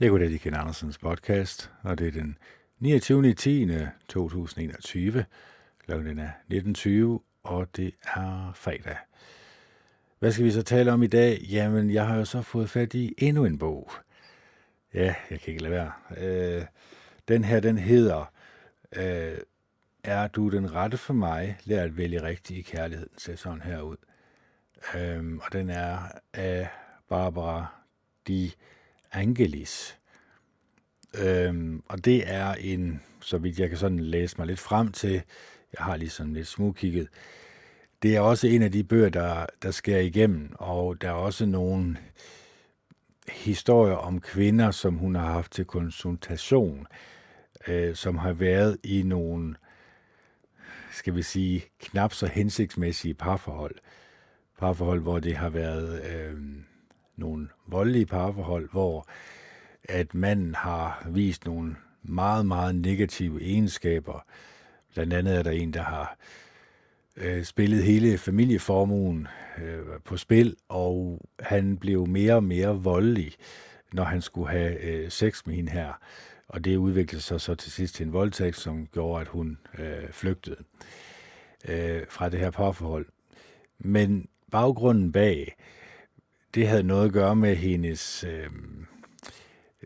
Jeg 0.00 0.10
går 0.10 0.18
det 0.18 0.40
Ken 0.40 0.54
Andersens 0.54 0.98
podcast, 0.98 1.70
og 1.82 1.98
det 1.98 2.06
er 2.06 2.12
den 2.12 2.38
29. 2.78 3.34
10. 3.34 3.68
2021. 4.08 5.24
Klokken 5.84 6.18
er 6.18 6.30
19.20, 6.52 7.22
og 7.42 7.76
det 7.76 7.94
er 8.02 8.52
fredag. 8.54 8.96
Hvad 10.18 10.32
skal 10.32 10.44
vi 10.44 10.50
så 10.50 10.62
tale 10.62 10.92
om 10.92 11.02
i 11.02 11.06
dag? 11.06 11.40
Jamen, 11.40 11.90
jeg 11.90 12.06
har 12.06 12.16
jo 12.16 12.24
så 12.24 12.42
fået 12.42 12.70
fat 12.70 12.94
i 12.94 13.14
endnu 13.18 13.44
en 13.44 13.58
bog. 13.58 13.90
Ja, 14.94 15.14
jeg 15.30 15.40
kan 15.40 15.52
ikke 15.52 15.62
lade 15.62 15.72
være. 15.72 15.92
Øh, 16.16 16.64
den 17.28 17.44
her, 17.44 17.60
den 17.60 17.78
hedder 17.78 18.32
øh, 18.96 19.38
Er 20.04 20.28
du 20.28 20.48
den 20.48 20.74
rette 20.74 20.96
for 20.96 21.14
mig? 21.14 21.58
Lær 21.64 21.82
at 21.82 21.96
vælge 21.96 22.22
rigtigt 22.22 22.58
i 22.58 22.62
kærligheden. 22.62 23.18
Se 23.18 23.36
sådan 23.36 23.62
her 23.62 23.80
ud. 23.80 23.96
Øh, 24.94 25.36
og 25.36 25.52
den 25.52 25.70
er 25.70 25.98
af 26.34 26.68
Barbara 27.08 27.66
Di 28.28 28.54
Angelis. 29.16 29.98
Øhm, 31.18 31.82
og 31.88 32.04
det 32.04 32.22
er 32.26 32.54
en, 32.54 33.02
så 33.20 33.38
vidt 33.38 33.58
jeg 33.58 33.68
kan 33.68 33.78
sådan 33.78 34.00
læse 34.00 34.38
mig 34.38 34.46
lidt 34.46 34.58
frem 34.58 34.92
til, 34.92 35.22
jeg 35.78 35.84
har 35.84 35.96
lige 35.96 36.10
sådan 36.10 36.32
lidt 36.32 36.46
smugkigget, 36.46 37.08
det 38.02 38.16
er 38.16 38.20
også 38.20 38.46
en 38.46 38.62
af 38.62 38.72
de 38.72 38.84
bøger, 38.84 39.08
der, 39.08 39.46
der 39.62 39.70
sker 39.70 39.98
igennem, 39.98 40.52
og 40.54 41.00
der 41.00 41.08
er 41.08 41.12
også 41.12 41.46
nogle 41.46 41.96
historier 43.28 43.94
om 43.94 44.20
kvinder, 44.20 44.70
som 44.70 44.94
hun 44.94 45.14
har 45.14 45.32
haft 45.32 45.52
til 45.52 45.64
konsultation, 45.64 46.86
øh, 47.68 47.94
som 47.94 48.18
har 48.18 48.32
været 48.32 48.78
i 48.84 49.02
nogle, 49.02 49.54
skal 50.92 51.16
vi 51.16 51.22
sige, 51.22 51.64
knap 51.80 52.12
så 52.12 52.26
hensigtsmæssige 52.26 53.14
parforhold. 53.14 53.74
Parforhold, 54.58 55.00
hvor 55.00 55.18
det 55.18 55.36
har 55.36 55.48
været 55.48 56.04
øh, 56.04 56.40
nogle 57.16 57.48
voldelige 57.66 58.06
parforhold, 58.06 58.68
hvor 58.70 59.06
at 59.84 60.14
manden 60.14 60.54
har 60.54 61.08
vist 61.10 61.44
nogle 61.44 61.76
meget, 62.02 62.46
meget 62.46 62.74
negative 62.74 63.42
egenskaber. 63.42 64.24
Blandt 64.94 65.12
andet 65.12 65.36
er 65.36 65.42
der 65.42 65.50
en, 65.50 65.72
der 65.72 65.82
har 65.82 66.16
øh, 67.16 67.44
spillet 67.44 67.82
hele 67.82 68.18
familieformuen 68.18 69.28
øh, 69.62 69.82
på 70.04 70.16
spil, 70.16 70.56
og 70.68 71.20
han 71.40 71.76
blev 71.76 72.06
mere 72.06 72.34
og 72.34 72.44
mere 72.44 72.82
voldelig, 72.82 73.32
når 73.92 74.04
han 74.04 74.22
skulle 74.22 74.48
have 74.48 74.80
øh, 74.80 75.10
sex 75.10 75.46
med 75.46 75.54
hende 75.54 75.72
her. 75.72 75.92
Og 76.48 76.64
det 76.64 76.76
udviklede 76.76 77.22
sig 77.22 77.40
så 77.40 77.54
til 77.54 77.72
sidst 77.72 77.94
til 77.94 78.06
en 78.06 78.12
voldtægt, 78.12 78.56
som 78.56 78.86
gjorde, 78.86 79.20
at 79.20 79.28
hun 79.28 79.58
øh, 79.78 80.10
flygtede 80.10 80.56
øh, 81.68 82.02
fra 82.08 82.28
det 82.28 82.40
her 82.40 82.50
parforhold. 82.50 83.06
Men 83.78 84.28
baggrunden 84.50 85.12
bag, 85.12 85.56
det 86.56 86.68
havde 86.68 86.82
noget 86.82 87.06
at 87.06 87.12
gøre 87.12 87.36
med 87.36 87.56
hendes 87.56 88.24
øh, 88.24 88.50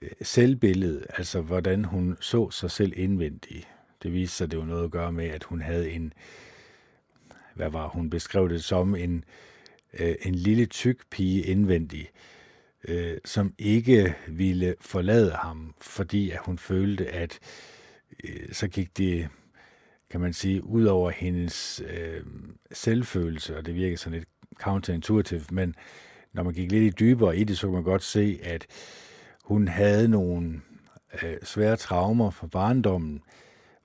øh 0.03 0.11
selvbillede, 0.23 1.07
altså 1.09 1.41
hvordan 1.41 1.85
hun 1.85 2.17
så 2.21 2.51
sig 2.51 2.71
selv 2.71 2.93
indvendigt. 2.97 3.69
Det 4.03 4.13
viste 4.13 4.37
sig, 4.37 4.45
at 4.45 4.51
det 4.51 4.59
var 4.59 4.65
noget 4.65 4.85
at 4.85 4.91
gøre 4.91 5.13
med, 5.13 5.27
at 5.27 5.45
hun 5.45 5.61
havde 5.61 5.91
en, 5.91 6.13
hvad 7.55 7.71
var 7.71 7.89
hun 7.89 8.11
beskrev 8.11 8.49
det 8.49 8.65
som, 8.65 8.95
en, 8.95 9.25
øh, 9.99 10.15
en 10.23 10.35
lille 10.35 10.67
tyk 10.67 11.01
pige 11.11 11.43
indvendig, 11.43 12.11
øh, 12.89 13.19
som 13.25 13.55
ikke 13.59 14.17
ville 14.29 14.75
forlade 14.81 15.31
ham, 15.31 15.75
fordi 15.81 16.31
at 16.31 16.41
hun 16.45 16.59
følte, 16.59 17.07
at 17.09 17.39
øh, 18.25 18.53
så 18.53 18.69
gik 18.69 18.99
det, 18.99 19.29
kan 20.11 20.21
man 20.21 20.33
sige, 20.33 20.65
ud 20.65 20.85
over 20.85 21.11
hendes 21.11 21.83
øh, 21.91 22.23
selvfølelse, 22.73 23.57
og 23.57 23.67
det 23.67 23.75
virker 23.75 23.97
sådan 23.97 24.19
lidt 24.19 24.29
counterintuitive, 24.61 25.45
men 25.51 25.75
når 26.33 26.43
man 26.43 26.55
gik 26.55 26.73
lidt 26.73 26.83
i 26.83 26.97
dybere 27.05 27.37
i 27.37 27.45
det, 27.45 27.59
så 27.59 27.67
kunne 27.67 27.75
man 27.75 27.85
godt 27.85 28.03
se, 28.03 28.41
at 28.43 28.67
hun 29.45 29.69
havde 29.69 30.09
nogle 30.09 30.61
øh, 31.23 31.37
svære 31.43 31.77
traumer 31.77 32.31
fra 32.31 32.47
barndommen, 32.47 33.23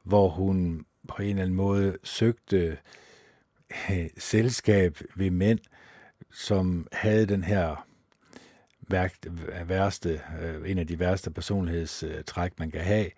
hvor 0.04 0.30
hun 0.30 0.86
på 1.08 1.22
en 1.22 1.30
eller 1.30 1.42
anden 1.42 1.56
måde 1.56 1.98
søgte 2.04 2.78
øh, 3.92 4.10
selskab 4.18 4.98
ved 5.16 5.32
mænd, 5.32 5.60
som 6.32 6.88
havde 6.92 7.26
den 7.26 7.44
her 7.44 7.88
værste, 9.66 10.22
øh, 10.42 10.72
en 10.72 10.78
af 10.78 10.88
de 10.88 11.00
værste 11.00 11.32
personlighedstræk, 11.32 12.60
man 12.60 12.72
kan 12.72 12.82
have. 12.82 13.10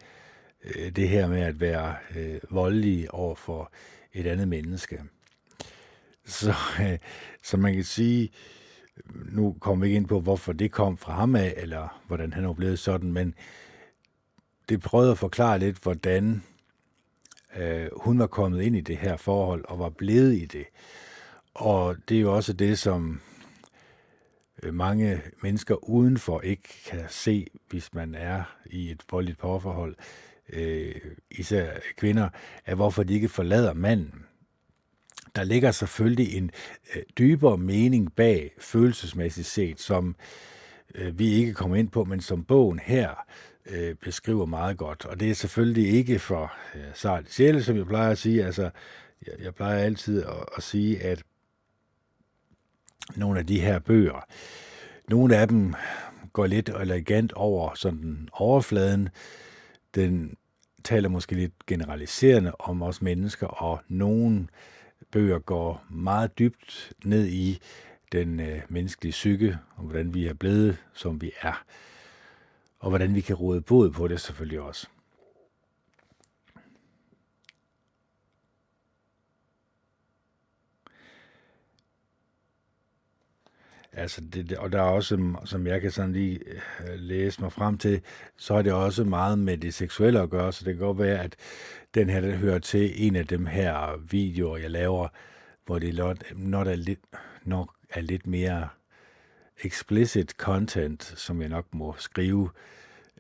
Øh, 0.64 0.92
det 0.92 1.10
her 1.10 1.28
med 1.28 1.42
at 1.42 1.60
være 1.60 1.96
øh, 2.16 2.40
voldelig 2.50 3.14
over 3.14 3.36
for 3.36 3.72
et 4.14 4.28
andet 4.28 4.48
menneske. 4.48 5.04
Så, 6.26 6.54
øh, 6.82 6.98
så 7.44 7.58
man 7.58 7.74
kan 7.74 7.84
sige, 7.84 8.24
øh, 8.24 8.57
nu 9.06 9.56
kommer 9.60 9.82
vi 9.82 9.88
ikke 9.88 9.98
ind 9.98 10.08
på, 10.08 10.20
hvorfor 10.20 10.54
det 10.54 10.72
kom 10.72 10.98
fra 10.98 11.14
ham 11.14 11.36
af, 11.36 11.54
eller 11.58 12.02
hvordan 12.08 12.34
han 12.34 12.46
er 12.46 12.54
blevet 12.54 12.80
sådan, 12.80 13.12
men 13.12 13.34
det 14.70 14.82
prøvede 14.82 15.12
at 15.12 15.18
forklare 15.18 15.60
lidt, 15.60 15.84
hvordan 15.84 16.44
øh, 17.58 17.88
hun 18.02 18.20
var 18.20 18.28
kommet 18.28 18.62
ind 18.62 18.76
i 18.76 18.82
det 18.82 18.98
her 18.98 19.18
forhold, 19.18 19.66
og 19.68 19.80
var 19.80 19.90
blevet 19.90 20.34
i 20.36 20.46
det. 20.46 20.66
Og 21.54 21.96
det 22.10 22.18
er 22.18 22.22
jo 22.22 22.36
også 22.36 22.54
det, 22.54 22.80
som 22.80 23.22
øh, 24.64 24.74
mange 24.74 25.22
mennesker 25.44 25.90
udenfor 25.90 26.42
ikke 26.42 26.84
kan 26.86 27.06
se, 27.10 27.48
hvis 27.70 27.94
man 27.94 28.16
er 28.16 28.44
i 28.66 28.92
et 28.92 29.04
voldeligt 29.12 29.40
parforhold, 29.40 29.96
øh, 30.50 30.96
især 31.32 31.72
kvinder, 31.98 32.30
er 32.66 32.76
hvorfor 32.76 33.04
de 33.04 33.14
ikke 33.14 33.30
forlader 33.30 33.74
manden 33.74 34.27
der 35.38 35.44
ligger 35.44 35.72
selvfølgelig 35.72 36.38
en 36.38 36.52
øh, 36.96 37.04
dybere 37.18 37.58
mening 37.58 38.14
bag 38.14 38.52
følelsesmæssigt 38.60 39.48
set, 39.48 39.80
som 39.80 40.16
øh, 40.96 41.20
vi 41.20 41.34
ikke 41.34 41.54
kommer 41.54 41.76
ind 41.76 41.90
på, 41.90 42.04
men 42.04 42.22
som 42.22 42.44
bogen 42.44 42.80
her 42.80 43.10
øh, 43.66 43.96
beskriver 43.96 44.46
meget 44.46 44.78
godt. 44.78 45.06
Og 45.06 45.20
det 45.20 45.30
er 45.30 45.34
selvfølgelig 45.34 45.90
ikke 45.94 46.20
for 46.20 46.54
øh, 46.76 46.82
sart 46.94 47.32
sjæle, 47.32 47.64
som 47.64 47.78
jeg 47.78 47.86
plejer 47.86 48.12
at 48.12 48.18
sige. 48.18 48.46
Altså, 48.46 48.70
jeg, 49.28 49.34
jeg 49.44 49.56
plejer 49.56 49.84
altid 49.84 50.24
at, 50.24 50.46
at 50.58 50.64
sige, 50.64 51.04
at 51.04 51.24
nogle 53.16 53.40
af 53.40 53.48
de 53.48 53.60
her 53.60 53.80
bøger, 53.80 54.26
nogle 55.10 55.38
af 55.38 55.48
dem 55.48 55.74
går 56.34 56.48
lidt 56.48 56.70
elegant 56.70 57.34
over 57.34 57.76
sådan 57.76 58.30
overfladen. 58.34 59.10
Den 59.96 60.38
taler 60.84 61.10
måske 61.10 61.36
lidt 61.36 61.66
generaliserende 61.68 62.52
om 62.60 62.82
os 62.82 63.02
mennesker, 63.02 63.48
og 63.48 63.80
nogen 63.88 64.50
bøger 65.12 65.40
går 65.40 65.86
meget 65.90 66.40
dybt 66.40 66.94
ned 67.04 67.28
i 67.28 67.60
den 68.12 68.40
øh, 68.40 68.62
menneskelige 68.70 69.12
psyke, 69.12 69.58
og 69.76 69.84
hvordan 69.84 70.14
vi 70.14 70.28
er 70.28 70.34
blevet, 70.34 70.78
som 70.94 71.22
vi 71.22 71.32
er. 71.42 71.64
Og 72.80 72.90
hvordan 72.90 73.16
vi 73.16 73.22
kan 73.22 73.36
råde 73.36 73.62
bod 73.62 73.92
på 73.92 74.08
det 74.08 74.22
selvfølgelig 74.22 74.60
også. 74.60 74.88
Altså 83.98 84.22
det, 84.22 84.52
og 84.52 84.72
der 84.72 84.78
er 84.78 84.90
også, 84.90 85.36
som 85.46 85.68
jeg 85.68 85.82
kan 85.82 85.92
sådan 85.92 86.14
lige 86.14 86.40
øh, 86.80 87.00
læse 87.00 87.42
mig 87.42 87.52
frem 87.52 87.78
til, 87.78 88.02
så 88.38 88.54
er 88.54 88.62
det 88.62 88.74
også 88.74 89.04
meget 89.04 89.40
med 89.40 89.58
det 89.58 89.74
seksuelle 89.74 90.22
at 90.22 90.30
gøre, 90.30 90.54
så 90.54 90.66
det 90.66 90.74
kan 90.74 90.86
godt 90.86 91.00
være, 91.00 91.24
at 91.24 91.36
den 91.94 92.10
her, 92.10 92.22
den 92.22 92.32
hører 92.32 92.60
til 92.60 93.08
en 93.08 93.16
af 93.16 93.28
dem 93.28 93.46
her 93.46 94.02
videoer, 94.10 94.58
jeg 94.58 94.72
laver, 94.72 95.08
hvor 95.66 95.80
det 95.80 95.96
not, 95.96 96.24
not 96.36 96.68
er 96.68 96.76
lidt, 96.76 97.00
nok 97.44 97.74
er 97.90 98.02
lidt 98.02 98.28
mere 98.28 98.68
explicit 99.64 100.32
content, 100.32 101.04
som 101.04 101.42
jeg 101.42 101.50
nok 101.50 101.66
må 101.74 101.96
skrive, 101.98 102.50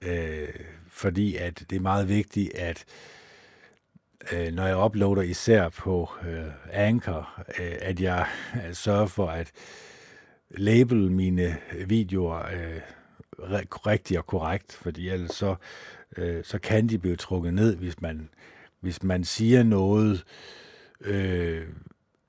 øh, 0.02 0.50
fordi 0.90 1.36
at 1.36 1.64
det 1.70 1.76
er 1.76 1.82
meget 1.82 2.10
vigtigt, 2.10 2.56
at 2.56 2.86
øh, 4.32 4.54
når 4.54 4.68
jeg 4.68 4.78
uploader 4.78 5.22
især 5.22 5.70
på 5.70 6.10
øh, 6.28 6.46
Anchor, 6.72 7.44
øh, 7.60 7.76
at 7.82 8.00
jeg 8.00 8.28
øh, 8.56 8.74
sørger 8.74 9.08
for 9.08 9.28
at 9.28 9.52
label 10.50 11.12
mine 11.12 11.58
videoer 11.88 12.46
øh, 12.46 12.82
rigtigt 13.88 14.18
og 14.18 14.26
korrekt, 14.26 14.74
fordi 14.74 15.10
ellers 15.10 15.32
så, 15.32 15.56
øh, 16.18 16.44
så 16.44 16.60
kan 16.60 16.88
de 16.90 16.98
blive 16.98 17.16
trukket 17.16 17.54
ned, 17.54 17.76
hvis 17.76 18.02
man, 18.02 18.30
hvis 18.80 19.04
man 19.04 19.24
siger 19.24 19.64
noget, 19.64 20.26
øh, 21.02 21.68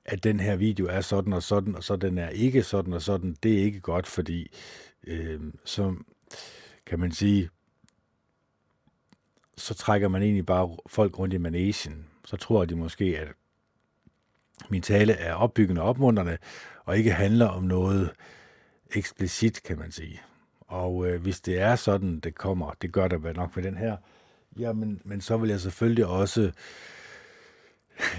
at 0.05 0.23
den 0.23 0.39
her 0.39 0.55
video 0.55 0.87
er 0.87 1.01
sådan 1.01 1.33
og 1.33 1.43
sådan, 1.43 1.75
og 1.75 1.83
så 1.83 1.95
den 1.95 2.17
er 2.17 2.29
ikke 2.29 2.63
sådan 2.63 2.93
og 2.93 3.01
sådan, 3.01 3.35
det 3.43 3.59
er 3.59 3.63
ikke 3.63 3.79
godt, 3.79 4.07
fordi 4.07 4.51
øh, 5.07 5.41
så 5.65 5.95
kan 6.85 6.99
man 6.99 7.11
sige, 7.11 7.49
så 9.57 9.73
trækker 9.73 10.07
man 10.07 10.21
egentlig 10.21 10.45
bare 10.45 10.77
folk 10.87 11.19
rundt 11.19 11.33
i 11.33 11.37
managen. 11.37 12.05
Så 12.25 12.37
tror 12.37 12.65
de 12.65 12.75
måske, 12.75 13.19
at 13.19 13.27
min 14.69 14.81
tale 14.81 15.13
er 15.13 15.33
opbyggende 15.33 15.81
og 15.81 15.89
opmuntrende, 15.89 16.37
og 16.85 16.97
ikke 16.97 17.11
handler 17.11 17.47
om 17.47 17.63
noget 17.63 18.09
eksplicit, 18.95 19.63
kan 19.63 19.79
man 19.79 19.91
sige. 19.91 20.21
Og 20.59 21.07
øh, 21.07 21.21
hvis 21.21 21.41
det 21.41 21.59
er 21.59 21.75
sådan, 21.75 22.19
det 22.19 22.35
kommer, 22.35 22.71
det 22.81 22.91
gør 22.91 23.07
der 23.07 23.33
nok 23.33 23.55
med 23.55 23.63
den 23.63 23.77
her, 23.77 23.97
jamen, 24.59 25.01
men 25.05 25.21
så 25.21 25.37
vil 25.37 25.49
jeg 25.49 25.59
selvfølgelig 25.59 26.05
også 26.05 26.51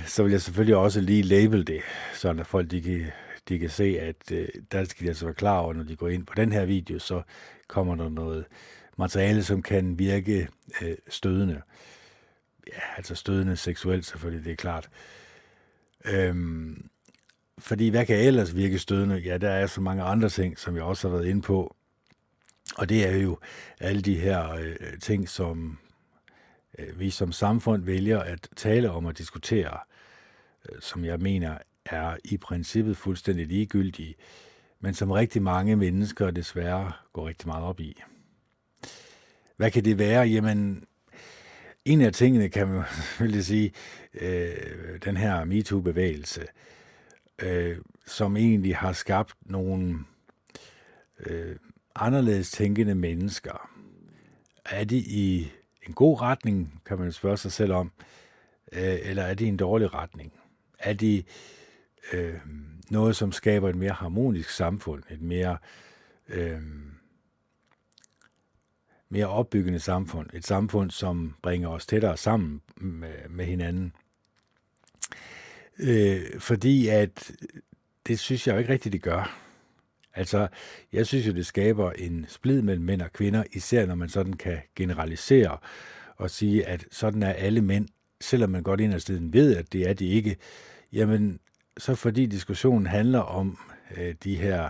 så 0.07 0.23
vil 0.23 0.33
jeg 0.33 0.41
selvfølgelig 0.41 0.77
også 0.77 1.01
lige 1.01 1.23
label 1.23 1.67
det, 1.67 1.81
så 2.15 2.31
at 2.31 2.47
folk 2.47 2.71
de 2.71 2.83
kan, 2.83 3.07
de 3.49 3.59
kan 3.59 3.71
se, 3.71 3.99
at 4.01 4.33
øh, 4.33 4.49
der 4.73 4.85
skal 4.85 5.05
de 5.05 5.09
altså 5.09 5.25
være 5.25 5.35
klar 5.35 5.59
over, 5.59 5.73
når 5.73 5.85
de 5.85 5.97
går 5.97 6.09
ind 6.09 6.27
på 6.27 6.35
den 6.35 6.53
her 6.53 6.65
video, 6.65 6.99
så 6.99 7.23
kommer 7.69 7.95
der 7.95 8.09
noget 8.09 8.45
materiale, 8.99 9.43
som 9.43 9.63
kan 9.63 9.99
virke 9.99 10.49
øh, 10.83 10.97
stødende. 11.09 11.63
Ja, 12.67 12.81
altså 12.97 13.15
stødende 13.15 13.57
seksuelt 13.57 14.07
selvfølgelig, 14.07 14.45
det 14.45 14.53
er 14.53 14.57
klart. 14.57 14.89
Øhm, 16.05 16.91
fordi 17.59 17.89
hvad 17.89 18.07
kan 18.07 18.17
ellers 18.17 18.57
virke 18.57 18.79
stødende? 18.79 19.17
Ja, 19.17 19.39
der 19.39 19.51
er 19.51 19.67
så 19.67 19.81
mange 19.81 20.03
andre 20.03 20.29
ting, 20.29 20.59
som 20.59 20.77
jeg 20.77 20.85
også 20.85 21.09
har 21.09 21.17
været 21.17 21.29
inde 21.29 21.43
på. 21.43 21.77
Og 22.77 22.89
det 22.89 23.09
er 23.09 23.17
jo 23.17 23.39
alle 23.81 24.03
de 24.03 24.19
her 24.19 24.51
øh, 24.51 24.99
ting, 25.01 25.29
som 25.29 25.79
øh, 26.79 27.01
vi 27.01 27.11
som 27.11 27.33
samfund 27.33 27.85
vælger 27.85 28.21
at 28.21 28.49
tale 28.57 28.91
om 28.91 29.05
og 29.07 29.19
diskutere, 29.19 29.79
øh, 30.69 30.81
som 30.81 31.05
jeg 31.05 31.19
mener 31.19 31.59
er 31.85 32.17
i 32.25 32.37
princippet 32.37 32.97
fuldstændig 32.97 33.47
ligegyldige, 33.47 34.15
men 34.81 34.95
som 34.95 35.11
rigtig 35.11 35.43
mange 35.43 35.77
mennesker 35.77 36.31
desværre 36.31 36.93
går 37.13 37.29
rigtig 37.29 37.47
meget 37.49 37.65
op 37.65 37.81
i. 37.81 38.03
Hvad 39.57 39.71
kan 39.71 39.85
det 39.85 39.99
være? 39.99 40.29
Jamen, 40.29 40.85
en 41.85 42.01
af 42.01 42.13
tingene 42.13 42.49
kan 42.49 42.69
man 42.69 42.85
selvfølgelig 43.03 43.45
sige, 43.45 43.73
øh, 44.15 44.99
den 45.05 45.17
her 45.17 45.45
MeToo-bevægelse, 45.45 46.47
øh, 47.43 47.79
som 48.07 48.37
egentlig 48.37 48.77
har 48.77 48.93
skabt 48.93 49.35
nogle 49.43 49.99
øh, 51.27 51.57
anderledes 51.95 52.51
tænkende 52.51 52.95
mennesker. 52.95 53.71
Er 54.65 54.85
de 54.85 54.99
i 54.99 55.53
en 55.87 55.93
god 55.95 56.21
retning, 56.21 56.83
kan 56.87 56.99
man 56.99 57.13
spørge 57.13 57.37
sig 57.37 57.53
selv 57.53 57.73
om, 57.73 57.93
øh, 58.73 58.99
eller 59.03 59.23
er 59.23 59.35
de 59.35 59.45
i 59.45 59.49
en 59.49 59.57
dårlig 59.57 59.95
retning? 59.95 60.33
Er 60.79 60.93
de 60.93 61.23
øh, 62.13 62.35
noget, 62.91 63.17
som 63.17 63.33
skaber 63.33 63.69
et 63.69 63.77
mere 63.77 63.93
harmonisk 63.93 64.51
samfund, 64.51 65.03
et 65.11 65.21
mere, 65.21 65.59
øh, 66.29 66.61
mere 69.11 69.27
opbyggende 69.27 69.81
samfund, 69.81 70.31
et 70.33 70.47
samfund, 70.47 70.91
som 70.91 71.35
bringer 71.43 71.69
os 71.69 71.87
tættere 71.87 72.17
sammen 72.17 72.61
med, 72.77 73.29
med 73.31 73.45
hinanden. 73.45 73.93
Øh, 75.79 76.21
fordi 76.39 76.89
at 76.89 77.33
det 78.07 78.19
synes 78.19 78.47
jeg 78.47 78.53
jo 78.55 78.59
ikke 78.59 78.73
rigtigt, 78.73 78.93
det 78.93 79.03
gør. 79.03 79.41
Altså, 80.15 80.49
jeg 80.93 81.07
synes 81.07 81.27
jo, 81.27 81.33
det 81.33 81.47
skaber 81.47 81.93
en 81.93 82.27
splid 82.29 82.63
mellem 82.63 82.85
mænd 82.85 83.03
og 83.03 83.13
kvinder, 83.13 83.45
især 83.53 83.87
når 83.87 83.95
man 83.95 84.09
sådan 84.09 84.33
kan 84.33 84.59
generalisere 84.77 85.59
og 86.17 86.31
sige, 86.31 86.67
at 86.67 86.87
sådan 86.91 87.23
er 87.23 87.33
alle 87.33 87.61
mænd, 87.61 87.89
selvom 88.21 88.51
man 88.51 88.63
godt 88.63 88.81
inderst 88.81 89.11
ved, 89.33 89.57
at 89.57 89.73
det 89.73 89.89
er 89.89 89.93
de 89.93 90.07
ikke. 90.07 90.37
Jamen, 90.93 91.41
så 91.79 91.95
fordi 91.95 92.27
diskussionen 92.27 92.87
handler 92.87 93.19
om 93.19 93.59
øh, 93.97 94.15
de 94.25 94.37
her 94.37 94.69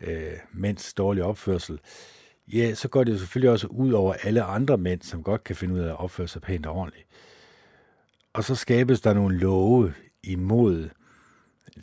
øh, 0.00 0.32
mænds 0.52 0.94
dårlige 0.94 1.24
opførsel, 1.24 1.80
ja, 2.52 2.74
så 2.74 2.88
går 2.88 3.04
det 3.04 3.12
jo 3.12 3.18
selvfølgelig 3.18 3.50
også 3.50 3.66
ud 3.66 3.92
over 3.92 4.14
alle 4.14 4.42
andre 4.42 4.78
mænd, 4.78 5.02
som 5.02 5.22
godt 5.22 5.44
kan 5.44 5.56
finde 5.56 5.74
ud 5.74 5.80
af 5.80 5.88
at 5.88 6.00
opføre 6.00 6.28
sig 6.28 6.42
pænt 6.42 6.66
og 6.66 6.74
ordentligt. 6.74 7.06
Og 8.32 8.44
så 8.44 8.54
skabes 8.54 9.00
der 9.00 9.14
nogle 9.14 9.38
love 9.38 9.94
imod 10.22 10.88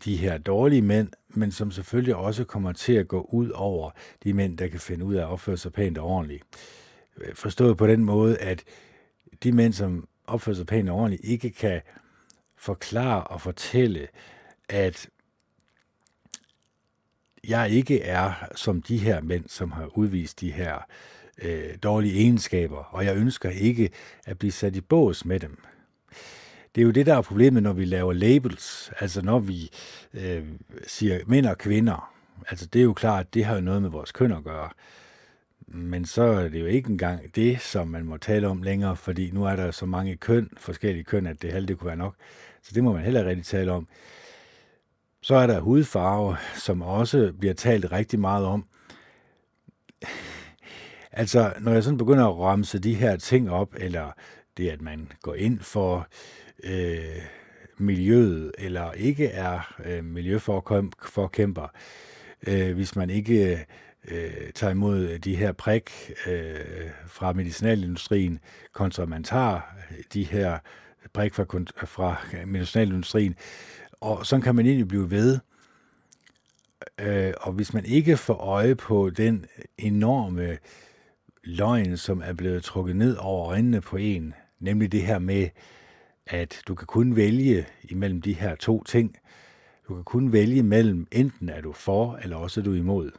de 0.05 0.17
her 0.17 0.37
dårlige 0.37 0.81
mænd, 0.81 1.09
men 1.29 1.51
som 1.51 1.71
selvfølgelig 1.71 2.15
også 2.15 2.43
kommer 2.43 2.71
til 2.71 2.93
at 2.93 3.07
gå 3.07 3.21
ud 3.31 3.49
over 3.49 3.91
de 4.23 4.33
mænd, 4.33 4.57
der 4.57 4.67
kan 4.67 4.79
finde 4.79 5.05
ud 5.05 5.15
af 5.15 5.21
at 5.21 5.27
opføre 5.27 5.57
sig 5.57 5.73
pænt 5.73 5.97
og 5.97 6.07
ordentligt. 6.07 6.43
Forstået 7.33 7.77
på 7.77 7.87
den 7.87 8.05
måde, 8.05 8.37
at 8.37 8.63
de 9.43 9.51
mænd, 9.51 9.73
som 9.73 10.07
opfører 10.27 10.55
sig 10.55 10.65
pænt 10.65 10.89
og 10.89 10.95
ordentligt, 10.95 11.25
ikke 11.25 11.49
kan 11.49 11.81
forklare 12.57 13.23
og 13.23 13.41
fortælle, 13.41 14.07
at 14.69 15.09
jeg 17.47 17.69
ikke 17.69 18.01
er 18.01 18.33
som 18.55 18.81
de 18.81 18.97
her 18.97 19.21
mænd, 19.21 19.43
som 19.47 19.71
har 19.71 19.97
udvist 19.97 20.41
de 20.41 20.51
her 20.51 20.85
øh, 21.41 21.77
dårlige 21.83 22.19
egenskaber, 22.19 22.77
og 22.77 23.05
jeg 23.05 23.15
ønsker 23.15 23.49
ikke 23.49 23.89
at 24.25 24.39
blive 24.39 24.51
sat 24.51 24.75
i 24.75 24.81
bås 24.81 25.25
med 25.25 25.39
dem. 25.39 25.57
Det 26.75 26.81
er 26.81 26.85
jo 26.85 26.91
det, 26.91 27.05
der 27.05 27.15
er 27.15 27.21
problemet, 27.21 27.63
når 27.63 27.73
vi 27.73 27.85
laver 27.85 28.13
labels, 28.13 28.91
altså 28.99 29.21
når 29.21 29.39
vi 29.39 29.69
øh, 30.13 30.43
siger 30.87 31.19
mænd 31.27 31.45
og 31.45 31.57
kvinder. 31.57 32.13
Altså 32.49 32.65
det 32.65 32.79
er 32.79 32.83
jo 32.83 32.93
klart, 32.93 33.25
at 33.25 33.33
det 33.33 33.45
har 33.45 33.55
jo 33.55 33.61
noget 33.61 33.81
med 33.81 33.89
vores 33.89 34.11
køn 34.11 34.31
at 34.31 34.43
gøre. 34.43 34.69
Men 35.67 36.05
så 36.05 36.23
er 36.23 36.49
det 36.49 36.59
jo 36.59 36.65
ikke 36.65 36.89
engang 36.89 37.35
det, 37.35 37.61
som 37.61 37.87
man 37.87 38.05
må 38.05 38.17
tale 38.17 38.47
om 38.47 38.61
længere, 38.61 38.95
fordi 38.95 39.31
nu 39.31 39.45
er 39.45 39.55
der 39.55 39.71
så 39.71 39.85
mange 39.85 40.15
køn, 40.15 40.49
forskellige 40.57 41.03
køn, 41.03 41.27
at 41.27 41.41
det 41.41 41.51
halve 41.51 41.67
det 41.67 41.77
kunne 41.77 41.87
være 41.87 41.97
nok. 41.97 42.15
Så 42.61 42.71
det 42.75 42.83
må 42.83 42.93
man 42.93 43.03
heller 43.03 43.25
rigtig 43.25 43.45
tale 43.45 43.71
om. 43.71 43.87
Så 45.23 45.35
er 45.35 45.47
der 45.47 45.59
hudfarve, 45.59 46.37
som 46.55 46.81
også 46.81 47.33
bliver 47.39 47.53
talt 47.53 47.91
rigtig 47.91 48.19
meget 48.19 48.45
om. 48.45 48.65
Altså, 51.11 51.53
når 51.59 51.71
jeg 51.71 51.83
sådan 51.83 51.97
begynder 51.97 52.27
at 52.27 52.39
ramse 52.39 52.79
de 52.79 52.95
her 52.95 53.15
ting 53.15 53.51
op, 53.51 53.75
eller 53.77 54.11
det, 54.57 54.69
at 54.69 54.81
man 54.81 55.11
går 55.21 55.35
ind 55.35 55.59
for 55.59 56.07
øh, 56.63 57.21
miljøet, 57.77 58.51
eller 58.57 58.91
ikke 58.91 59.27
er 59.27 59.75
øh, 59.85 60.03
miljøforkæmper, 60.03 61.67
øh, 62.47 62.73
hvis 62.73 62.95
man 62.95 63.09
ikke 63.09 63.65
øh, 64.07 64.51
tager 64.55 64.71
imod 64.71 65.19
de 65.19 65.35
her 65.35 65.51
prik 65.51 65.91
øh, 66.27 66.55
fra 67.07 67.33
medicinalindustrien, 67.33 68.39
kontra 68.73 69.05
man 69.05 69.23
tager 69.23 69.59
de 70.13 70.23
her 70.23 70.59
prik 71.13 71.33
fra, 71.33 71.45
fra 71.85 72.17
medicinalindustrien, 72.45 73.35
og 74.03 74.25
sådan 74.25 74.41
kan 74.41 74.55
man 74.55 74.65
egentlig 74.65 74.87
blive 74.87 75.11
ved. 75.11 75.39
Øh, 76.99 77.33
og 77.41 77.53
hvis 77.53 77.73
man 77.73 77.85
ikke 77.85 78.17
får 78.17 78.33
øje 78.33 78.75
på 78.75 79.09
den 79.09 79.45
enorme 79.77 80.57
løgn, 81.43 81.97
som 81.97 82.21
er 82.25 82.33
blevet 82.33 82.63
trukket 82.63 82.95
ned 82.95 83.15
over 83.15 83.47
øjnene 83.49 83.81
på 83.81 83.97
en, 83.97 84.33
nemlig 84.59 84.91
det 84.91 85.01
her 85.01 85.19
med, 85.19 85.49
at 86.27 86.61
du 86.67 86.75
kan 86.75 86.87
kun 86.87 87.15
vælge 87.15 87.65
imellem 87.83 88.21
de 88.21 88.33
her 88.33 88.55
to 88.55 88.83
ting. 88.83 89.17
Du 89.87 89.95
kan 89.95 90.03
kun 90.03 90.33
vælge 90.33 90.63
mellem, 90.63 91.07
enten 91.11 91.49
er 91.49 91.61
du 91.61 91.71
for, 91.71 92.19
eller 92.23 92.35
også 92.35 92.59
er 92.59 92.63
du 92.63 92.73
imod. 92.73 93.11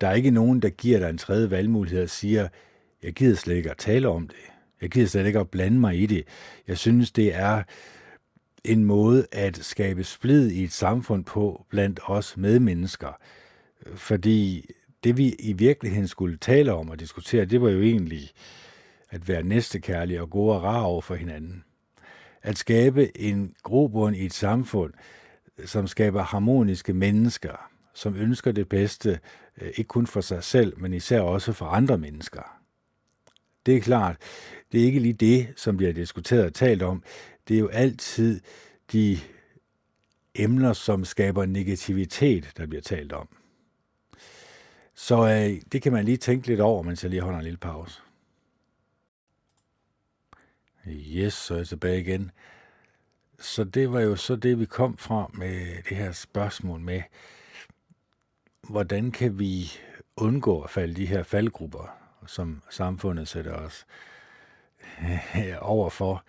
Der 0.00 0.08
er 0.08 0.14
ikke 0.14 0.30
nogen, 0.30 0.62
der 0.62 0.68
giver 0.68 0.98
dig 0.98 1.10
en 1.10 1.18
tredje 1.18 1.50
valgmulighed 1.50 2.02
og 2.02 2.10
siger, 2.10 2.48
jeg 3.02 3.12
gider 3.12 3.36
slet 3.36 3.56
ikke 3.56 3.70
at 3.70 3.78
tale 3.78 4.08
om 4.08 4.28
det. 4.28 4.36
Jeg 4.80 4.90
gider 4.90 5.06
slet 5.06 5.26
ikke 5.26 5.38
at 5.38 5.50
blande 5.50 5.78
mig 5.78 5.98
i 5.98 6.06
det. 6.06 6.24
Jeg 6.68 6.78
synes, 6.78 7.12
det 7.12 7.34
er 7.34 7.62
en 8.64 8.84
måde 8.84 9.26
at 9.32 9.56
skabe 9.56 10.04
splid 10.04 10.50
i 10.50 10.64
et 10.64 10.72
samfund 10.72 11.24
på 11.24 11.66
blandt 11.70 12.00
os 12.06 12.36
medmennesker. 12.36 13.20
Fordi 13.94 14.70
det 15.04 15.16
vi 15.16 15.34
i 15.38 15.52
virkeligheden 15.52 16.08
skulle 16.08 16.36
tale 16.36 16.72
om 16.72 16.90
og 16.90 17.00
diskutere, 17.00 17.44
det 17.44 17.62
var 17.62 17.70
jo 17.70 17.80
egentlig 17.80 18.30
at 19.10 19.28
være 19.28 19.42
næstekærlige 19.42 20.20
og 20.20 20.30
gode 20.30 20.56
og 20.56 20.62
rar 20.62 20.82
over 20.82 21.00
for 21.00 21.14
hinanden. 21.14 21.64
At 22.42 22.58
skabe 22.58 23.20
en 23.20 23.54
grobund 23.62 24.16
i 24.16 24.26
et 24.26 24.32
samfund, 24.34 24.92
som 25.64 25.86
skaber 25.86 26.22
harmoniske 26.22 26.92
mennesker, 26.92 27.70
som 27.94 28.16
ønsker 28.16 28.52
det 28.52 28.68
bedste, 28.68 29.20
øh, 29.60 29.68
ikke 29.76 29.88
kun 29.88 30.06
for 30.06 30.20
sig 30.20 30.44
selv, 30.44 30.80
men 30.80 30.94
især 30.94 31.20
også 31.20 31.52
for 31.52 31.66
andre 31.66 31.98
mennesker. 31.98 32.58
Det 33.66 33.76
er 33.76 33.80
klart, 33.80 34.16
det 34.72 34.80
er 34.80 34.84
ikke 34.84 35.00
lige 35.00 35.12
det, 35.12 35.48
som 35.56 35.76
bliver 35.76 35.92
diskuteret 35.92 36.44
og 36.44 36.54
talt 36.54 36.82
om. 36.82 37.02
Det 37.48 37.54
er 37.54 37.60
jo 37.60 37.68
altid 37.68 38.40
de 38.92 39.18
emner, 40.34 40.72
som 40.72 41.04
skaber 41.04 41.46
negativitet, 41.46 42.52
der 42.56 42.66
bliver 42.66 42.82
talt 42.82 43.12
om. 43.12 43.28
Så 44.94 45.28
øh, 45.28 45.62
det 45.72 45.82
kan 45.82 45.92
man 45.92 46.04
lige 46.04 46.16
tænke 46.16 46.46
lidt 46.46 46.60
over, 46.60 46.82
mens 46.82 47.02
jeg 47.02 47.10
lige 47.10 47.22
holder 47.22 47.38
en 47.38 47.44
lille 47.44 47.58
pause. 47.58 48.00
Yes, 50.88 51.34
så 51.34 51.54
er 51.54 51.58
jeg 51.58 51.68
tilbage 51.68 52.00
igen. 52.00 52.30
Så 53.38 53.64
det 53.64 53.92
var 53.92 54.00
jo 54.00 54.16
så 54.16 54.36
det, 54.36 54.58
vi 54.58 54.64
kom 54.64 54.96
fra 54.96 55.30
med 55.34 55.82
det 55.88 55.96
her 55.96 56.12
spørgsmål 56.12 56.80
med, 56.80 57.02
hvordan 58.62 59.10
kan 59.10 59.38
vi 59.38 59.72
undgå 60.16 60.62
at 60.62 60.70
falde 60.70 60.94
de 60.94 61.06
her 61.06 61.22
faldgrupper, 61.22 61.96
som 62.26 62.62
samfundet 62.70 63.28
sætter 63.28 63.54
os 63.54 63.86
øh, 65.38 65.54
overfor 65.60 66.24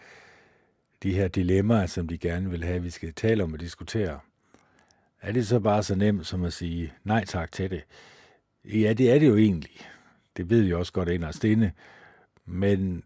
de 1.03 1.13
her 1.13 1.27
dilemmaer, 1.27 1.85
som 1.85 2.07
de 2.07 2.17
gerne 2.17 2.49
vil 2.49 2.63
have, 2.63 2.75
at 2.75 2.83
vi 2.83 2.89
skal 2.89 3.13
tale 3.13 3.43
om 3.43 3.53
og 3.53 3.59
diskutere. 3.59 4.19
Er 5.21 5.31
det 5.31 5.47
så 5.47 5.59
bare 5.59 5.83
så 5.83 5.95
nemt 5.95 6.27
som 6.27 6.43
at 6.43 6.53
sige 6.53 6.93
nej 7.03 7.25
tak 7.25 7.51
til 7.51 7.69
det? 7.69 7.83
Ja, 8.65 8.93
det 8.93 9.11
er 9.11 9.19
det 9.19 9.27
jo 9.27 9.37
egentlig. 9.37 9.77
Det 10.37 10.49
ved 10.49 10.61
vi 10.61 10.73
også 10.73 10.93
godt 10.93 11.09
inderst 11.09 11.43
inde. 11.43 11.71
Men 12.45 13.03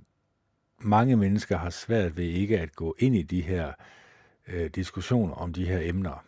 mange 0.80 1.18
mennesker 1.18 1.58
har 1.58 1.70
svært 1.70 2.18
ved 2.18 2.26
ikke 2.26 2.60
at 2.60 2.76
gå 2.76 2.96
ind 3.00 3.16
i 3.16 3.22
de 3.22 3.42
her 3.42 3.72
øh, 4.48 4.70
diskussioner 4.70 5.34
om 5.34 5.54
de 5.54 5.66
her 5.66 5.80
emner. 5.82 6.26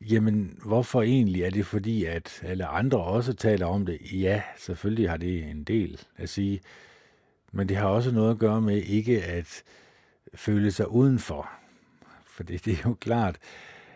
Jamen, 0.00 0.58
hvorfor 0.64 1.02
egentlig? 1.02 1.42
Er 1.42 1.50
det 1.50 1.66
fordi, 1.66 2.04
at 2.04 2.42
alle 2.44 2.66
andre 2.66 2.98
også 2.98 3.32
taler 3.32 3.66
om 3.66 3.86
det? 3.86 3.98
Ja, 4.12 4.42
selvfølgelig 4.56 5.10
har 5.10 5.16
det 5.16 5.50
en 5.50 5.64
del 5.64 6.00
at 6.16 6.28
sige. 6.28 6.60
Men 7.52 7.68
det 7.68 7.76
har 7.76 7.86
også 7.86 8.12
noget 8.12 8.30
at 8.30 8.38
gøre 8.38 8.60
med 8.60 8.76
ikke 8.76 9.24
at 9.24 9.62
føle 10.34 10.70
sig 10.70 10.90
udenfor. 10.90 11.50
For 12.26 12.42
det, 12.42 12.68
er 12.68 12.82
jo 12.84 12.94
klart, 12.94 13.38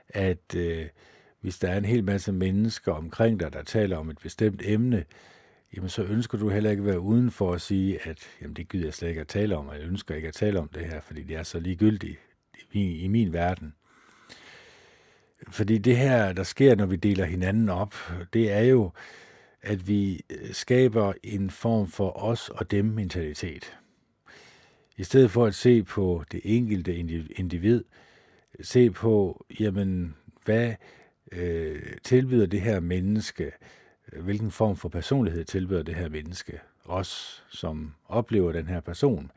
at 0.08 0.54
øh, 0.56 0.86
hvis 1.40 1.58
der 1.58 1.68
er 1.68 1.78
en 1.78 1.84
hel 1.84 2.04
masse 2.04 2.32
mennesker 2.32 2.92
omkring 2.92 3.40
dig, 3.40 3.52
der 3.52 3.62
taler 3.62 3.96
om 3.96 4.10
et 4.10 4.18
bestemt 4.18 4.62
emne, 4.64 5.04
jamen 5.76 5.88
så 5.88 6.02
ønsker 6.02 6.38
du 6.38 6.48
heller 6.48 6.70
ikke 6.70 6.80
at 6.80 6.86
være 6.86 7.00
uden 7.00 7.30
for 7.30 7.52
at 7.52 7.60
sige, 7.60 8.08
at 8.08 8.18
jamen 8.40 8.56
det 8.56 8.68
gider 8.68 8.86
jeg 8.86 8.94
slet 8.94 9.08
ikke 9.08 9.20
at 9.20 9.28
tale 9.28 9.56
om, 9.56 9.68
og 9.68 9.74
jeg 9.74 9.84
ønsker 9.84 10.14
ikke 10.14 10.28
at 10.28 10.34
tale 10.34 10.58
om 10.58 10.68
det 10.68 10.86
her, 10.86 11.00
fordi 11.00 11.22
det 11.22 11.36
er 11.36 11.42
så 11.42 11.60
ligegyldigt 11.60 12.18
i 12.54 12.62
min, 12.74 12.96
i 12.96 13.08
min 13.08 13.32
verden. 13.32 13.74
Fordi 15.48 15.78
det 15.78 15.96
her, 15.96 16.32
der 16.32 16.42
sker, 16.42 16.74
når 16.74 16.86
vi 16.86 16.96
deler 16.96 17.24
hinanden 17.24 17.68
op, 17.68 17.94
det 18.32 18.52
er 18.52 18.62
jo, 18.62 18.90
at 19.62 19.88
vi 19.88 20.20
øh, 20.30 20.52
skaber 20.52 21.12
en 21.22 21.50
form 21.50 21.88
for 21.88 22.10
os 22.10 22.48
og 22.48 22.70
dem 22.70 22.84
mentalitet. 22.84 23.76
I 24.96 25.04
stedet 25.04 25.30
for 25.30 25.46
at 25.46 25.54
se 25.54 25.82
på 25.82 26.24
det 26.32 26.40
enkelte 26.44 26.96
individ, 27.36 27.84
se 28.60 28.90
på, 28.90 29.44
jamen, 29.60 30.14
hvad 30.44 30.74
øh, 31.32 31.82
tilbyder 32.04 32.46
det 32.46 32.60
her 32.60 32.80
menneske, 32.80 33.52
øh, 34.12 34.24
hvilken 34.24 34.50
form 34.50 34.76
for 34.76 34.88
personlighed 34.88 35.44
tilbyder 35.44 35.82
det 35.82 35.94
her 35.94 36.08
menneske, 36.08 36.60
os 36.84 37.44
som 37.48 37.94
oplever 38.08 38.52
den 38.52 38.66
her 38.66 38.80
person. 38.80 39.30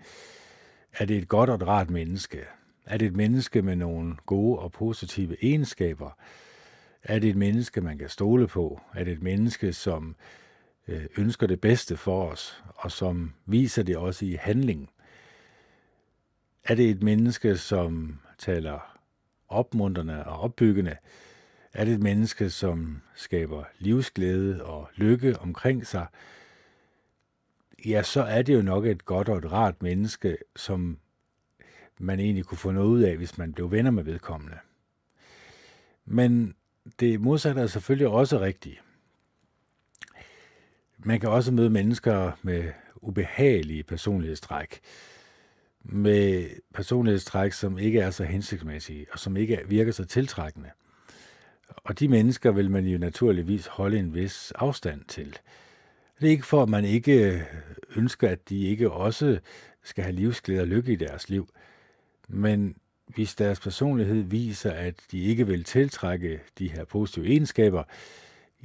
Er 0.93 1.05
det 1.05 1.17
et 1.17 1.27
godt 1.27 1.49
og 1.49 1.55
et 1.55 1.67
rart 1.67 1.89
menneske? 1.89 2.39
Er 2.85 2.97
det 2.97 3.05
et 3.05 3.15
menneske 3.15 3.61
med 3.61 3.75
nogle 3.75 4.15
gode 4.25 4.59
og 4.59 4.71
positive 4.71 5.43
egenskaber? 5.43 6.11
Er 7.03 7.19
det 7.19 7.29
et 7.29 7.35
menneske, 7.35 7.81
man 7.81 7.97
kan 7.97 8.09
stole 8.09 8.47
på? 8.47 8.81
Er 8.93 9.03
det 9.03 9.13
et 9.13 9.23
menneske, 9.23 9.73
som 9.73 10.15
øh, 10.87 11.05
ønsker 11.17 11.47
det 11.47 11.61
bedste 11.61 11.97
for 11.97 12.29
os, 12.29 12.63
og 12.75 12.91
som 12.91 13.33
viser 13.45 13.83
det 13.83 13.97
også 13.97 14.25
i 14.25 14.37
handling? 14.39 14.89
Er 16.69 16.75
det 16.75 16.89
et 16.89 17.03
menneske, 17.03 17.57
som 17.57 18.19
taler 18.37 18.99
opmuntrende 19.47 20.25
og 20.25 20.39
opbyggende? 20.39 20.97
Er 21.73 21.85
det 21.85 21.93
et 21.93 21.99
menneske, 21.99 22.49
som 22.49 23.01
skaber 23.15 23.63
livsglæde 23.79 24.63
og 24.63 24.89
lykke 24.95 25.39
omkring 25.39 25.87
sig? 25.87 26.07
Ja, 27.85 28.03
så 28.03 28.21
er 28.21 28.41
det 28.41 28.55
jo 28.55 28.61
nok 28.61 28.85
et 28.85 29.05
godt 29.05 29.29
og 29.29 29.37
et 29.37 29.51
rart 29.51 29.81
menneske, 29.81 30.37
som 30.55 30.99
man 31.99 32.19
egentlig 32.19 32.45
kunne 32.45 32.57
få 32.57 32.71
noget 32.71 32.87
ud 32.87 33.01
af, 33.01 33.17
hvis 33.17 33.37
man 33.37 33.53
blev 33.53 33.71
venner 33.71 33.91
med 33.91 34.03
vedkommende. 34.03 34.57
Men 36.05 36.55
det 36.99 37.21
modsatte 37.21 37.61
er 37.61 37.67
selvfølgelig 37.67 38.07
også 38.07 38.39
rigtigt. 38.39 38.81
Man 40.97 41.19
kan 41.19 41.29
også 41.29 41.51
møde 41.51 41.69
mennesker 41.69 42.31
med 42.41 42.71
ubehagelige 42.95 43.83
personlighedstræk, 43.83 44.79
med 45.89 46.49
personlighedstræk, 46.73 47.51
som 47.53 47.77
ikke 47.77 47.99
er 47.99 48.11
så 48.11 48.23
hensigtsmæssige, 48.23 49.05
og 49.11 49.19
som 49.19 49.37
ikke 49.37 49.59
virker 49.67 49.91
så 49.91 50.05
tiltrækkende. 50.05 50.69
Og 51.69 51.99
de 51.99 52.07
mennesker 52.07 52.51
vil 52.51 52.71
man 52.71 52.85
jo 52.85 52.97
naturligvis 52.97 53.67
holde 53.67 53.99
en 53.99 54.13
vis 54.13 54.51
afstand 54.51 55.01
til. 55.07 55.37
Det 56.19 56.27
er 56.27 56.31
ikke 56.31 56.45
for, 56.45 56.63
at 56.63 56.69
man 56.69 56.85
ikke 56.85 57.33
øh, 57.33 57.41
ønsker, 57.95 58.29
at 58.29 58.49
de 58.49 58.61
ikke 58.61 58.91
også 58.91 59.39
skal 59.83 60.03
have 60.03 60.15
livsglæde 60.15 60.61
og 60.61 60.67
lykke 60.67 60.93
i 60.93 60.95
deres 60.95 61.29
liv. 61.29 61.49
Men 62.27 62.75
hvis 63.07 63.35
deres 63.35 63.59
personlighed 63.59 64.21
viser, 64.21 64.71
at 64.71 64.95
de 65.11 65.19
ikke 65.19 65.47
vil 65.47 65.63
tiltrække 65.63 66.39
de 66.59 66.67
her 66.67 66.85
positive 66.85 67.27
egenskaber, 67.27 67.83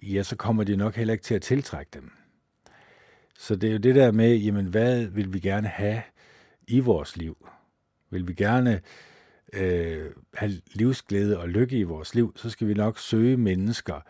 ja, 0.02 0.22
så 0.22 0.36
kommer 0.36 0.64
de 0.64 0.76
nok 0.76 0.94
heller 0.94 1.12
ikke 1.12 1.24
til 1.24 1.34
at 1.34 1.42
tiltrække 1.42 1.90
dem. 1.94 2.10
Så 3.38 3.56
det 3.56 3.68
er 3.68 3.72
jo 3.72 3.78
det 3.78 3.94
der 3.94 4.12
med, 4.12 4.36
jamen 4.36 4.66
hvad 4.66 5.04
vil 5.04 5.32
vi 5.32 5.40
gerne 5.40 5.68
have 5.68 6.02
i 6.68 6.80
vores 6.80 7.16
liv? 7.16 7.48
Vil 8.10 8.28
vi 8.28 8.34
gerne 8.34 8.80
øh, 9.52 10.10
have 10.34 10.52
livsglæde 10.72 11.38
og 11.38 11.48
lykke 11.48 11.78
i 11.78 11.82
vores 11.82 12.14
liv, 12.14 12.32
så 12.36 12.50
skal 12.50 12.68
vi 12.68 12.74
nok 12.74 12.98
søge 12.98 13.36
mennesker 13.36 14.00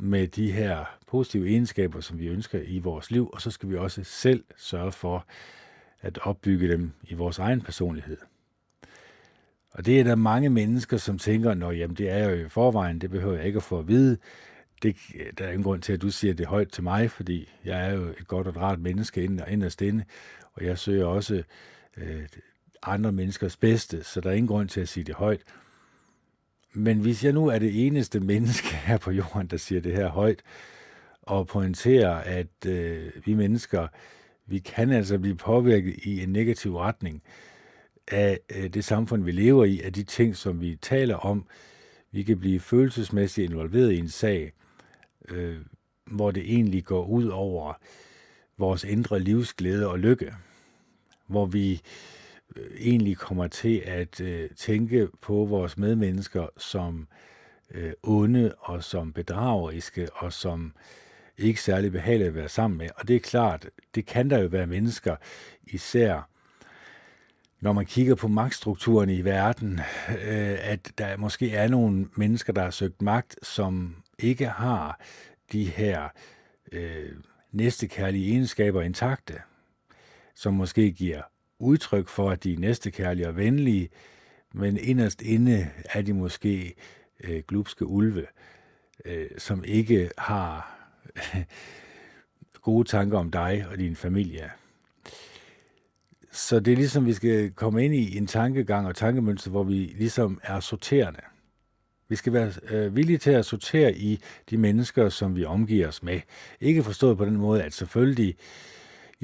med 0.00 0.28
de 0.28 0.52
her 0.52 0.98
positive 1.06 1.48
egenskaber, 1.48 2.00
som 2.00 2.18
vi 2.18 2.26
ønsker 2.26 2.60
i 2.66 2.78
vores 2.78 3.10
liv, 3.10 3.30
og 3.32 3.40
så 3.40 3.50
skal 3.50 3.68
vi 3.68 3.76
også 3.76 4.04
selv 4.04 4.44
sørge 4.56 4.92
for 4.92 5.26
at 6.00 6.18
opbygge 6.22 6.68
dem 6.68 6.92
i 7.02 7.14
vores 7.14 7.38
egen 7.38 7.60
personlighed. 7.60 8.16
Og 9.70 9.86
det 9.86 10.00
er 10.00 10.04
der 10.04 10.14
mange 10.14 10.50
mennesker, 10.50 10.96
som 10.96 11.18
tænker, 11.18 11.54
nå 11.54 11.70
jamen, 11.70 11.96
det 11.96 12.10
er 12.10 12.30
jo 12.30 12.46
i 12.46 12.48
forvejen, 12.48 12.98
det 12.98 13.10
behøver 13.10 13.36
jeg 13.36 13.46
ikke 13.46 13.56
at 13.56 13.62
få 13.62 13.78
at 13.78 13.88
vide. 13.88 14.18
Det, 14.82 14.96
der 15.38 15.44
er 15.44 15.50
ingen 15.50 15.62
grund 15.62 15.82
til, 15.82 15.92
at 15.92 16.02
du 16.02 16.10
siger 16.10 16.34
det 16.34 16.46
højt 16.46 16.68
til 16.68 16.82
mig, 16.82 17.10
fordi 17.10 17.48
jeg 17.64 17.86
er 17.86 17.94
jo 17.94 18.02
et 18.02 18.28
godt 18.28 18.46
og 18.46 18.56
rart 18.56 18.80
menneske 18.80 19.24
ind 19.24 19.40
og 19.40 19.50
inderst 19.50 19.82
inde, 19.82 20.04
og 20.52 20.64
jeg 20.64 20.78
søger 20.78 21.06
også 21.06 21.42
øh, 21.96 22.26
andre 22.82 23.12
menneskers 23.12 23.56
bedste, 23.56 24.04
så 24.04 24.20
der 24.20 24.30
er 24.30 24.34
ingen 24.34 24.48
grund 24.48 24.68
til 24.68 24.80
at 24.80 24.88
sige 24.88 25.04
det 25.04 25.14
højt. 25.14 25.42
Men 26.72 26.98
hvis 26.98 27.24
jeg 27.24 27.32
nu 27.32 27.46
er 27.46 27.58
det 27.58 27.86
eneste 27.86 28.20
menneske 28.20 28.68
her 28.86 28.98
på 28.98 29.10
jorden, 29.10 29.46
der 29.46 29.56
siger 29.56 29.80
det 29.80 29.92
her 29.92 30.08
højt, 30.08 30.42
og 31.22 31.46
pointerer, 31.46 32.14
at 32.14 32.66
øh, 32.66 33.12
vi 33.24 33.34
mennesker, 33.34 33.88
vi 34.46 34.58
kan 34.58 34.90
altså 34.90 35.18
blive 35.18 35.36
påvirket 35.36 35.94
i 36.02 36.22
en 36.22 36.28
negativ 36.28 36.76
retning 36.76 37.22
af 38.08 38.40
øh, 38.56 38.68
det 38.68 38.84
samfund, 38.84 39.24
vi 39.24 39.32
lever 39.32 39.64
i, 39.64 39.80
af 39.80 39.92
de 39.92 40.02
ting, 40.02 40.36
som 40.36 40.60
vi 40.60 40.76
taler 40.76 41.16
om. 41.16 41.46
Vi 42.12 42.22
kan 42.22 42.38
blive 42.38 42.60
følelsesmæssigt 42.60 43.50
involveret 43.50 43.92
i 43.92 43.98
en 43.98 44.08
sag, 44.08 44.52
øh, 45.28 45.56
hvor 46.04 46.30
det 46.30 46.42
egentlig 46.42 46.84
går 46.84 47.06
ud 47.06 47.26
over 47.26 47.74
vores 48.58 48.84
indre 48.84 49.20
livsglæde 49.20 49.88
og 49.88 49.98
lykke. 49.98 50.34
Hvor 51.26 51.46
vi 51.46 51.80
øh, 52.56 52.66
egentlig 52.80 53.16
kommer 53.16 53.46
til 53.46 53.82
at 53.86 54.20
øh, 54.20 54.50
tænke 54.50 55.08
på 55.20 55.44
vores 55.44 55.78
medmennesker 55.78 56.46
som 56.56 57.08
øh, 57.70 57.92
onde 58.02 58.54
og 58.58 58.84
som 58.84 59.12
bedrageriske 59.12 60.08
og 60.14 60.32
som 60.32 60.72
ikke 61.38 61.62
særlig 61.62 61.92
behagelige 61.92 62.28
at 62.28 62.34
være 62.34 62.48
sammen 62.48 62.78
med. 62.78 62.88
Og 62.96 63.08
det 63.08 63.16
er 63.16 63.20
klart, 63.20 63.68
det 63.94 64.06
kan 64.06 64.30
der 64.30 64.38
jo 64.38 64.46
være 64.46 64.66
mennesker, 64.66 65.16
især 65.66 66.28
når 67.64 67.72
man 67.72 67.86
kigger 67.86 68.14
på 68.14 68.28
magtstrukturen 68.28 69.10
i 69.10 69.20
verden, 69.20 69.80
øh, 70.08 70.58
at 70.60 70.92
der 70.98 71.16
måske 71.16 71.50
er 71.50 71.68
nogle 71.68 72.08
mennesker, 72.16 72.52
der 72.52 72.62
har 72.62 72.70
søgt 72.70 73.02
magt, 73.02 73.36
som 73.42 73.96
ikke 74.18 74.46
har 74.46 75.00
de 75.52 75.64
her 75.64 76.08
øh, 76.72 77.12
næstekærlige 77.52 78.30
egenskaber 78.30 78.82
intakte, 78.82 79.34
som 80.34 80.54
måske 80.54 80.92
giver 80.92 81.22
udtryk 81.58 82.08
for, 82.08 82.30
at 82.30 82.44
de 82.44 82.52
er 82.52 82.58
næstekærlige 82.58 83.28
og 83.28 83.36
venlige, 83.36 83.88
men 84.54 84.76
inderst 84.76 85.22
inde 85.22 85.70
er 85.84 86.02
de 86.02 86.12
måske 86.12 86.74
øh, 87.24 87.42
glupske 87.48 87.86
ulve, 87.86 88.26
øh, 89.04 89.26
som 89.38 89.64
ikke 89.64 90.10
har 90.18 90.78
gode 92.62 92.88
tanker 92.88 93.18
om 93.18 93.30
dig 93.30 93.66
og 93.70 93.78
din 93.78 93.96
familie. 93.96 94.50
Så 96.32 96.60
det 96.60 96.72
er 96.72 96.76
ligesom, 96.76 97.06
vi 97.06 97.12
skal 97.12 97.50
komme 97.50 97.84
ind 97.84 97.94
i 97.94 98.16
en 98.16 98.26
tankegang 98.26 98.86
og 98.86 98.96
tankemønster, 98.96 99.50
hvor 99.50 99.62
vi 99.62 99.74
ligesom 99.74 100.40
er 100.42 100.60
sorterende. 100.60 101.20
Vi 102.08 102.16
skal 102.16 102.32
være 102.32 102.52
øh, 102.70 102.96
villige 102.96 103.18
til 103.18 103.30
at 103.30 103.44
sortere 103.44 103.96
i 103.96 104.20
de 104.50 104.56
mennesker, 104.56 105.08
som 105.08 105.36
vi 105.36 105.44
omgiver 105.44 105.88
os 105.88 106.02
med. 106.02 106.20
Ikke 106.60 106.82
forstået 106.82 107.18
på 107.18 107.24
den 107.24 107.36
måde, 107.36 107.62
at 107.62 107.72
selvfølgelig, 107.72 108.36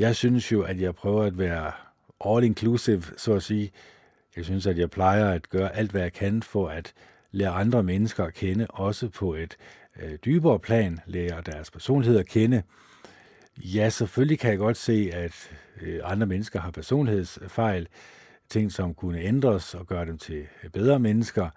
jeg 0.00 0.16
synes 0.16 0.52
jo, 0.52 0.62
at 0.62 0.80
jeg 0.80 0.94
prøver 0.94 1.22
at 1.22 1.38
være 1.38 1.72
all 2.26 2.44
inclusive, 2.44 3.02
så 3.16 3.34
at 3.34 3.42
sige. 3.42 3.70
Jeg 4.36 4.44
synes, 4.44 4.66
at 4.66 4.78
jeg 4.78 4.90
plejer 4.90 5.30
at 5.30 5.48
gøre 5.48 5.76
alt, 5.76 5.90
hvad 5.90 6.00
jeg 6.00 6.12
kan 6.12 6.42
for 6.42 6.68
at 6.68 6.92
lære 7.30 7.50
andre 7.50 7.82
mennesker 7.82 8.24
at 8.24 8.34
kende, 8.34 8.66
også 8.66 9.08
på 9.08 9.34
et 9.34 9.56
øh, 10.02 10.18
dybere 10.24 10.58
plan, 10.58 10.98
lære 11.06 11.42
deres 11.46 11.70
personlighed 11.70 12.18
at 12.18 12.26
kende. 12.26 12.62
Ja, 13.58 13.88
selvfølgelig 13.88 14.38
kan 14.38 14.50
jeg 14.50 14.58
godt 14.58 14.76
se, 14.76 15.10
at 15.12 15.50
øh, 15.80 16.00
andre 16.04 16.26
mennesker 16.26 16.60
har 16.60 16.70
personlighedsfejl, 16.70 17.88
ting, 18.48 18.72
som 18.72 18.94
kunne 18.94 19.20
ændres 19.20 19.74
og 19.74 19.86
gøre 19.86 20.06
dem 20.06 20.18
til 20.18 20.46
bedre 20.72 20.98
mennesker. 20.98 21.50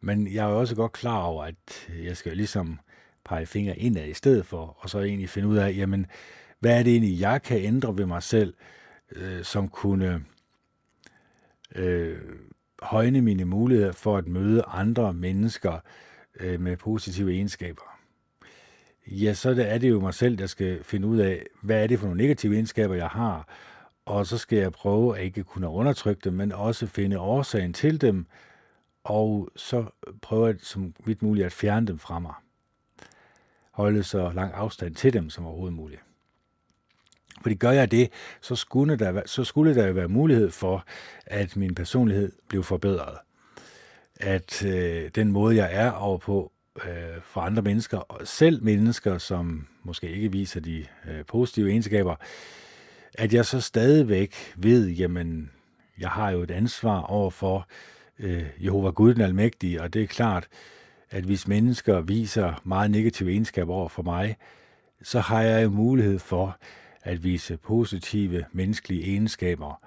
Men 0.00 0.34
jeg 0.34 0.44
er 0.44 0.54
også 0.54 0.74
godt 0.74 0.92
klar 0.92 1.22
over, 1.22 1.44
at 1.44 1.88
jeg 2.04 2.16
skal 2.16 2.36
ligesom 2.36 2.78
pege 3.24 3.46
fingre 3.46 3.78
indad 3.78 4.06
i 4.06 4.14
stedet 4.14 4.46
for, 4.46 4.76
og 4.78 4.90
så 4.90 5.00
egentlig 5.00 5.28
finde 5.28 5.48
ud 5.48 5.56
af, 5.56 5.76
jamen, 5.76 6.06
hvad 6.64 6.78
er 6.78 6.82
det 6.82 6.92
egentlig, 6.92 7.20
jeg 7.20 7.42
kan 7.42 7.58
ændre 7.58 7.98
ved 7.98 8.06
mig 8.06 8.22
selv, 8.22 8.54
øh, 9.16 9.44
som 9.44 9.68
kunne 9.68 10.24
øh, 11.74 12.18
højne 12.82 13.20
mine 13.20 13.44
muligheder 13.44 13.92
for 13.92 14.16
at 14.16 14.28
møde 14.28 14.62
andre 14.62 15.12
mennesker 15.12 15.78
øh, 16.40 16.60
med 16.60 16.76
positive 16.76 17.32
egenskaber. 17.32 17.82
Ja, 19.06 19.34
så 19.34 19.50
er 19.50 19.78
det 19.78 19.90
jo 19.90 20.00
mig 20.00 20.14
selv, 20.14 20.38
der 20.38 20.46
skal 20.46 20.84
finde 20.84 21.08
ud 21.08 21.18
af, 21.18 21.46
hvad 21.62 21.82
er 21.82 21.86
det 21.86 21.98
for 21.98 22.06
nogle 22.06 22.22
negative 22.22 22.54
egenskaber, 22.54 22.94
jeg 22.94 23.08
har, 23.08 23.48
og 24.04 24.26
så 24.26 24.38
skal 24.38 24.58
jeg 24.58 24.72
prøve 24.72 25.18
at 25.18 25.24
ikke 25.24 25.44
kunne 25.44 25.68
undertrykke 25.68 26.20
dem, 26.24 26.32
men 26.32 26.52
også 26.52 26.86
finde 26.86 27.18
årsagen 27.18 27.72
til 27.72 28.00
dem, 28.00 28.26
og 29.04 29.48
så 29.56 29.84
prøve 30.22 30.48
at, 30.48 30.62
som 30.62 30.94
vidt 31.04 31.22
muligt 31.22 31.46
at 31.46 31.52
fjerne 31.52 31.86
dem 31.86 31.98
fra 31.98 32.18
mig. 32.18 32.34
Holde 33.70 34.02
så 34.02 34.30
lang 34.30 34.52
afstand 34.54 34.94
til 34.94 35.12
dem 35.12 35.30
som 35.30 35.46
overhovedet 35.46 35.76
muligt. 35.76 36.00
Fordi 37.44 37.54
gør 37.54 37.70
jeg 37.70 37.90
det, 37.90 38.10
så 38.40 38.56
skulle 38.56 38.96
der, 38.96 39.22
så 39.26 39.44
skulle 39.44 39.74
der 39.74 39.86
jo 39.86 39.92
være 39.92 40.08
mulighed 40.08 40.50
for, 40.50 40.84
at 41.26 41.56
min 41.56 41.74
personlighed 41.74 42.32
blev 42.48 42.62
forbedret. 42.62 43.18
At 44.20 44.64
øh, 44.64 45.10
den 45.14 45.32
måde, 45.32 45.56
jeg 45.56 45.68
er 45.72 45.90
over 45.90 46.18
på, 46.18 46.52
øh, 46.84 47.20
for 47.22 47.40
andre 47.40 47.62
mennesker, 47.62 47.98
og 47.98 48.28
selv 48.28 48.62
mennesker, 48.62 49.18
som 49.18 49.66
måske 49.82 50.08
ikke 50.10 50.32
viser 50.32 50.60
de 50.60 50.86
øh, 51.08 51.24
positive 51.26 51.70
egenskaber, 51.70 52.14
at 53.14 53.34
jeg 53.34 53.44
så 53.44 53.60
stadigvæk 53.60 54.34
ved, 54.56 54.88
jamen, 54.88 55.50
jeg 55.98 56.08
har 56.08 56.30
jo 56.30 56.42
et 56.42 56.50
ansvar 56.50 57.00
over 57.00 57.30
for 57.30 57.68
øh, 58.18 58.44
Jehova 58.58 58.90
Gud 58.90 59.14
den 59.14 59.22
Almægtige, 59.22 59.82
og 59.82 59.94
det 59.94 60.02
er 60.02 60.06
klart, 60.06 60.48
at 61.10 61.24
hvis 61.24 61.48
mennesker 61.48 62.00
viser 62.00 62.62
meget 62.64 62.90
negative 62.90 63.30
egenskaber 63.30 63.74
over 63.74 63.88
for 63.88 64.02
mig, 64.02 64.36
så 65.02 65.20
har 65.20 65.42
jeg 65.42 65.64
jo 65.64 65.70
mulighed 65.70 66.18
for 66.18 66.56
at 67.04 67.24
vise 67.24 67.56
positive 67.56 68.44
menneskelige 68.52 69.02
egenskaber 69.02 69.82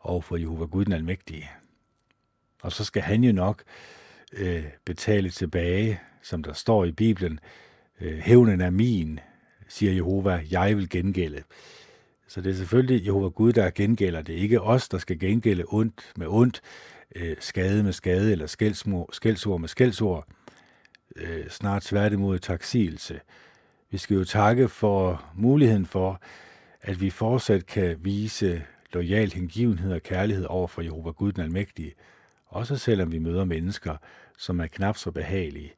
over 0.00 0.20
for 0.20 0.36
Jehova 0.36 0.64
Gud 0.64 0.84
den 0.84 0.92
Almægtige. 0.92 1.50
Og 2.62 2.72
så 2.72 2.84
skal 2.84 3.02
han 3.02 3.24
jo 3.24 3.32
nok 3.32 3.62
øh, 4.32 4.64
betale 4.84 5.30
tilbage, 5.30 6.00
som 6.22 6.42
der 6.42 6.52
står 6.52 6.84
i 6.84 6.92
Bibelen. 6.92 7.40
Øh, 8.00 8.18
Hævnen 8.18 8.60
er 8.60 8.70
min, 8.70 9.20
siger 9.68 9.92
Jehova, 9.92 10.42
jeg 10.50 10.76
vil 10.76 10.88
gengælde. 10.88 11.42
Så 12.28 12.40
det 12.40 12.50
er 12.50 12.54
selvfølgelig 12.54 13.06
Jehova 13.06 13.28
Gud, 13.28 13.52
der 13.52 13.70
gengælder. 13.70 14.22
Det 14.22 14.34
er 14.34 14.38
ikke 14.38 14.60
os, 14.60 14.88
der 14.88 14.98
skal 14.98 15.18
gengælde 15.18 15.64
ondt 15.68 16.12
med 16.16 16.26
ondt, 16.26 16.60
øh, 17.16 17.36
skade 17.40 17.82
med 17.82 17.92
skade 17.92 18.32
eller 18.32 18.46
skældsord 19.12 19.60
med 19.60 19.68
skældsord. 19.68 20.26
Øh, 21.16 21.48
snart 21.48 21.82
tværtimod 21.82 22.38
taksigelse. 22.38 23.20
Vi 23.90 23.98
skal 23.98 24.16
jo 24.16 24.24
takke 24.24 24.68
for 24.68 25.24
muligheden 25.34 25.86
for, 25.86 26.20
at 26.82 27.00
vi 27.00 27.10
fortsat 27.10 27.66
kan 27.66 27.96
vise 28.00 28.62
lojal 28.92 29.32
hengivenhed 29.32 29.92
og 29.92 30.02
kærlighed 30.02 30.44
over 30.44 30.66
for 30.66 30.82
Jehova 30.82 31.10
Gud 31.10 31.32
den 31.32 31.42
Almægtige, 31.42 31.94
også 32.46 32.76
selvom 32.76 33.12
vi 33.12 33.18
møder 33.18 33.44
mennesker, 33.44 33.96
som 34.38 34.60
er 34.60 34.66
knap 34.66 34.96
så 34.96 35.10
behagelige, 35.10 35.72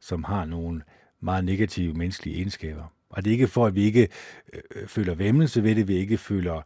som 0.00 0.24
har 0.24 0.44
nogle 0.44 0.82
meget 1.20 1.44
negative 1.44 1.94
menneskelige 1.94 2.36
egenskaber. 2.36 2.92
Og 3.10 3.24
det 3.24 3.30
er 3.30 3.32
ikke 3.32 3.48
for, 3.48 3.66
at 3.66 3.74
vi 3.74 3.82
ikke 3.82 4.08
øh, 4.52 4.60
øh 4.74 4.88
føler 4.88 5.14
vemmelse 5.14 5.62
ved 5.62 5.74
det, 5.74 5.88
vi 5.88 5.96
ikke 5.96 6.18
føler, 6.18 6.62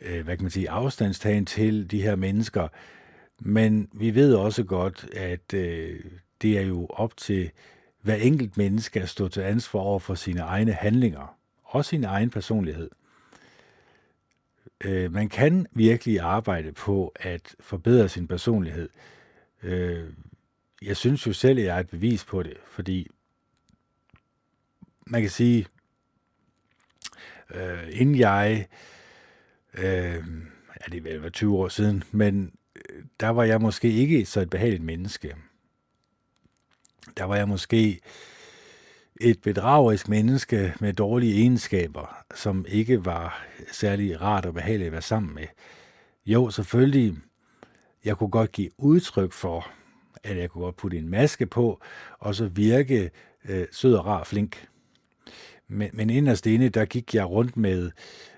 øh, 0.00 0.24
hvad 0.24 0.36
kan 0.36 0.44
man 0.44 0.50
sige, 0.50 0.70
afstandstagen 0.70 1.46
til 1.46 1.90
de 1.90 2.02
her 2.02 2.16
mennesker, 2.16 2.68
men 3.40 3.88
vi 3.92 4.14
ved 4.14 4.34
også 4.34 4.64
godt, 4.64 5.06
at 5.12 5.54
øh, 5.54 6.00
det 6.42 6.58
er 6.58 6.62
jo 6.62 6.86
op 6.90 7.16
til 7.16 7.50
hver 8.02 8.14
enkelt 8.14 8.56
menneske 8.56 9.02
at 9.02 9.08
stå 9.08 9.28
til 9.28 9.40
ansvar 9.40 9.80
over 9.80 9.98
for 9.98 10.14
sine 10.14 10.40
egne 10.40 10.72
handlinger, 10.72 11.36
og 11.62 11.84
sin 11.84 12.04
egen 12.04 12.30
personlighed. 12.30 12.90
Øh, 14.80 15.12
man 15.12 15.28
kan 15.28 15.66
virkelig 15.72 16.20
arbejde 16.20 16.72
på 16.72 17.12
at 17.16 17.54
forbedre 17.60 18.08
sin 18.08 18.28
personlighed. 18.28 18.88
Øh, 19.62 20.12
jeg 20.82 20.96
synes 20.96 21.26
jo 21.26 21.32
selv, 21.32 21.58
at 21.58 21.64
jeg 21.64 21.76
er 21.76 21.80
et 21.80 21.88
bevis 21.88 22.24
på 22.24 22.42
det, 22.42 22.56
fordi 22.66 23.08
man 25.06 25.20
kan 25.20 25.30
sige, 25.30 25.66
øh, 27.54 27.88
inden 27.90 28.18
jeg, 28.18 28.66
øh, 29.74 29.84
ja, 29.84 30.92
det 30.92 31.22
var 31.22 31.28
20 31.28 31.56
år 31.56 31.68
siden, 31.68 32.04
men 32.10 32.54
øh, 32.76 33.04
der 33.20 33.28
var 33.28 33.44
jeg 33.44 33.60
måske 33.60 33.92
ikke 33.92 34.26
så 34.26 34.40
et 34.40 34.50
behageligt 34.50 34.84
menneske. 34.84 35.36
Der 37.16 37.24
var 37.24 37.36
jeg 37.36 37.48
måske 37.48 38.00
et 39.24 39.40
bedragerisk 39.40 40.08
menneske 40.08 40.74
med 40.80 40.92
dårlige 40.92 41.34
egenskaber, 41.34 42.16
som 42.34 42.64
ikke 42.68 43.04
var 43.04 43.46
særlig 43.72 44.20
rart 44.20 44.46
og 44.46 44.54
behageligt 44.54 44.86
at 44.86 44.92
være 44.92 45.02
sammen 45.02 45.34
med. 45.34 45.46
Jo, 46.26 46.50
selvfølgelig, 46.50 47.16
jeg 48.04 48.16
kunne 48.16 48.30
godt 48.30 48.52
give 48.52 48.70
udtryk 48.78 49.32
for, 49.32 49.66
at 50.24 50.36
jeg 50.36 50.50
kunne 50.50 50.64
godt 50.64 50.76
putte 50.76 50.98
en 50.98 51.08
maske 51.08 51.46
på, 51.46 51.80
og 52.18 52.34
så 52.34 52.46
virke 52.48 53.10
øh, 53.48 53.66
sød 53.72 53.94
og 53.94 54.06
rar 54.06 54.18
og 54.18 54.26
flink. 54.26 54.68
Men, 55.68 55.90
men 55.92 56.10
inderst 56.10 56.46
inde, 56.46 56.68
der 56.68 56.84
gik 56.84 57.14
jeg 57.14 57.30
rundt 57.30 57.56
med 57.56 57.90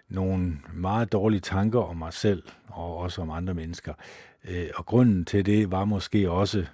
nogle 0.08 0.58
meget 0.74 1.12
dårlige 1.12 1.40
tanker 1.40 1.80
om 1.80 1.96
mig 1.96 2.12
selv, 2.12 2.42
og 2.68 2.96
også 2.96 3.22
om 3.22 3.30
andre 3.30 3.54
mennesker. 3.54 3.94
Øh, 4.48 4.68
og 4.74 4.86
grunden 4.86 5.24
til 5.24 5.46
det 5.46 5.70
var 5.70 5.84
måske 5.84 6.30
også, 6.30 6.66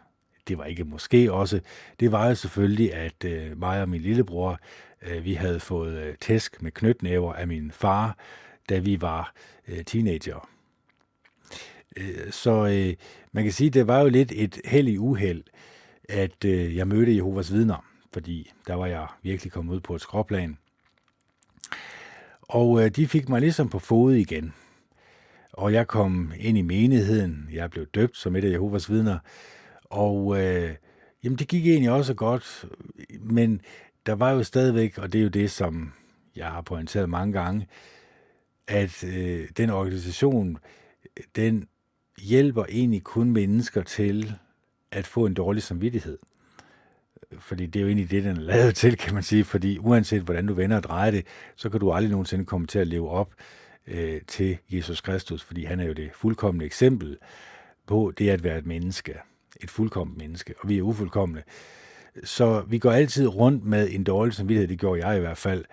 det 0.48 0.58
var 0.58 0.64
ikke 0.64 0.84
måske 0.84 1.32
også, 1.32 1.60
det 2.00 2.12
var 2.12 2.28
jo 2.28 2.34
selvfølgelig, 2.34 2.94
at 2.94 3.24
øh, 3.24 3.58
mig 3.58 3.82
og 3.82 3.88
min 3.88 4.00
lillebror, 4.00 4.58
øh, 5.02 5.24
vi 5.24 5.34
havde 5.34 5.60
fået 5.60 5.98
øh, 5.98 6.14
tæsk 6.20 6.62
med 6.62 6.72
knytnæver 6.72 7.32
af 7.32 7.48
min 7.48 7.70
far, 7.70 8.16
da 8.68 8.78
vi 8.78 9.00
var 9.00 9.34
øh, 9.68 9.84
teenager. 9.84 10.48
Øh, 11.96 12.30
så 12.30 12.66
øh, 12.66 12.94
man 13.32 13.44
kan 13.44 13.52
sige, 13.52 13.70
det 13.70 13.86
var 13.86 14.00
jo 14.00 14.08
lidt 14.08 14.32
et 14.34 14.60
held 14.64 14.88
i 14.88 14.98
uheld, 14.98 15.42
at 16.08 16.44
øh, 16.44 16.76
jeg 16.76 16.88
mødte 16.88 17.16
Jehovas 17.16 17.52
vidner, 17.52 17.86
fordi 18.12 18.52
der 18.66 18.74
var 18.74 18.86
jeg 18.86 19.06
virkelig 19.22 19.52
kommet 19.52 19.74
ud 19.74 19.80
på 19.80 19.94
et 19.94 20.00
skråplan. 20.00 20.58
Og 22.42 22.84
øh, 22.84 22.90
de 22.90 23.08
fik 23.08 23.28
mig 23.28 23.40
ligesom 23.40 23.68
på 23.68 23.78
fod 23.78 24.14
igen. 24.14 24.54
Og 25.52 25.72
jeg 25.72 25.86
kom 25.86 26.32
ind 26.38 26.58
i 26.58 26.62
menigheden. 26.62 27.48
Jeg 27.52 27.70
blev 27.70 27.86
døbt 27.86 28.16
som 28.16 28.36
et 28.36 28.44
af 28.44 28.50
Jehovas 28.50 28.90
vidner. 28.90 29.18
Og 29.92 30.40
øh, 30.40 30.74
jamen, 31.24 31.38
det 31.38 31.48
gik 31.48 31.66
egentlig 31.66 31.90
også 31.90 32.14
godt. 32.14 32.64
Men 33.20 33.60
der 34.06 34.12
var 34.12 34.30
jo 34.30 34.42
stadigvæk, 34.42 34.98
og 34.98 35.12
det 35.12 35.18
er 35.18 35.22
jo 35.22 35.28
det, 35.28 35.50
som 35.50 35.92
jeg 36.36 36.46
har 36.46 36.60
pointeret 36.60 37.08
mange 37.08 37.32
gange, 37.32 37.66
at 38.68 39.04
øh, 39.04 39.48
den 39.56 39.70
organisation, 39.70 40.58
den 41.36 41.68
hjælper 42.22 42.64
egentlig 42.68 43.02
kun 43.02 43.30
mennesker 43.30 43.82
til 43.82 44.32
at 44.90 45.06
få 45.06 45.26
en 45.26 45.34
dårlig 45.34 45.62
samvittighed. 45.62 46.18
Fordi 47.38 47.66
det 47.66 47.80
er 47.80 47.82
jo 47.82 47.88
egentlig 47.88 48.10
det, 48.10 48.24
den 48.24 48.36
er 48.36 48.40
lavet 48.40 48.74
til, 48.74 48.96
kan 48.96 49.14
man 49.14 49.22
sige. 49.22 49.44
Fordi 49.44 49.78
uanset 49.78 50.22
hvordan 50.22 50.46
du 50.46 50.54
vender 50.54 50.76
og 50.76 50.82
drejer 50.82 51.10
det, 51.10 51.26
så 51.56 51.70
kan 51.70 51.80
du 51.80 51.92
aldrig 51.92 52.10
nogensinde 52.10 52.44
komme 52.44 52.66
til 52.66 52.78
at 52.78 52.86
leve 52.86 53.10
op 53.10 53.34
øh, 53.86 54.20
til 54.26 54.58
Jesus 54.70 55.00
Kristus, 55.00 55.42
fordi 55.42 55.64
han 55.64 55.80
er 55.80 55.84
jo 55.84 55.92
det 55.92 56.10
fuldkommende 56.14 56.66
eksempel 56.66 57.18
på 57.86 58.12
det 58.18 58.28
at 58.28 58.44
være 58.44 58.58
et 58.58 58.66
menneske. 58.66 59.14
Et 59.62 59.70
fuldkommen 59.70 60.18
menneske, 60.18 60.54
og 60.58 60.68
vi 60.68 60.78
er 60.78 60.82
ufuldkommende. 60.82 61.42
Så 62.24 62.60
vi 62.60 62.78
går 62.78 62.92
altid 62.92 63.26
rundt 63.26 63.64
med 63.64 63.88
en 63.90 64.04
dårlig 64.04 64.34
samvittighed, 64.34 64.68
det 64.68 64.78
gjorde 64.78 65.06
jeg 65.06 65.16
i 65.16 65.20
hvert 65.20 65.38
fald, 65.38 65.64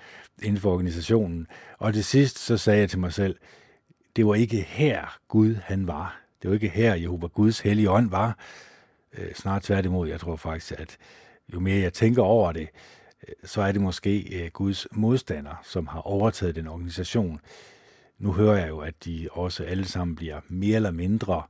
inden 0.41 0.61
for 0.61 0.73
organisationen. 0.73 1.47
Og 1.77 1.93
til 1.93 2.03
sidst 2.03 2.39
så 2.39 2.57
sagde 2.57 2.79
jeg 2.79 2.89
til 2.89 2.99
mig 2.99 3.13
selv, 3.13 3.35
det 4.15 4.25
var 4.25 4.35
ikke 4.35 4.61
her 4.61 5.17
Gud 5.27 5.55
han 5.55 5.87
var. 5.87 6.21
Det 6.41 6.49
var 6.49 6.53
ikke 6.53 6.69
her 6.69 6.95
Jehova 6.95 7.27
Guds 7.27 7.59
hellige 7.59 7.89
ånd 7.89 8.09
var. 8.09 8.37
Øh, 9.17 9.33
snart 9.33 9.63
tværtimod, 9.63 10.07
jeg 10.07 10.19
tror 10.19 10.35
faktisk, 10.35 10.71
at 10.77 10.97
jo 11.53 11.59
mere 11.59 11.81
jeg 11.81 11.93
tænker 11.93 12.21
over 12.21 12.51
det, 12.51 12.67
øh, 13.27 13.33
så 13.43 13.61
er 13.61 13.71
det 13.71 13.81
måske 13.81 14.43
øh, 14.43 14.49
Guds 14.53 14.87
modstander, 14.91 15.61
som 15.63 15.87
har 15.87 15.99
overtaget 15.99 16.55
den 16.55 16.67
organisation. 16.67 17.39
Nu 18.19 18.31
hører 18.33 18.57
jeg 18.57 18.69
jo, 18.69 18.79
at 18.79 19.05
de 19.05 19.27
også 19.31 19.63
alle 19.63 19.85
sammen 19.85 20.15
bliver 20.15 20.39
mere 20.47 20.75
eller 20.75 20.91
mindre, 20.91 21.43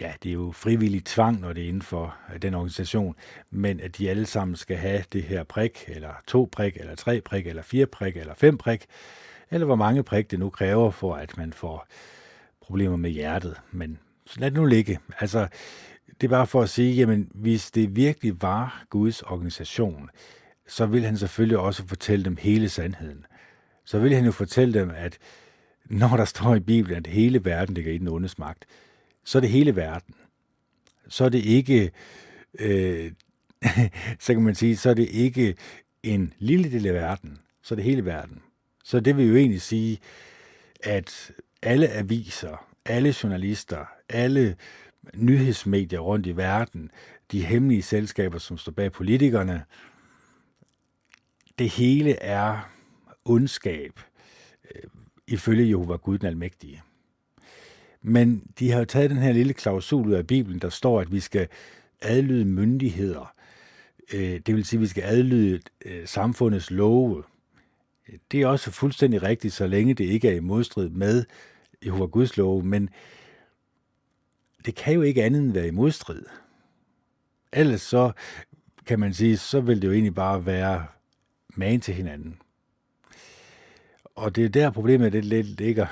ja, 0.00 0.12
det 0.22 0.28
er 0.28 0.32
jo 0.32 0.52
frivillig 0.52 1.04
tvang, 1.04 1.40
når 1.40 1.52
det 1.52 1.64
er 1.64 1.68
inden 1.68 1.82
for 1.82 2.16
øh, 2.34 2.42
den 2.42 2.54
organisation, 2.54 3.14
men 3.50 3.80
at 3.80 3.98
de 3.98 4.10
alle 4.10 4.26
sammen 4.26 4.56
skal 4.56 4.76
have 4.76 5.04
det 5.12 5.22
her 5.22 5.44
prik, 5.44 5.84
eller 5.88 6.10
to 6.26 6.48
prik, 6.52 6.76
eller 6.76 6.94
tre 6.94 7.20
prik, 7.20 7.46
eller 7.46 7.62
fire 7.62 7.86
prik, 7.86 8.16
eller 8.16 8.34
fem 8.34 8.58
prik, 8.58 8.86
eller 9.50 9.66
hvor 9.66 9.76
mange 9.76 10.02
prik 10.02 10.30
det 10.30 10.38
nu 10.38 10.50
kræver 10.50 10.90
for, 10.90 11.14
at 11.14 11.36
man 11.36 11.52
får 11.52 11.86
problemer 12.60 12.96
med 12.96 13.10
hjertet. 13.10 13.60
Men 13.70 13.98
lad 14.36 14.50
det 14.50 14.60
nu 14.60 14.66
ligge. 14.66 14.98
Altså, 15.20 15.48
det 16.20 16.26
er 16.26 16.30
bare 16.30 16.46
for 16.46 16.62
at 16.62 16.70
sige, 16.70 16.94
jamen, 16.94 17.30
hvis 17.34 17.70
det 17.70 17.96
virkelig 17.96 18.42
var 18.42 18.84
Guds 18.90 19.22
organisation, 19.22 20.10
så 20.68 20.86
vil 20.86 21.04
han 21.04 21.16
selvfølgelig 21.16 21.58
også 21.58 21.86
fortælle 21.86 22.24
dem 22.24 22.36
hele 22.36 22.68
sandheden. 22.68 23.26
Så 23.84 23.98
vil 23.98 24.14
han 24.14 24.24
jo 24.24 24.32
fortælle 24.32 24.80
dem, 24.80 24.90
at 24.96 25.18
når 25.84 26.16
der 26.16 26.24
står 26.24 26.54
i 26.54 26.60
Bibelen, 26.60 26.96
at 26.96 27.06
hele 27.06 27.44
verden 27.44 27.74
ligger 27.74 27.92
i 27.92 27.98
den 27.98 28.08
ondes 28.08 28.38
magt, 28.38 28.66
så 29.24 29.38
er 29.38 29.40
det 29.40 29.50
hele 29.50 29.76
verden. 29.76 30.14
Så 31.08 31.24
er 31.24 31.28
det 31.28 31.44
ikke, 31.44 31.90
øh, 32.58 33.12
så 34.20 34.34
kan 34.34 34.42
man 34.42 34.54
sige, 34.54 34.76
så 34.76 34.90
er 34.90 34.94
det 34.94 35.08
ikke 35.08 35.56
en 36.02 36.32
lille 36.38 36.72
del 36.72 36.86
af 36.86 36.94
verden, 36.94 37.38
så 37.62 37.74
er 37.74 37.76
det 37.76 37.84
hele 37.84 38.04
verden. 38.04 38.42
Så 38.84 39.00
det 39.00 39.16
vil 39.16 39.26
jo 39.26 39.36
egentlig 39.36 39.62
sige, 39.62 39.98
at 40.82 41.32
alle 41.62 41.88
aviser, 41.88 42.66
alle 42.84 43.14
journalister, 43.22 43.86
alle 44.08 44.56
nyhedsmedier 45.14 45.98
rundt 45.98 46.26
i 46.26 46.36
verden, 46.36 46.90
de 47.32 47.44
hemmelige 47.44 47.82
selskaber, 47.82 48.38
som 48.38 48.58
står 48.58 48.72
bag 48.72 48.92
politikerne, 48.92 49.64
det 51.58 51.68
hele 51.70 52.16
er 52.16 52.70
ondskab, 53.24 54.00
øh, 54.74 54.90
ifølge 55.26 55.68
Jehova 55.68 55.96
Gud 55.96 56.18
den 56.18 56.26
Almægtige. 56.26 56.82
Men 58.02 58.42
de 58.58 58.70
har 58.70 58.78
jo 58.78 58.84
taget 58.84 59.10
den 59.10 59.18
her 59.18 59.32
lille 59.32 59.52
klausul 59.52 60.06
ud 60.08 60.12
af 60.12 60.26
Bibelen, 60.26 60.58
der 60.58 60.68
står, 60.68 61.00
at 61.00 61.12
vi 61.12 61.20
skal 61.20 61.48
adlyde 62.02 62.44
myndigheder. 62.44 63.34
Øh, 64.14 64.40
det 64.46 64.54
vil 64.54 64.64
sige, 64.64 64.78
at 64.78 64.82
vi 64.82 64.86
skal 64.86 65.02
adlyde 65.02 65.60
øh, 65.84 66.06
samfundets 66.06 66.70
love. 66.70 67.22
Det 68.32 68.42
er 68.42 68.46
også 68.46 68.70
fuldstændig 68.70 69.22
rigtigt, 69.22 69.54
så 69.54 69.66
længe 69.66 69.94
det 69.94 70.04
ikke 70.04 70.28
er 70.28 70.34
i 70.34 70.40
modstrid 70.40 70.88
med 70.88 71.24
Jehova 71.84 72.06
Guds 72.06 72.36
love, 72.36 72.62
men 72.62 72.90
det 74.66 74.74
kan 74.74 74.94
jo 74.94 75.02
ikke 75.02 75.24
andet 75.24 75.42
end 75.42 75.52
være 75.52 75.66
i 75.66 75.70
modstrid. 75.70 76.22
Ellers 77.52 77.80
så 77.80 78.12
kan 78.86 79.00
man 79.00 79.14
sige, 79.14 79.36
så 79.36 79.60
vil 79.60 79.82
det 79.82 79.88
jo 79.88 79.92
egentlig 79.92 80.14
bare 80.14 80.46
være 80.46 80.86
magen 81.54 81.80
til 81.80 81.94
hinanden. 81.94 82.38
Og 84.04 84.36
det 84.36 84.44
er 84.44 84.48
der 84.48 84.70
problemet 84.70 85.12
det 85.12 85.24
lidt 85.24 85.46
ligger. 85.46 85.86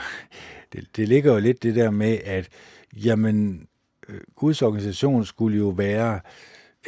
Det, 0.72 0.96
det 0.96 1.09
ligger 1.09 1.33
jo 1.33 1.38
lidt 1.38 1.62
det 1.62 1.74
der 1.74 1.90
med, 1.90 2.18
at 2.24 2.48
jamen, 2.96 3.68
øh, 4.09 4.20
Guds 4.37 4.62
organisation 4.62 5.24
skulle 5.24 5.59
jo 5.59 5.68
være 5.68 6.20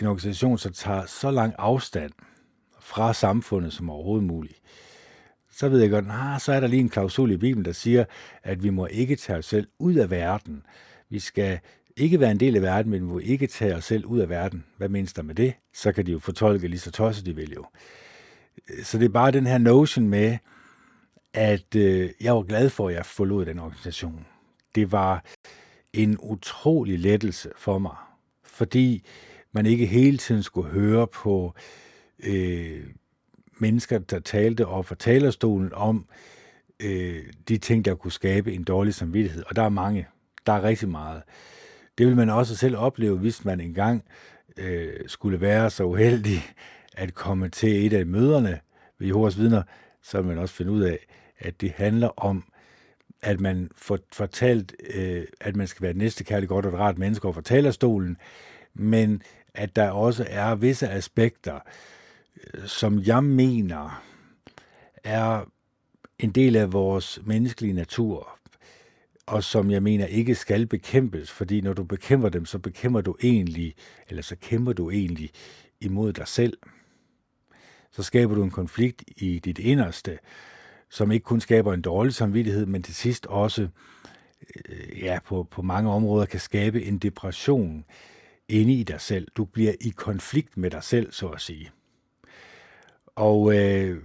en 0.00 0.06
organisation, 0.06 0.58
som 0.58 0.72
tager 0.72 1.06
så 1.06 1.30
lang 1.30 1.54
afstand 1.58 2.12
fra 2.80 3.14
samfundet 3.14 3.72
som 3.72 3.90
overhovedet 3.90 4.26
muligt. 4.26 4.60
Så 5.50 5.68
ved 5.68 5.80
jeg 5.80 5.90
godt, 5.90 6.06
nah, 6.06 6.40
så 6.40 6.52
er 6.52 6.60
der 6.60 6.66
lige 6.66 6.80
en 6.80 6.88
klausul 6.88 7.30
i 7.30 7.36
Bibelen, 7.36 7.64
der 7.64 7.72
siger, 7.72 8.04
at 8.42 8.62
vi 8.62 8.70
må 8.70 8.86
ikke 8.86 9.16
tage 9.16 9.38
os 9.38 9.46
selv 9.46 9.68
ud 9.78 9.94
af 9.94 10.10
verden. 10.10 10.62
Vi 11.08 11.18
skal 11.18 11.58
ikke 11.96 12.20
være 12.20 12.30
en 12.30 12.40
del 12.40 12.56
af 12.56 12.62
verden, 12.62 12.90
men 12.90 13.00
vi 13.00 13.06
må 13.06 13.18
ikke 13.18 13.46
tage 13.46 13.74
os 13.74 13.84
selv 13.84 14.06
ud 14.06 14.18
af 14.18 14.28
verden. 14.28 14.64
Hvad 14.76 14.88
menes 14.88 15.12
der 15.12 15.22
med 15.22 15.34
det? 15.34 15.54
Så 15.74 15.92
kan 15.92 16.06
de 16.06 16.12
jo 16.12 16.18
fortolke 16.18 16.68
lige 16.68 16.80
så 16.80 16.90
tosset 16.90 17.26
de 17.26 17.36
vil 17.36 17.52
jo. 17.52 17.64
Så 18.82 18.98
det 18.98 19.04
er 19.04 19.08
bare 19.08 19.30
den 19.30 19.46
her 19.46 19.58
notion 19.58 20.08
med, 20.08 20.38
at 21.34 21.76
øh, 21.76 22.10
jeg 22.20 22.34
var 22.34 22.42
glad 22.42 22.70
for, 22.70 22.88
at 22.88 22.94
jeg 22.94 23.06
forlod 23.06 23.46
den 23.46 23.58
organisation. 23.58 24.26
Det 24.74 24.92
var 24.92 25.24
en 25.92 26.18
utrolig 26.22 26.98
lettelse 26.98 27.50
for 27.56 27.78
mig, 27.78 27.96
fordi 28.44 29.04
man 29.52 29.66
ikke 29.66 29.86
hele 29.86 30.18
tiden 30.18 30.42
skulle 30.42 30.70
høre 30.70 31.06
på 31.06 31.54
øh, 32.18 32.86
mennesker, 33.58 33.98
der 33.98 34.18
talte 34.18 34.66
op 34.66 34.86
fra 34.86 34.94
talerstolen 34.94 35.72
om 35.72 36.06
øh, 36.80 37.24
de 37.48 37.58
ting, 37.58 37.84
der 37.84 37.94
kunne 37.94 38.12
skabe 38.12 38.54
en 38.54 38.64
dårlig 38.64 38.94
samvittighed. 38.94 39.44
Og 39.46 39.56
der 39.56 39.62
er 39.62 39.68
mange. 39.68 40.08
Der 40.46 40.52
er 40.52 40.62
rigtig 40.62 40.88
meget. 40.88 41.22
Det 41.98 42.06
vil 42.06 42.16
man 42.16 42.30
også 42.30 42.56
selv 42.56 42.76
opleve, 42.76 43.18
hvis 43.18 43.44
man 43.44 43.60
engang 43.60 44.04
øh, 44.56 44.92
skulle 45.06 45.40
være 45.40 45.70
så 45.70 45.84
uheldig 45.84 46.42
at 46.92 47.14
komme 47.14 47.48
til 47.48 47.86
et 47.86 47.92
af 47.92 48.06
møderne 48.06 48.60
ved 48.98 49.06
Jehovas 49.06 49.38
vidner, 49.38 49.62
så 50.02 50.18
vil 50.18 50.28
man 50.28 50.38
også 50.38 50.54
finde 50.54 50.72
ud 50.72 50.80
af, 50.80 50.98
at 51.40 51.60
det 51.60 51.70
handler 51.70 52.08
om, 52.16 52.44
at 53.22 53.40
man 53.40 53.70
får 53.74 53.98
fortalt, 54.12 54.74
øh, 54.94 55.24
at 55.40 55.56
man 55.56 55.66
skal 55.66 55.82
være 55.82 55.94
næste 55.94 56.24
kærlig 56.24 56.48
godt 56.48 56.66
og 56.66 56.72
et 56.72 56.78
rart 56.78 56.98
menneske 56.98 57.24
over 57.24 57.32
for 57.32 57.40
talerstolen, 57.40 58.16
men 58.74 59.22
at 59.54 59.76
der 59.76 59.90
også 59.90 60.26
er 60.28 60.54
visse 60.54 60.88
aspekter, 60.88 61.60
øh, 62.54 62.66
som 62.66 62.98
jeg 62.98 63.24
mener 63.24 64.02
er 65.04 65.44
en 66.18 66.30
del 66.30 66.56
af 66.56 66.72
vores 66.72 67.20
menneskelige 67.24 67.72
natur, 67.72 68.38
og 69.26 69.44
som 69.44 69.70
jeg 69.70 69.82
mener 69.82 70.06
ikke 70.06 70.34
skal 70.34 70.66
bekæmpes, 70.66 71.30
fordi 71.30 71.60
når 71.60 71.72
du 71.72 71.84
bekæmper 71.84 72.28
dem, 72.28 72.44
så 72.44 72.58
bekæmper 72.58 73.00
du 73.00 73.16
egentlig, 73.22 73.74
eller 74.08 74.22
så 74.22 74.36
kæmper 74.36 74.72
du 74.72 74.90
egentlig 74.90 75.30
imod 75.80 76.12
dig 76.12 76.28
selv. 76.28 76.58
Så 77.90 78.02
skaber 78.02 78.34
du 78.34 78.42
en 78.42 78.50
konflikt 78.50 79.04
i 79.16 79.38
dit 79.38 79.58
inderste, 79.58 80.18
som 80.90 81.12
ikke 81.12 81.24
kun 81.24 81.40
skaber 81.40 81.72
en 81.74 81.82
dårlig 81.82 82.14
samvittighed, 82.14 82.66
men 82.66 82.82
til 82.82 82.94
sidst 82.94 83.26
også 83.26 83.68
øh, 84.68 85.02
ja, 85.02 85.18
på, 85.26 85.46
på 85.50 85.62
mange 85.62 85.90
områder 85.90 86.26
kan 86.26 86.40
skabe 86.40 86.84
en 86.84 86.98
depression 86.98 87.84
inde 88.48 88.72
i 88.72 88.82
dig 88.82 89.00
selv. 89.00 89.28
Du 89.36 89.44
bliver 89.44 89.72
i 89.80 89.88
konflikt 89.88 90.56
med 90.56 90.70
dig 90.70 90.82
selv, 90.82 91.12
så 91.12 91.28
at 91.28 91.40
sige. 91.40 91.70
Og 93.06 93.54
øh, 93.54 94.02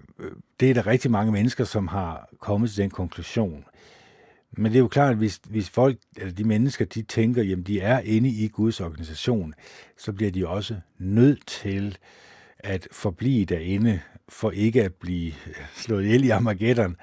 det 0.60 0.70
er 0.70 0.74
der 0.74 0.88
rigtig 0.88 1.12
mange 1.12 1.32
mennesker, 1.32 1.64
som 1.64 1.88
har 1.88 2.30
kommet 2.40 2.70
til 2.70 2.84
den 2.84 2.90
konklusion. 2.90 3.66
Men 4.52 4.72
det 4.72 4.76
er 4.76 4.82
jo 4.82 4.88
klart, 4.88 5.12
at 5.12 5.18
hvis, 5.18 5.42
hvis 5.50 5.70
folk, 5.70 5.98
eller 6.18 6.34
de 6.34 6.44
mennesker, 6.44 6.86
de 6.86 7.02
tænker, 7.02 7.44
jamen 7.44 7.64
de 7.64 7.80
er 7.80 8.00
inde 8.00 8.30
i 8.30 8.48
Guds 8.48 8.82
organisation, 8.82 9.54
så 9.98 10.14
bliver 10.14 10.32
de 10.32 10.48
også 10.48 10.76
nødt 10.98 11.48
til 11.48 11.98
at 12.66 12.88
forblive 12.92 13.46
derinde, 13.46 14.02
for 14.30 14.52
ikke 14.52 14.84
at 14.84 14.94
blive 14.94 15.34
slået 15.76 16.06
ihjel 16.06 16.24
i 16.24 16.30
Armageddon, 16.30 16.96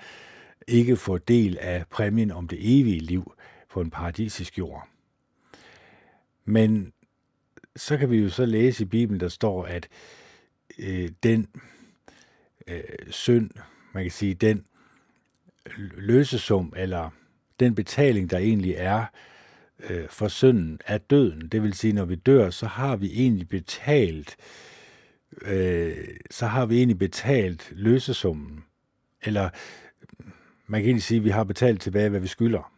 ikke 0.69 0.97
få 0.97 1.19
del 1.19 1.59
af 1.61 1.85
præmien 1.91 2.31
om 2.31 2.49
det 2.49 2.59
evige 2.61 3.01
liv 3.01 3.33
på 3.71 3.81
en 3.81 3.91
paradisisk 3.91 4.59
jord. 4.59 4.89
Men 6.45 6.93
så 7.77 7.97
kan 7.97 8.11
vi 8.11 8.17
jo 8.17 8.29
så 8.29 8.47
læse 8.47 8.83
i 8.83 8.87
Bibelen, 8.87 9.21
der 9.21 9.29
står, 9.29 9.65
at 9.65 9.89
øh, 10.79 11.11
den 11.23 11.49
øh, 12.67 12.83
synd, 13.11 13.51
man 13.95 14.05
kan 14.05 14.11
sige, 14.11 14.35
den 14.35 14.67
løsesum, 15.97 16.73
eller 16.77 17.11
den 17.61 17.75
betaling, 17.75 18.31
der 18.31 18.39
egentlig 18.39 18.75
er 18.77 19.05
øh, 19.91 20.09
for 20.09 20.29
synden, 20.29 20.81
er 20.87 20.99
døden. 20.99 21.49
Det 21.49 21.63
vil 21.63 21.75
sige, 21.75 21.93
når 21.93 22.05
vi 22.05 22.15
dør, 22.15 22.51
så 22.51 22.67
har 22.67 22.97
vi 22.97 23.07
egentlig 23.13 23.49
betalt 23.49 24.37
øh, 24.39 24.72
Øh, 25.43 25.97
så 26.31 26.47
har 26.47 26.67
vi 26.67 26.77
egentlig 26.77 26.99
betalt 26.99 27.69
løsesummen. 27.71 28.65
Eller 29.23 29.51
man 30.67 30.81
kan 30.81 30.89
egentlig 30.89 31.03
sige, 31.03 31.19
at 31.19 31.25
vi 31.25 31.31
har 31.31 31.45
betalt 31.45 31.81
tilbage, 31.81 32.09
hvad 32.09 32.21
vi 32.21 32.27
skylder. 32.27 32.73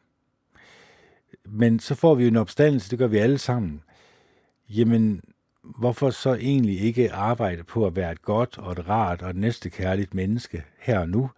Men 1.45 1.81
så 1.81 1.95
får 1.95 2.15
vi 2.15 2.23
jo 2.23 2.29
en 2.29 2.37
opstandelse, 2.37 2.91
det 2.91 2.99
gør 2.99 3.07
vi 3.07 3.19
alle 3.19 3.39
sammen. 3.39 3.83
Jamen, 4.69 5.21
hvorfor 5.63 6.11
så 6.11 6.35
egentlig 6.35 6.81
ikke 6.81 7.13
arbejde 7.13 7.65
på 7.65 7.87
at 7.87 7.97
være 7.97 8.13
et 8.13 8.23
godt 8.23 8.59
og 8.59 8.73
et 8.73 8.89
rart 8.89 9.23
og 9.23 9.31
et 9.31 9.37
næstekærligt 9.37 10.15
menneske 10.15 10.65
her 10.79 10.99
og 10.99 11.09
nu? 11.09 11.31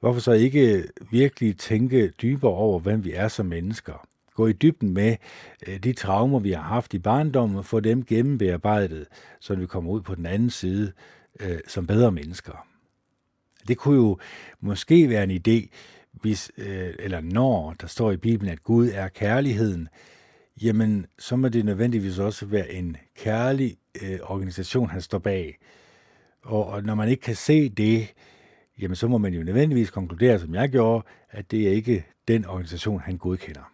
Hvorfor 0.00 0.20
så 0.20 0.32
ikke 0.32 0.84
virkelig 1.10 1.56
tænke 1.56 2.08
dybere 2.08 2.52
over, 2.52 2.80
hvem 2.80 3.04
vi 3.04 3.12
er 3.12 3.28
som 3.28 3.46
mennesker? 3.46 4.06
Gå 4.34 4.46
i 4.46 4.52
dybden 4.52 4.94
med 4.94 5.16
øh, 5.66 5.78
de 5.78 5.92
traumer, 5.92 6.38
vi 6.38 6.52
har 6.52 6.62
haft 6.62 6.94
i 6.94 6.98
barndommen, 6.98 7.58
og 7.58 7.64
få 7.64 7.80
dem 7.80 8.04
gennembearbejdet, 8.04 9.06
så 9.40 9.54
vi 9.54 9.66
kommer 9.66 9.90
ud 9.90 10.00
på 10.00 10.14
den 10.14 10.26
anden 10.26 10.50
side 10.50 10.92
øh, 11.40 11.58
som 11.68 11.86
bedre 11.86 12.12
mennesker. 12.12 12.66
Det 13.68 13.78
kunne 13.78 13.96
jo 13.96 14.18
måske 14.60 15.08
være 15.08 15.24
en 15.24 15.40
idé, 15.48 15.68
hvis, 16.12 16.52
øh, 16.58 16.94
eller 16.98 17.20
når 17.20 17.74
der 17.80 17.86
står 17.86 18.12
i 18.12 18.16
Bibelen, 18.16 18.52
at 18.52 18.62
Gud 18.62 18.88
er 18.94 19.08
kærligheden, 19.08 19.88
jamen 20.62 21.06
så 21.18 21.36
må 21.36 21.48
det 21.48 21.64
nødvendigvis 21.64 22.18
også 22.18 22.46
være 22.46 22.72
en 22.72 22.96
kærlig 23.16 23.76
øh, 24.02 24.18
organisation, 24.22 24.90
han 24.90 25.00
står 25.00 25.18
bag. 25.18 25.58
Og, 26.42 26.66
og 26.66 26.82
når 26.82 26.94
man 26.94 27.08
ikke 27.08 27.22
kan 27.22 27.36
se 27.36 27.68
det, 27.68 28.14
jamen 28.80 28.96
så 28.96 29.08
må 29.08 29.18
man 29.18 29.34
jo 29.34 29.42
nødvendigvis 29.42 29.90
konkludere, 29.90 30.38
som 30.38 30.54
jeg 30.54 30.68
gjorde, 30.68 31.06
at 31.30 31.50
det 31.50 31.68
er 31.68 31.72
ikke 31.72 32.04
den 32.28 32.46
organisation, 32.46 33.00
han 33.00 33.16
godkender. 33.16 33.72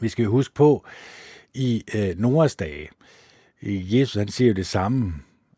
Vi 0.00 0.08
skal 0.08 0.22
jo 0.22 0.30
huske 0.30 0.54
på, 0.54 0.86
i 1.54 1.84
øh, 1.94 2.18
Noras 2.18 2.56
dage, 2.56 2.88
Jesus 3.62 4.14
han 4.14 4.28
siger 4.28 4.48
jo 4.48 4.54
det 4.54 4.66
samme, 4.66 5.14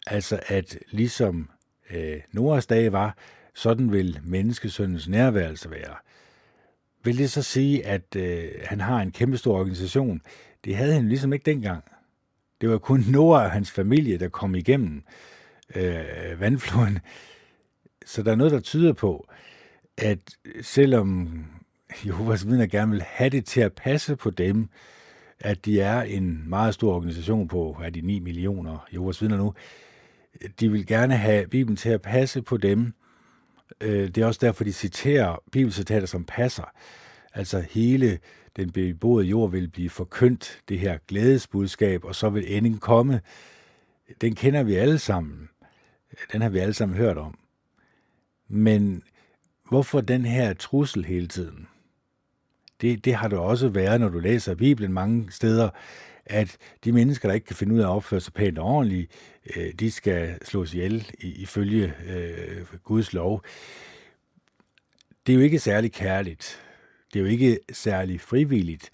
altså 0.07 0.41
at 0.47 0.79
ligesom 0.91 1.51
øh, 1.91 2.21
Noras 2.33 2.67
dage 2.67 2.93
var, 2.93 3.17
sådan 3.55 3.93
vil 3.93 4.21
menneskesøndens 4.25 5.09
nærværelse 5.09 5.71
være. 5.71 5.97
Vil 7.05 7.19
det 7.19 7.31
så 7.31 7.43
sige, 7.43 7.87
at 7.87 8.17
øh, 8.17 8.51
han 8.65 8.81
har 8.81 9.01
en 9.01 9.13
kæmpestor 9.13 9.59
organisation? 9.59 10.21
Det 10.65 10.77
havde 10.77 10.93
han 10.93 11.09
ligesom 11.09 11.33
ikke 11.33 11.51
dengang. 11.51 11.85
Det 12.61 12.71
var 12.71 12.79
kun 12.79 13.05
Noah 13.09 13.45
og 13.45 13.51
hans 13.51 13.71
familie, 13.71 14.19
der 14.19 14.29
kom 14.29 14.55
igennem 14.55 15.03
øh, 15.75 16.41
vandfloden. 16.41 16.99
Så 18.07 18.23
der 18.23 18.33
er 18.33 18.37
noget, 18.37 18.53
der 18.53 18.61
tyder 18.61 18.93
på, 18.93 19.29
at 19.97 20.19
selvom 20.63 21.45
Jehovas 22.07 22.47
vidner 22.47 22.67
gerne 22.67 22.93
vil 22.93 23.03
have 23.03 23.31
det 23.31 23.45
til 23.45 23.61
at 23.61 23.73
passe 23.73 24.17
på 24.17 24.31
dem, 24.31 24.69
at 25.41 25.65
de 25.65 25.81
er 25.81 26.03
en 26.03 26.49
meget 26.49 26.75
stor 26.75 26.95
organisation 26.95 27.49
på, 27.49 27.77
er 27.83 27.91
de 27.91 28.01
9 28.01 28.19
millioner 28.19 28.87
Jehovas 28.93 29.23
vidner 29.23 29.37
nu, 29.37 29.55
de 30.61 30.71
vil 30.71 30.87
gerne 30.87 31.17
have 31.17 31.47
Bibelen 31.47 31.77
til 31.77 31.89
at 31.89 32.03
passe 32.03 32.43
på 32.43 32.57
dem. 32.57 32.93
Øh, 33.81 34.09
det 34.09 34.19
er 34.19 34.27
også 34.27 34.41
derfor, 34.43 34.65
de 34.65 34.73
citerer 34.73 35.37
bibelcitater, 35.53 36.07
som 36.07 36.25
passer. 36.25 36.73
Altså 37.35 37.65
hele 37.71 38.19
den 38.57 38.71
beboede 38.71 39.27
jord 39.27 39.51
vil 39.51 39.69
blive 39.69 39.91
forkyndt, 39.91 40.63
det 40.69 40.79
her 40.79 40.99
glædesbudskab, 41.09 42.05
og 42.05 42.15
så 42.15 42.31
vil 42.31 42.57
enden 42.57 42.79
komme. 42.79 43.21
Den 44.21 44.35
kender 44.35 44.63
vi 44.63 44.75
alle 44.75 44.99
sammen. 44.99 45.49
Den 46.33 46.43
har 46.43 46.49
vi 46.49 46.59
alle 46.59 46.75
sammen 46.75 46.97
hørt 46.97 47.19
om. 47.19 47.39
Men 48.49 49.03
hvorfor 49.69 50.01
den 50.01 50.25
her 50.25 50.55
trussel 50.55 51.05
hele 51.05 51.29
tiden? 51.29 51.69
Det, 52.85 53.05
det 53.05 53.15
har 53.15 53.29
det 53.29 53.39
også 53.39 53.69
været, 53.69 54.01
når 54.01 54.09
du 54.09 54.19
læser 54.19 54.55
Bibelen 54.55 54.93
mange 54.93 55.27
steder, 55.31 55.71
at 56.27 56.57
de 56.85 56.93
mennesker, 56.93 57.29
der 57.29 57.35
ikke 57.35 57.47
kan 57.47 57.57
finde 57.57 57.75
ud 57.75 57.81
af 57.81 57.85
at 57.85 57.91
opføre 57.91 58.21
sig 58.21 58.33
pænt 58.33 58.59
og 58.59 58.67
ordentligt, 58.67 59.13
øh, 59.57 59.73
de 59.73 59.91
skal 59.91 60.39
slås 60.43 60.75
ihjel 60.75 61.11
ifølge 61.21 61.95
øh, 62.09 62.67
Guds 62.83 63.13
lov. 63.13 63.43
Det 65.27 65.33
er 65.33 65.37
jo 65.37 65.43
ikke 65.43 65.59
særlig 65.59 65.93
kærligt. 65.93 66.63
Det 67.13 67.19
er 67.19 67.25
jo 67.25 67.31
ikke 67.31 67.59
særlig 67.73 68.21
frivilligt. 68.21 68.91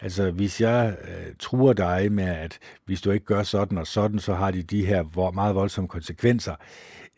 Altså, 0.00 0.30
hvis 0.30 0.60
jeg 0.60 0.96
øh, 1.02 1.34
truer 1.38 1.72
dig 1.72 2.12
med, 2.12 2.28
at 2.28 2.58
hvis 2.84 3.00
du 3.00 3.10
ikke 3.10 3.26
gør 3.26 3.42
sådan 3.42 3.78
og 3.78 3.86
sådan, 3.86 4.18
så 4.18 4.34
har 4.34 4.50
de 4.50 4.62
de 4.62 4.86
her 4.86 5.30
meget 5.30 5.54
voldsomme 5.54 5.88
konsekvenser, 5.88 6.54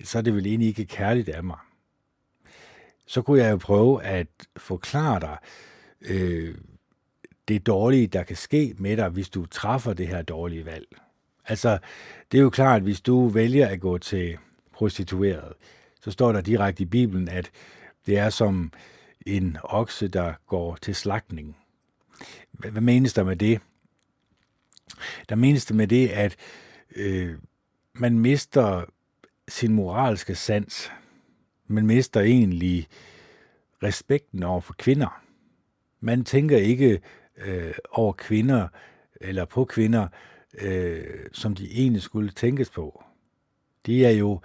så 0.05 0.19
er 0.19 0.23
det 0.23 0.35
vel 0.35 0.47
egentlig 0.47 0.69
ikke 0.69 0.85
kærligt 0.85 1.29
af 1.29 1.45
mig. 1.45 1.59
Så 3.07 3.23
kunne 3.23 3.43
jeg 3.43 3.51
jo 3.51 3.57
prøve 3.57 4.03
at 4.03 4.27
forklare 4.57 5.21
dig, 5.21 5.37
øh, 6.05 6.55
det 7.49 7.67
dårlige, 7.67 8.07
der 8.07 8.23
kan 8.23 8.37
ske 8.37 8.75
med 8.79 8.97
dig, 8.97 9.09
hvis 9.09 9.31
du 9.31 9.47
træffer 9.47 9.93
det 9.93 10.09
her 10.09 10.23
dårlige 10.23 10.67
valg. 10.67 10.87
Altså, 11.45 11.79
det 12.33 12.39
er 12.39 12.43
jo 12.43 12.51
klart, 12.51 12.77
at 12.77 12.83
hvis 12.83 13.01
du 13.01 13.29
vælger 13.29 13.69
at 13.69 13.81
gå 13.81 13.99
til 13.99 14.39
prostitueret, 14.73 15.53
så 16.01 16.11
står 16.11 16.33
der 16.33 16.41
direkte 16.41 16.83
i 16.83 16.87
Bibelen, 16.87 17.29
at 17.29 17.51
det 18.07 18.19
er 18.19 18.31
som 18.31 18.73
en 19.27 19.57
okse, 19.65 20.09
der 20.09 20.35
går 20.47 20.77
til 20.77 20.95
slagtning. 20.95 21.57
Hvad 22.53 22.81
menes 22.81 23.13
der 23.13 23.25
med 23.25 23.37
det? 23.37 23.61
Der 25.29 25.35
menes 25.35 25.65
det 25.65 25.77
med 25.77 25.87
det, 25.87 26.09
at 26.09 26.37
øh, 26.97 27.35
man 27.95 28.19
mister 28.19 28.85
sin 29.49 29.73
moralske 29.73 30.35
sans. 30.35 30.91
Man 31.67 31.87
mister 31.87 32.21
egentlig 32.21 32.89
respekten 33.83 34.43
over 34.43 34.61
for 34.61 34.75
kvinder. 34.79 35.23
Man 36.03 36.25
tænker 36.25 36.59
ikke 36.59 37.01
øh, 37.37 37.75
over 37.91 38.13
kvinder 38.13 38.69
eller 39.21 39.45
på 39.45 39.65
kvinder, 39.65 40.09
øh, 40.61 41.05
som 41.33 41.55
de 41.55 41.73
egentlig 41.73 42.03
skulle 42.03 42.31
tænkes 42.31 42.71
på. 42.71 43.05
De 43.87 44.05
er 44.05 44.11
jo 44.11 44.41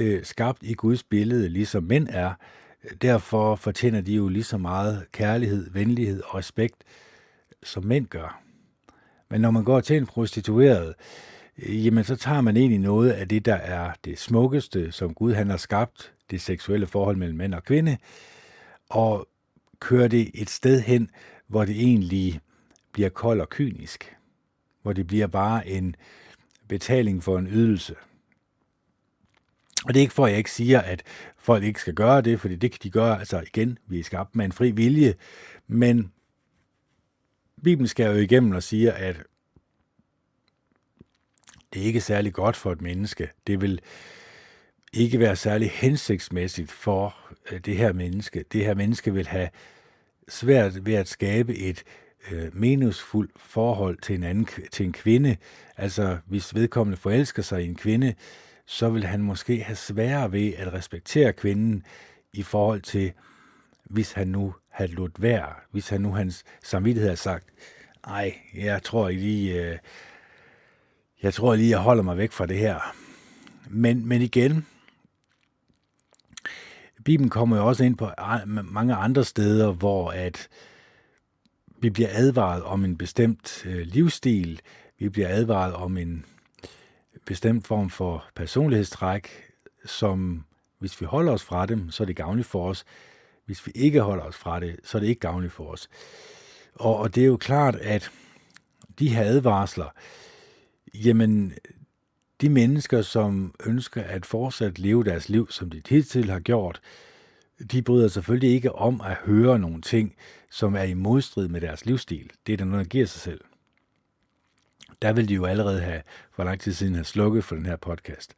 øh, 0.00 0.24
skabt 0.24 0.62
i 0.62 0.74
Guds 0.74 1.02
billede, 1.02 1.48
ligesom 1.48 1.82
mænd 1.82 2.08
er. 2.10 2.34
Derfor 3.02 3.56
fortjener 3.56 4.00
de 4.00 4.14
jo 4.14 4.28
lige 4.28 4.44
så 4.44 4.58
meget 4.58 5.06
kærlighed, 5.12 5.70
venlighed 5.70 6.22
og 6.22 6.34
respekt, 6.34 6.84
som 7.62 7.84
mænd 7.84 8.06
gør. 8.06 8.42
Men 9.30 9.40
når 9.40 9.50
man 9.50 9.64
går 9.64 9.80
til 9.80 9.96
en 9.96 10.06
prostitueret, 10.06 10.94
øh, 11.58 11.86
jamen 11.86 12.04
så 12.04 12.16
tager 12.16 12.40
man 12.40 12.56
egentlig 12.56 12.80
noget 12.80 13.10
af 13.10 13.28
det, 13.28 13.44
der 13.44 13.54
er 13.54 13.92
det 14.04 14.18
smukkeste, 14.18 14.92
som 14.92 15.14
Gud 15.14 15.32
han 15.32 15.50
har 15.50 15.56
skabt, 15.56 16.12
det 16.30 16.40
seksuelle 16.40 16.86
forhold 16.86 17.16
mellem 17.16 17.38
mænd 17.38 17.54
og 17.54 17.64
kvinde, 17.64 17.96
og 18.88 19.28
kører 19.80 20.08
det 20.08 20.30
et 20.34 20.50
sted 20.50 20.80
hen, 20.80 21.10
hvor 21.46 21.64
det 21.64 21.76
egentlig 21.76 22.40
bliver 22.92 23.08
kold 23.08 23.40
og 23.40 23.48
kynisk. 23.48 24.16
Hvor 24.82 24.92
det 24.92 25.06
bliver 25.06 25.26
bare 25.26 25.68
en 25.68 25.96
betaling 26.68 27.22
for 27.22 27.38
en 27.38 27.46
ydelse. 27.46 27.94
Og 29.84 29.94
det 29.94 30.00
er 30.00 30.02
ikke 30.02 30.14
for, 30.14 30.26
at 30.26 30.30
jeg 30.30 30.38
ikke 30.38 30.50
siger, 30.50 30.80
at 30.80 31.02
folk 31.38 31.64
ikke 31.64 31.80
skal 31.80 31.94
gøre 31.94 32.20
det, 32.22 32.40
fordi 32.40 32.56
det 32.56 32.70
kan 32.70 32.80
de 32.82 32.90
gøre, 32.90 33.18
altså 33.18 33.40
igen, 33.40 33.78
vi 33.86 33.98
er 33.98 34.04
skabt 34.04 34.36
med 34.36 34.44
en 34.44 34.52
fri 34.52 34.70
vilje, 34.70 35.14
men 35.66 36.12
Bibelen 37.64 37.88
skal 37.88 38.06
jo 38.06 38.12
igennem 38.12 38.52
og 38.52 38.62
siger, 38.62 38.92
at 38.92 39.22
det 41.72 41.82
er 41.82 41.86
ikke 41.86 42.00
særlig 42.00 42.32
godt 42.32 42.56
for 42.56 42.72
et 42.72 42.80
menneske. 42.80 43.30
Det 43.46 43.60
vil 43.60 43.80
ikke 44.92 45.18
være 45.18 45.36
særlig 45.36 45.70
hensigtsmæssigt 45.70 46.72
for 46.72 47.19
Øh, 47.52 47.58
det 47.58 47.76
her 47.76 47.92
menneske. 47.92 48.44
Det 48.52 48.64
her 48.64 48.74
menneske 48.74 49.14
vil 49.14 49.26
have 49.26 49.48
svært 50.28 50.86
ved 50.86 50.94
at 50.94 51.08
skabe 51.08 51.56
et 51.56 51.84
øh, 52.30 52.56
meningsfuldt 52.56 53.30
forhold 53.36 53.98
til 54.02 54.14
en 54.14 54.22
anden 54.22 54.48
til 54.72 54.86
en 54.86 54.92
kvinde. 54.92 55.36
Altså, 55.76 56.18
hvis 56.26 56.54
vedkommende 56.54 56.96
forelsker 56.96 57.42
sig 57.42 57.62
i 57.62 57.68
en 57.68 57.74
kvinde, 57.74 58.14
så 58.66 58.90
vil 58.90 59.04
han 59.04 59.22
måske 59.22 59.62
have 59.62 59.76
sværere 59.76 60.32
ved 60.32 60.52
at 60.54 60.72
respektere 60.72 61.32
kvinden 61.32 61.82
i 62.32 62.42
forhold 62.42 62.80
til, 62.80 63.12
hvis 63.84 64.12
han 64.12 64.28
nu 64.28 64.54
havde 64.68 64.92
lod 64.92 65.10
være, 65.18 65.52
hvis 65.70 65.88
han 65.88 66.00
nu 66.00 66.12
hans 66.12 66.44
samvittighed 66.62 67.08
havde 67.08 67.16
sagt, 67.16 67.44
ej, 68.06 68.34
jeg 68.54 68.82
tror 68.82 69.08
lige, 69.08 69.64
øh, 69.64 69.78
jeg 71.22 71.34
tror 71.34 71.54
lige, 71.54 71.70
jeg 71.70 71.78
holder 71.78 72.02
mig 72.02 72.16
væk 72.16 72.32
fra 72.32 72.46
det 72.46 72.58
her. 72.58 72.94
Men, 73.68 74.06
men 74.08 74.22
igen, 74.22 74.66
Bibelen 77.04 77.30
kommer 77.30 77.56
jo 77.56 77.66
også 77.66 77.84
ind 77.84 77.96
på 77.96 78.10
mange 78.64 78.94
andre 78.94 79.24
steder, 79.24 79.72
hvor 79.72 80.10
at 80.10 80.48
vi 81.80 81.90
bliver 81.90 82.08
advaret 82.12 82.62
om 82.62 82.84
en 82.84 82.96
bestemt 82.96 83.66
øh, 83.66 83.86
livsstil, 83.86 84.60
vi 84.98 85.08
bliver 85.08 85.28
advaret 85.28 85.74
om 85.74 85.96
en 85.96 86.24
bestemt 87.26 87.66
form 87.66 87.90
for 87.90 88.24
personlighedstræk, 88.34 89.28
som 89.84 90.44
hvis 90.78 91.00
vi 91.00 91.06
holder 91.06 91.32
os 91.32 91.42
fra 91.42 91.66
dem, 91.66 91.90
så 91.90 92.02
er 92.02 92.06
det 92.06 92.16
gavnligt 92.16 92.48
for 92.48 92.68
os. 92.68 92.84
Hvis 93.46 93.66
vi 93.66 93.72
ikke 93.74 94.00
holder 94.00 94.24
os 94.24 94.36
fra 94.36 94.60
det, 94.60 94.80
så 94.84 94.98
er 94.98 95.00
det 95.00 95.08
ikke 95.08 95.20
gavnligt 95.20 95.52
for 95.52 95.72
os. 95.72 95.88
Og, 96.74 96.96
og 96.96 97.14
det 97.14 97.22
er 97.22 97.26
jo 97.26 97.36
klart, 97.36 97.74
at 97.74 98.10
de 98.98 99.08
her 99.08 99.24
advarsler, 99.24 99.88
jamen, 100.94 101.54
de 102.40 102.48
mennesker, 102.48 103.02
som 103.02 103.54
ønsker 103.66 104.02
at 104.02 104.26
fortsat 104.26 104.78
leve 104.78 105.04
deres 105.04 105.28
liv, 105.28 105.50
som 105.50 105.70
de 105.70 105.82
hidtil 105.88 106.30
har 106.30 106.40
gjort, 106.40 106.80
de 107.72 107.82
bryder 107.82 108.08
selvfølgelig 108.08 108.50
ikke 108.50 108.72
om 108.72 109.00
at 109.00 109.14
høre 109.14 109.58
nogle 109.58 109.80
ting, 109.80 110.14
som 110.50 110.74
er 110.74 110.82
i 110.82 110.94
modstrid 110.94 111.48
med 111.48 111.60
deres 111.60 111.86
livsstil. 111.86 112.30
Det 112.46 112.52
er 112.52 112.56
der 112.56 112.64
noget, 112.64 112.84
der 112.84 112.88
giver 112.88 113.06
sig 113.06 113.20
selv. 113.20 113.40
Der 115.02 115.12
vil 115.12 115.28
de 115.28 115.34
jo 115.34 115.44
allerede 115.44 115.80
have 115.80 116.02
for 116.32 116.44
lang 116.44 116.60
tid 116.60 116.72
siden 116.72 116.94
have 116.94 117.04
slukket 117.04 117.44
for 117.44 117.54
den 117.56 117.66
her 117.66 117.76
podcast. 117.76 118.34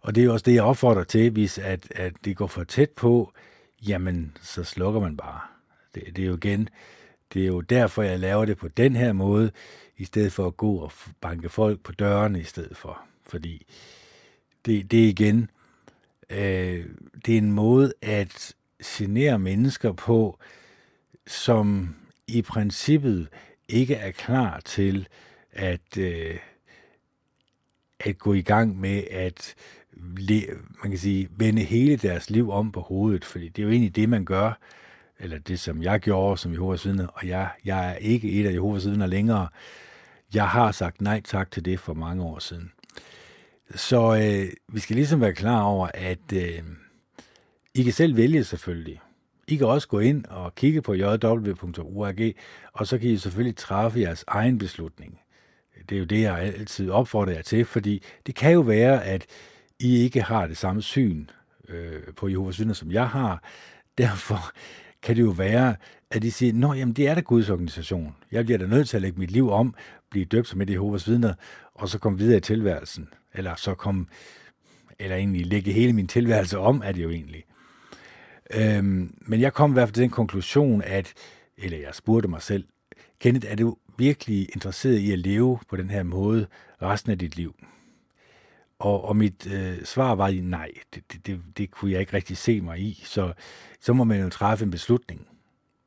Og 0.00 0.14
det 0.14 0.24
er 0.24 0.30
også 0.30 0.42
det, 0.42 0.54
jeg 0.54 0.62
opfordrer 0.62 1.04
til, 1.04 1.30
hvis 1.30 1.58
at, 1.58 1.88
at 1.90 2.12
det 2.24 2.36
går 2.36 2.46
for 2.46 2.64
tæt 2.64 2.90
på, 2.90 3.32
jamen, 3.88 4.36
så 4.42 4.64
slukker 4.64 5.00
man 5.00 5.16
bare. 5.16 5.40
Det, 5.94 6.16
det 6.16 6.22
er 6.22 6.26
jo 6.26 6.36
igen, 6.36 6.68
det 7.34 7.42
er 7.42 7.46
jo 7.46 7.60
derfor, 7.60 8.02
jeg 8.02 8.18
laver 8.18 8.44
det 8.44 8.58
på 8.58 8.68
den 8.68 8.96
her 8.96 9.12
måde, 9.12 9.50
i 9.96 10.04
stedet 10.04 10.32
for 10.32 10.46
at 10.46 10.56
gå 10.56 10.76
og 10.76 10.92
banke 11.20 11.48
folk 11.48 11.80
på 11.80 11.92
dørene 11.92 12.40
i 12.40 12.44
stedet 12.44 12.76
for. 12.76 13.00
Fordi 13.22 13.66
det, 14.66 14.90
det 14.90 15.04
er 15.04 15.08
igen, 15.08 15.50
øh, 16.30 16.86
det 17.26 17.34
er 17.34 17.38
en 17.38 17.52
måde 17.52 17.92
at 18.02 18.54
genere 18.84 19.38
mennesker 19.38 19.92
på, 19.92 20.38
som 21.26 21.96
i 22.26 22.42
princippet 22.42 23.28
ikke 23.68 23.94
er 23.94 24.10
klar 24.10 24.60
til 24.60 25.08
at, 25.52 25.98
øh, 25.98 26.38
at 28.00 28.18
gå 28.18 28.32
i 28.32 28.42
gang 28.42 28.80
med 28.80 29.04
at 29.10 29.54
man 30.82 30.90
kan 30.90 30.98
sige, 30.98 31.28
vende 31.30 31.62
hele 31.62 31.96
deres 31.96 32.30
liv 32.30 32.50
om 32.50 32.72
på 32.72 32.80
hovedet, 32.80 33.24
fordi 33.24 33.48
det 33.48 33.62
er 33.62 33.66
jo 33.66 33.70
egentlig 33.70 33.96
det, 33.96 34.08
man 34.08 34.24
gør, 34.24 34.58
eller 35.20 35.38
det, 35.38 35.60
som 35.60 35.82
jeg 35.82 36.00
gjorde 36.00 36.38
som 36.38 36.52
Jehovas 36.52 36.86
vidne, 36.86 37.10
og 37.10 37.28
jeg, 37.28 37.50
jeg 37.64 37.90
er 37.90 37.94
ikke 37.94 38.32
et 38.32 38.46
af 38.46 38.52
Jehovas 38.52 38.86
vidner 38.86 39.06
længere. 39.06 39.48
Jeg 40.34 40.48
har 40.48 40.72
sagt 40.72 41.00
nej 41.00 41.20
tak 41.20 41.50
til 41.50 41.64
det 41.64 41.80
for 41.80 41.94
mange 41.94 42.22
år 42.22 42.38
siden. 42.38 42.72
Så 43.74 44.14
øh, 44.14 44.52
vi 44.68 44.80
skal 44.80 44.96
ligesom 44.96 45.20
være 45.20 45.34
klar 45.34 45.62
over, 45.62 45.88
at 45.94 46.32
øh, 46.34 46.62
I 47.74 47.82
kan 47.82 47.92
selv 47.92 48.16
vælge 48.16 48.44
selvfølgelig. 48.44 49.00
I 49.48 49.56
kan 49.56 49.66
også 49.66 49.88
gå 49.88 49.98
ind 49.98 50.24
og 50.24 50.54
kigge 50.54 50.82
på 50.82 50.94
jw.org, 50.94 52.34
og 52.72 52.86
så 52.86 52.98
kan 52.98 53.10
I 53.10 53.16
selvfølgelig 53.16 53.56
træffe 53.56 54.00
jeres 54.00 54.24
egen 54.28 54.58
beslutning. 54.58 55.20
Det 55.88 55.94
er 55.94 55.98
jo 55.98 56.04
det, 56.04 56.22
jeg 56.22 56.38
altid 56.38 56.90
opfordrer 56.90 57.32
jer 57.32 57.42
til, 57.42 57.64
fordi 57.64 58.02
det 58.26 58.34
kan 58.34 58.52
jo 58.52 58.60
være, 58.60 59.04
at 59.04 59.26
I 59.78 59.96
ikke 59.96 60.22
har 60.22 60.46
det 60.46 60.56
samme 60.56 60.82
syn 60.82 61.26
øh, 61.68 62.02
på 62.16 62.28
Jehovas 62.28 62.58
vidner, 62.58 62.74
som 62.74 62.92
jeg 62.92 63.08
har. 63.08 63.42
Derfor 63.98 64.52
kan 65.06 65.16
det 65.16 65.22
jo 65.22 65.30
være, 65.30 65.76
at 66.10 66.22
de 66.22 66.30
siger, 66.32 66.52
nå, 66.52 66.72
jamen 66.72 66.94
det 66.94 67.08
er 67.08 67.14
da 67.14 67.20
Guds 67.20 67.50
organisation. 67.50 68.16
Jeg 68.32 68.44
bliver 68.44 68.58
da 68.58 68.66
nødt 68.66 68.88
til 68.88 68.96
at 68.96 69.02
lægge 69.02 69.18
mit 69.18 69.30
liv 69.30 69.50
om, 69.50 69.74
blive 70.10 70.24
døbt 70.24 70.48
som 70.48 70.60
et 70.60 70.70
Jehovas 70.70 71.08
vidner, 71.08 71.34
og 71.74 71.88
så 71.88 71.98
komme 71.98 72.18
videre 72.18 72.36
i 72.36 72.40
tilværelsen. 72.40 73.08
Eller 73.34 73.54
så 73.54 73.74
komme, 73.74 74.06
eller 74.98 75.16
egentlig 75.16 75.46
lægge 75.46 75.72
hele 75.72 75.92
min 75.92 76.06
tilværelse 76.06 76.58
om, 76.58 76.82
er 76.84 76.92
det 76.92 77.02
jo 77.02 77.10
egentlig. 77.10 77.44
Øhm, 78.54 79.14
men 79.20 79.40
jeg 79.40 79.52
kom 79.52 79.70
i 79.70 79.72
hvert 79.72 79.88
fald 79.88 79.94
til 79.94 80.02
den 80.02 80.10
konklusion, 80.10 80.82
at, 80.82 81.12
eller 81.58 81.78
jeg 81.78 81.94
spurgte 81.94 82.28
mig 82.28 82.42
selv, 82.42 82.64
Kenneth, 83.20 83.46
er 83.50 83.56
du 83.56 83.76
virkelig 83.98 84.48
interesseret 84.54 84.98
i 84.98 85.12
at 85.12 85.18
leve 85.18 85.58
på 85.68 85.76
den 85.76 85.90
her 85.90 86.02
måde 86.02 86.46
resten 86.82 87.12
af 87.12 87.18
dit 87.18 87.36
liv? 87.36 87.54
Og, 88.78 89.04
og 89.04 89.16
mit 89.16 89.46
øh, 89.52 89.84
svar 89.84 90.14
var 90.14 90.30
nej, 90.30 90.70
det, 90.94 91.12
det, 91.12 91.26
det, 91.26 91.40
det 91.56 91.70
kunne 91.70 91.92
jeg 91.92 92.00
ikke 92.00 92.12
rigtig 92.12 92.36
se 92.36 92.60
mig 92.60 92.80
i, 92.80 93.02
så, 93.04 93.32
så 93.80 93.92
må 93.92 94.04
man 94.04 94.20
jo 94.20 94.28
træffe 94.28 94.64
en 94.64 94.70
beslutning. 94.70 95.28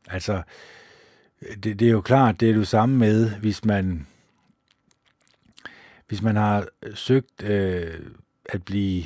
Altså, 0.08 0.42
det, 1.64 1.80
det 1.80 1.82
er 1.82 1.92
jo 1.92 2.02
klart, 2.02 2.40
det 2.40 2.50
er 2.50 2.54
du 2.54 2.66
samme 2.66 2.98
med, 2.98 3.30
hvis 3.30 3.66
man, 3.66 4.08
hvis 6.08 6.22
man 6.22 6.36
har 6.36 6.68
søgt 6.94 7.44
øh, 7.44 8.00
at 8.46 8.64
blive, 8.64 9.04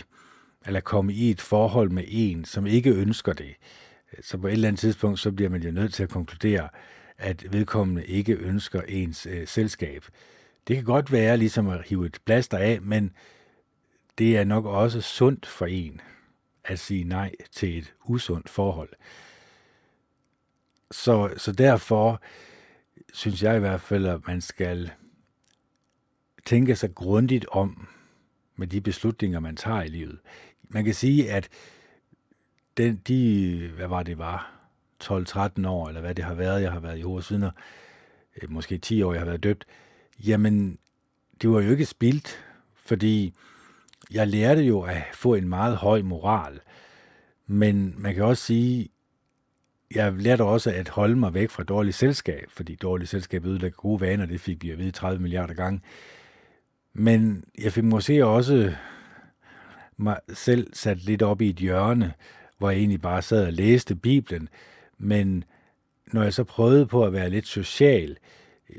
eller 0.65 0.79
komme 0.79 1.13
i 1.13 1.29
et 1.29 1.41
forhold 1.41 1.89
med 1.89 2.03
en, 2.07 2.45
som 2.45 2.67
ikke 2.67 2.89
ønsker 2.89 3.33
det, 3.33 3.55
så 4.21 4.37
på 4.37 4.47
et 4.47 4.53
eller 4.53 4.67
andet 4.67 4.79
tidspunkt, 4.79 5.19
så 5.19 5.31
bliver 5.31 5.49
man 5.49 5.63
jo 5.63 5.71
nødt 5.71 5.93
til 5.93 6.03
at 6.03 6.09
konkludere, 6.09 6.69
at 7.17 7.53
vedkommende 7.53 8.05
ikke 8.05 8.33
ønsker 8.33 8.81
ens 8.81 9.25
øh, 9.25 9.47
selskab. 9.47 10.05
Det 10.67 10.75
kan 10.75 10.85
godt 10.85 11.11
være 11.11 11.37
ligesom 11.37 11.67
at 11.67 11.87
hive 11.87 12.05
et 12.05 12.17
plaster 12.25 12.57
af, 12.57 12.81
men 12.81 13.11
det 14.17 14.38
er 14.38 14.43
nok 14.43 14.65
også 14.65 15.02
sundt 15.02 15.45
for 15.45 15.65
en 15.65 16.02
at 16.63 16.80
sige 16.80 17.04
nej 17.04 17.32
til 17.52 17.78
et 17.78 17.93
usundt 18.06 18.49
forhold. 18.49 18.89
Så, 20.91 21.34
så 21.38 21.52
derfor 21.52 22.21
synes 23.13 23.43
jeg 23.43 23.56
i 23.56 23.60
hvert 23.60 23.82
fald, 23.82 24.06
at 24.06 24.28
man 24.28 24.41
skal 24.41 24.91
tænke 26.45 26.76
sig 26.76 26.95
grundigt 26.95 27.45
om 27.52 27.88
med 28.56 28.67
de 28.67 28.82
beslutninger, 28.82 29.39
man 29.39 29.56
tager 29.56 29.82
i 29.82 29.88
livet. 29.88 30.19
Man 30.69 30.86
kan 30.86 30.93
sige, 30.93 31.32
at 31.32 31.49
den, 32.78 32.95
de, 33.08 33.71
hvad 33.76 33.88
var 33.88 34.04
det 34.04 34.17
var, 34.17 34.54
12-13 35.04 35.67
år, 35.67 35.88
eller 35.88 36.02
hvad 36.02 36.15
det 36.15 36.26
har 36.26 36.34
været, 36.34 36.62
jeg 36.62 36.71
har 36.71 36.80
været 36.80 36.95
i 36.95 36.99
Jehovas 36.99 37.32
vidner, 37.32 37.52
øh, 38.41 38.52
måske 38.52 38.78
10 38.78 39.02
år, 39.02 39.13
jeg 39.13 39.21
har 39.21 39.26
været 39.26 39.43
døbt, 39.43 39.65
jamen, 40.19 40.78
det 41.41 41.49
var 41.49 41.62
jo 41.62 41.71
ikke 41.71 41.86
spildt, 41.86 42.45
fordi 42.76 43.34
jeg 44.13 44.28
lærte 44.28 44.62
jo 44.62 44.82
at 44.82 45.04
få 45.13 45.36
en 45.36 45.49
meget 45.49 45.78
høj 45.78 46.02
moral. 46.02 46.60
Men 47.47 47.95
man 47.97 48.15
kan 48.15 48.23
også 48.23 48.43
sige, 48.43 48.89
jeg 49.95 50.13
lærte 50.13 50.41
også 50.41 50.71
at 50.71 50.89
holde 50.89 51.15
mig 51.15 51.34
væk 51.34 51.49
fra 51.49 51.63
dårligt 51.63 51.95
selskab, 51.95 52.45
fordi 52.49 52.76
dårligt 52.76 53.10
selskab 53.10 53.45
ødelægger 53.45 53.78
gode 53.78 54.02
vaner, 54.02 54.26
det 54.26 54.39
fik 54.41 54.63
vi 54.63 54.69
at 54.69 54.78
vide 54.78 54.91
30 54.91 55.21
milliarder 55.21 55.54
gange. 55.54 55.82
Men 56.93 57.43
jeg 57.60 57.73
fik 57.73 57.84
måske 57.84 58.26
også 58.26 58.73
mig 59.97 60.19
selv 60.34 60.73
sat 60.73 61.04
lidt 61.04 61.21
op 61.21 61.41
i 61.41 61.49
et 61.49 61.56
hjørne, 61.56 62.13
hvor 62.58 62.69
jeg 62.69 62.80
egentlig 62.80 63.02
bare 63.02 63.21
sad 63.21 63.45
og 63.45 63.54
læste 63.54 63.95
Bibelen, 63.95 64.49
men 64.97 65.43
når 66.08 66.23
jeg 66.23 66.34
så 66.34 66.43
prøvede 66.43 66.86
på 66.86 67.06
at 67.06 67.13
være 67.13 67.30
lidt 67.30 67.47
social, 67.47 68.17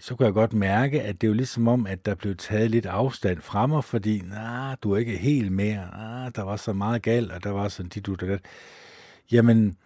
så 0.01 0.15
kunne 0.15 0.27
jeg 0.27 0.35
godt 0.35 0.53
mærke, 0.53 1.03
at 1.03 1.21
det 1.21 1.27
er 1.27 1.29
jo 1.29 1.35
ligesom 1.35 1.69
om, 1.69 1.87
at 1.87 2.07
der 2.07 2.15
blev 2.15 2.37
taget 2.37 2.71
lidt 2.71 2.87
afstand 2.87 3.41
fra 3.41 3.67
mig, 3.67 3.85
fordi 3.85 4.21
nah, 4.21 4.77
du 4.83 4.93
er 4.93 4.99
ikke 4.99 5.17
helt 5.17 5.53
mere, 5.53 5.95
ah, 5.95 6.33
der 6.35 6.43
var 6.43 6.57
så 6.57 6.73
meget 6.73 7.03
galt, 7.03 7.33
og 7.33 7.45
der 7.45 7.51
var 7.51 7.69
sådan 7.69 7.89
dit, 7.89 8.07
du, 8.07 8.15
der. 8.15 8.39
Jamen, 9.33 9.77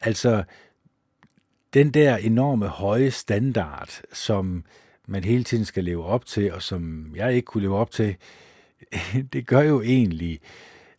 altså, 0.00 0.44
den 1.74 1.90
der 1.90 2.16
enorme 2.16 2.68
høje 2.68 3.10
standard, 3.10 4.00
som 4.12 4.64
man 5.06 5.24
hele 5.24 5.44
tiden 5.44 5.64
skal 5.64 5.84
leve 5.84 6.04
op 6.04 6.26
til, 6.26 6.52
og 6.52 6.62
som 6.62 7.12
jeg 7.16 7.34
ikke 7.34 7.46
kunne 7.46 7.62
leve 7.62 7.76
op 7.76 7.90
til, 7.90 8.16
det 9.32 9.46
gør 9.46 9.60
jo 9.60 9.82
egentlig, 9.82 10.40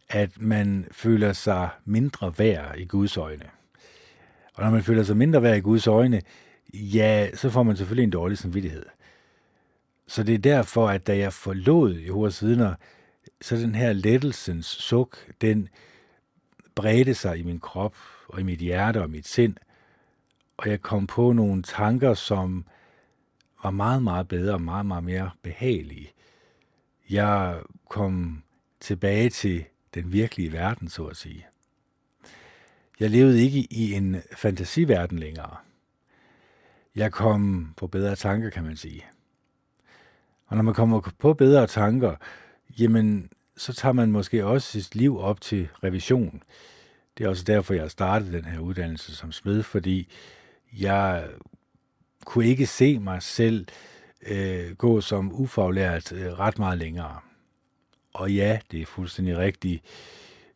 at 0.10 0.42
man 0.42 0.88
føler 0.92 1.34
sig 1.34 1.70
mindre 1.86 2.34
værd 2.38 2.78
i 2.78 2.86
Guds 2.86 3.18
øjne. 3.18 3.46
Og 4.54 4.64
når 4.64 4.72
man 4.72 4.84
føler 4.84 5.04
sig 5.04 5.18
mindre 5.18 5.42
værd 5.42 5.58
i 5.58 5.62
Guds 5.62 5.88
øjne, 5.88 6.22
ja, 6.74 7.30
så 7.36 7.50
får 7.50 7.64
man 7.64 7.78
selvfølgelig 7.78 8.04
en 8.04 8.10
dårlig 8.10 8.38
samvittighed. 8.38 8.86
Så 10.08 10.24
det 10.24 10.36
er 10.36 10.40
derfor, 10.40 10.88
at 10.88 11.08
da 11.08 11.18
jeg 11.18 11.34
forlod 11.34 11.94
Jehovas 11.94 12.44
vidner, 12.44 12.76
så 13.42 13.56
den 13.56 13.76
her 13.76 13.94
lettelsens 13.94 14.66
suk, 14.66 15.18
den 15.42 15.70
bredte 16.76 17.14
sig 17.14 17.38
i 17.40 17.44
min 17.44 17.60
krop 17.60 17.96
og 18.28 18.40
i 18.40 18.44
mit 18.44 18.60
hjerte 18.60 19.02
og 19.02 19.10
mit 19.10 19.28
sind, 19.28 19.56
og 20.58 20.70
jeg 20.70 20.82
kom 20.82 21.08
på 21.08 21.32
nogle 21.34 21.64
tanker, 21.64 22.14
som 22.14 22.66
var 23.64 23.72
meget, 23.72 24.04
meget 24.04 24.28
bedre 24.28 24.54
og 24.54 24.62
meget, 24.62 24.86
meget 24.86 25.04
mere 25.04 25.32
behagelige. 25.42 26.12
Jeg 27.10 27.62
kom 27.90 28.44
tilbage 28.80 29.30
til 29.30 29.66
den 29.94 30.12
virkelige 30.14 30.52
verden, 30.52 30.90
så 30.90 31.06
at 31.06 31.18
sige. 31.18 31.48
Jeg 33.00 33.10
levede 33.10 33.42
ikke 33.42 33.68
i 33.72 33.94
en 33.94 34.22
fantasiverden 34.36 35.20
længere. 35.20 35.56
Jeg 36.98 37.12
kom 37.12 37.74
på 37.78 37.88
bedre 37.88 38.16
tanker, 38.16 38.50
kan 38.50 38.64
man 38.64 38.78
sige. 38.78 39.06
Og 40.46 40.56
når 40.56 40.64
man 40.64 40.74
kommer 40.74 41.02
på 41.20 41.34
bedre 41.34 41.68
tanker, 41.68 42.16
jamen, 42.80 43.30
så 43.58 43.74
tager 43.74 43.94
man 43.94 44.12
måske 44.12 44.46
også 44.46 44.72
sit 44.72 44.96
liv 44.96 45.20
op 45.20 45.42
til 45.42 45.70
revision. 45.84 46.44
Det 47.18 47.24
er 47.24 47.30
også 47.30 47.44
derfor, 47.44 47.74
jeg 47.74 47.92
startede 47.92 48.38
den 48.38 48.46
her 48.46 48.60
uddannelse 48.60 49.16
som 49.16 49.32
smed, 49.32 49.64
fordi 49.64 50.12
jeg 50.74 51.28
kunne 52.26 52.46
ikke 52.46 52.66
se 52.66 53.00
mig 53.00 53.22
selv 53.22 53.68
øh, 54.28 54.76
gå 54.76 55.02
som 55.02 55.34
ufaglært 55.34 56.12
øh, 56.12 56.40
ret 56.40 56.60
meget 56.60 56.78
længere. 56.78 57.20
Og 58.14 58.32
ja, 58.32 58.60
det 58.72 58.82
er 58.82 58.86
fuldstændig 58.86 59.38
rigtigt. 59.38 59.84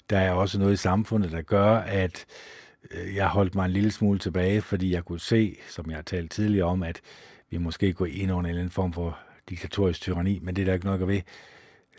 Der 0.10 0.19
er 0.19 0.32
også 0.32 0.60
noget 0.60 0.73
i 0.73 0.77
samfundet, 0.77 1.32
der 1.32 1.41
gør, 1.41 1.77
at 1.77 2.25
øh, 2.30 2.61
Øh, 2.93 3.15
jeg 3.15 3.27
holdt 3.27 3.56
mig 3.56 3.65
en 3.65 3.71
lille 3.71 3.91
smule 3.91 4.19
tilbage, 4.19 4.62
fordi 4.62 4.93
jeg 4.93 5.06
kunne 5.06 5.19
se, 5.19 5.58
som 5.69 5.89
jeg 5.89 5.97
har 5.97 6.04
talt 6.04 6.32
tidligere 6.32 6.67
om, 6.67 6.84
at 6.84 7.01
vi 7.49 7.58
måske 7.58 7.93
går 7.93 8.06
ind 8.06 8.32
under 8.32 8.39
en 8.39 8.45
eller 8.45 8.62
anden 8.62 8.71
form 8.71 8.93
for 8.93 9.19
diktatorisk 9.49 10.01
tyranni, 10.01 10.39
men 10.39 10.56
det 10.56 10.62
er 10.62 10.65
der 10.65 10.73
ikke 10.73 10.86
nok 10.86 11.01
at 11.01 11.08
ved. 11.08 11.21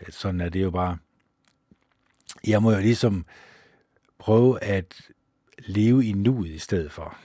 Øh, 0.01 0.07
sådan 0.09 0.41
er 0.41 0.49
det 0.49 0.61
jo 0.61 0.71
bare. 0.71 0.97
Jeg 2.47 2.61
må 2.61 2.71
jo 2.71 2.79
ligesom 2.79 3.25
prøve 4.19 4.63
at 4.63 5.01
leve 5.57 6.05
i 6.05 6.11
nuet 6.11 6.49
i 6.49 6.57
stedet 6.57 6.91
for. 6.91 7.17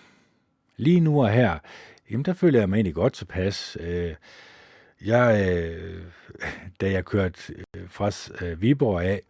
Lige 0.77 1.01
nu 1.01 1.23
og 1.23 1.31
her, 1.31 1.59
jamen 2.11 2.25
der 2.25 2.33
føler 2.33 2.59
jeg 2.59 2.69
mig 2.69 2.77
egentlig 2.77 2.95
godt 2.95 3.13
tilpas. 3.13 3.77
Øh, 3.81 4.15
jeg, 5.05 5.75
da 6.81 6.91
jeg 6.91 7.05
kørte 7.05 7.55
fra 7.89 8.11
Viborg 8.55 9.03
af, 9.03 9.23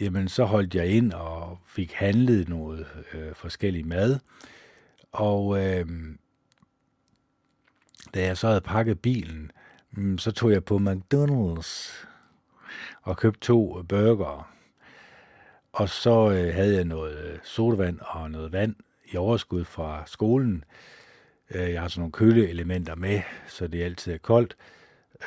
jamen 0.00 0.28
så 0.28 0.44
holdt 0.44 0.74
jeg 0.74 0.88
ind 0.88 1.12
og 1.12 1.58
fik 1.66 1.92
handlet 1.92 2.48
noget 2.48 2.86
øh, 3.14 3.34
forskellig 3.34 3.86
mad. 3.86 4.18
Og 5.12 5.64
øh, 5.64 5.86
da 8.14 8.24
jeg 8.24 8.36
så 8.36 8.46
havde 8.48 8.60
pakket 8.60 9.00
bilen, 9.00 9.50
øh, 9.98 10.18
så 10.18 10.32
tog 10.32 10.52
jeg 10.52 10.64
på 10.64 10.76
McDonald's 10.76 12.06
og 13.02 13.16
købte 13.16 13.40
to 13.40 13.82
burger. 13.82 14.50
Og 15.72 15.88
så 15.88 16.30
øh, 16.30 16.54
havde 16.54 16.74
jeg 16.76 16.84
noget 16.84 17.24
øh, 17.24 17.38
sodavand 17.42 17.98
og 18.00 18.30
noget 18.30 18.52
vand 18.52 18.74
i 19.12 19.16
overskud 19.16 19.64
fra 19.64 20.02
skolen. 20.06 20.64
Øh, 21.50 21.72
jeg 21.72 21.80
har 21.80 21.88
sådan 21.88 22.00
nogle 22.00 22.12
køleelementer 22.12 22.94
med, 22.94 23.22
så 23.48 23.66
det 23.66 23.82
altid 23.82 24.12
er 24.12 24.18
koldt. 24.18 24.56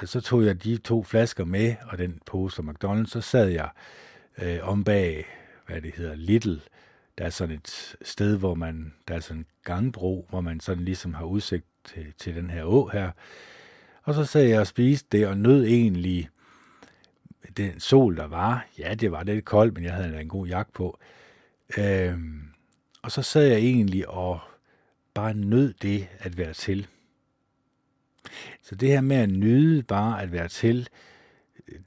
Så 0.06 0.22
tog 0.22 0.46
jeg 0.46 0.64
de 0.64 0.78
to 0.78 1.04
flasker 1.04 1.46
med, 1.46 1.76
og 1.92 1.98
den 1.98 2.22
pose 2.26 2.56
fra 2.56 2.72
McDonald's, 2.72 3.10
så 3.10 3.22
sad 3.22 3.48
jeg 3.48 3.70
øh, 4.41 4.60
om 4.62 4.84
bag, 4.84 5.26
hvad 5.67 5.82
det 5.82 5.95
hedder, 5.95 6.15
Little. 6.15 6.62
Der 7.17 7.26
er 7.26 7.30
sådan 7.30 7.56
et 7.56 7.95
sted, 8.02 8.38
hvor 8.38 8.56
man, 8.56 8.93
der 9.08 9.15
er 9.15 9.19
sådan 9.19 9.38
en 9.38 9.45
gangbro, 9.63 10.26
hvor 10.30 10.41
man 10.41 10.60
sådan 10.60 10.84
ligesom 10.84 11.13
har 11.13 11.26
udsigt 11.26 11.65
til, 11.86 12.13
til 12.17 12.36
den 12.36 12.50
her 12.50 12.63
å 12.63 12.89
her. 12.93 13.12
Og 14.04 14.13
så 14.13 14.26
sad 14.26 14.43
jeg 14.43 14.60
og 14.60 14.67
spiste 14.67 15.17
det, 15.17 15.28
og 15.28 15.38
nød 15.38 15.65
egentlig 15.65 16.30
den 17.58 17.80
sol, 17.80 18.17
der 18.17 18.28
var. 18.28 18.67
Ja, 18.78 18.93
det 18.93 19.12
var 19.12 19.23
lidt 19.23 19.45
koldt, 19.45 19.73
men 19.73 19.84
jeg 19.84 19.93
havde 19.93 20.21
en 20.21 20.30
god 20.30 20.47
jakke 20.47 20.71
på. 20.71 21.00
Øhm, 21.78 22.43
og 23.02 23.12
så 23.12 23.21
sad 23.21 23.47
jeg 23.47 23.58
egentlig 23.58 24.10
og 24.10 24.39
bare 25.13 25.34
nød 25.34 25.73
det 25.73 26.08
at 26.19 26.38
være 26.38 26.54
til. 26.54 26.88
Så 28.62 28.76
det 28.76 28.89
her 28.89 29.02
med 29.02 29.17
at 29.17 29.30
nyde 29.30 29.84
bare 29.84 30.21
at 30.21 30.32
være 30.32 30.47
til, 30.47 30.89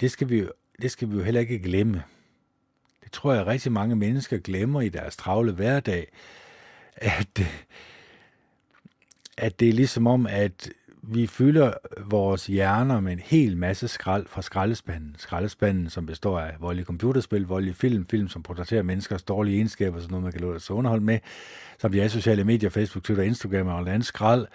det 0.00 0.10
skal 0.10 0.28
vi 0.28 0.38
jo, 0.38 0.52
det 0.82 0.90
skal 0.90 1.10
vi 1.10 1.16
jo 1.16 1.22
heller 1.22 1.40
ikke 1.40 1.58
glemme. 1.58 2.02
Det 3.10 3.14
tror 3.14 3.34
jeg 3.34 3.46
rigtig 3.46 3.72
mange 3.72 3.96
mennesker 3.96 4.38
glemmer 4.38 4.80
i 4.80 4.88
deres 4.88 5.16
travle 5.16 5.52
hverdag, 5.52 6.06
at, 6.96 7.42
at 9.38 9.60
det 9.60 9.68
er 9.68 9.72
ligesom 9.72 10.06
om, 10.06 10.26
at 10.26 10.70
vi 11.02 11.26
fylder 11.26 11.72
vores 12.04 12.46
hjerner 12.46 13.00
med 13.00 13.12
en 13.12 13.18
hel 13.18 13.56
masse 13.56 13.88
skrald 13.88 14.26
fra 14.26 14.42
skraldespanden. 14.42 15.14
Skraldespanden, 15.18 15.90
som 15.90 16.06
består 16.06 16.40
af 16.40 16.54
voldelige 16.60 16.86
computerspil, 16.86 17.42
voldelige 17.46 17.74
film, 17.74 18.06
film, 18.06 18.28
som 18.28 18.42
portrætterer 18.42 18.82
menneskers 18.82 19.22
dårlige 19.22 19.56
egenskaber, 19.56 19.98
sådan 20.00 20.10
noget, 20.10 20.22
man 20.22 20.32
kan 20.32 20.40
lade 20.40 20.60
sig 20.60 20.76
underholde 20.76 21.04
med, 21.04 21.18
som 21.78 21.92
de 21.92 22.08
sociale 22.08 22.44
medier, 22.44 22.70
Facebook, 22.70 23.04
Twitter, 23.04 23.24
Instagram 23.24 23.66
og 23.66 23.78
andet 23.78 24.06
skrald. 24.06 24.46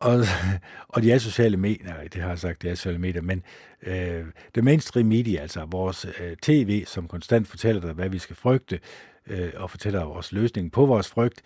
Og, 0.00 0.24
og 0.88 1.02
de 1.02 1.12
er 1.12 1.18
sociale 1.18 1.56
medier, 1.56 1.86
nej, 1.86 2.08
det 2.12 2.22
har 2.22 2.28
jeg 2.28 2.38
sagt, 2.38 2.62
det 2.62 2.70
er 2.70 2.74
sociale 2.74 2.98
medier, 2.98 3.22
men 3.22 3.42
øh, 3.82 4.24
det 4.54 4.64
mainstream 4.64 5.06
media, 5.06 5.40
altså 5.40 5.64
vores 5.64 6.06
øh, 6.20 6.36
tv, 6.36 6.84
som 6.86 7.08
konstant 7.08 7.48
fortæller 7.48 7.82
dig, 7.82 7.92
hvad 7.92 8.08
vi 8.08 8.18
skal 8.18 8.36
frygte, 8.36 8.80
øh, 9.26 9.52
og 9.56 9.70
fortæller 9.70 10.04
vores 10.04 10.32
løsning 10.32 10.72
på 10.72 10.86
vores 10.86 11.08
frygt, 11.08 11.42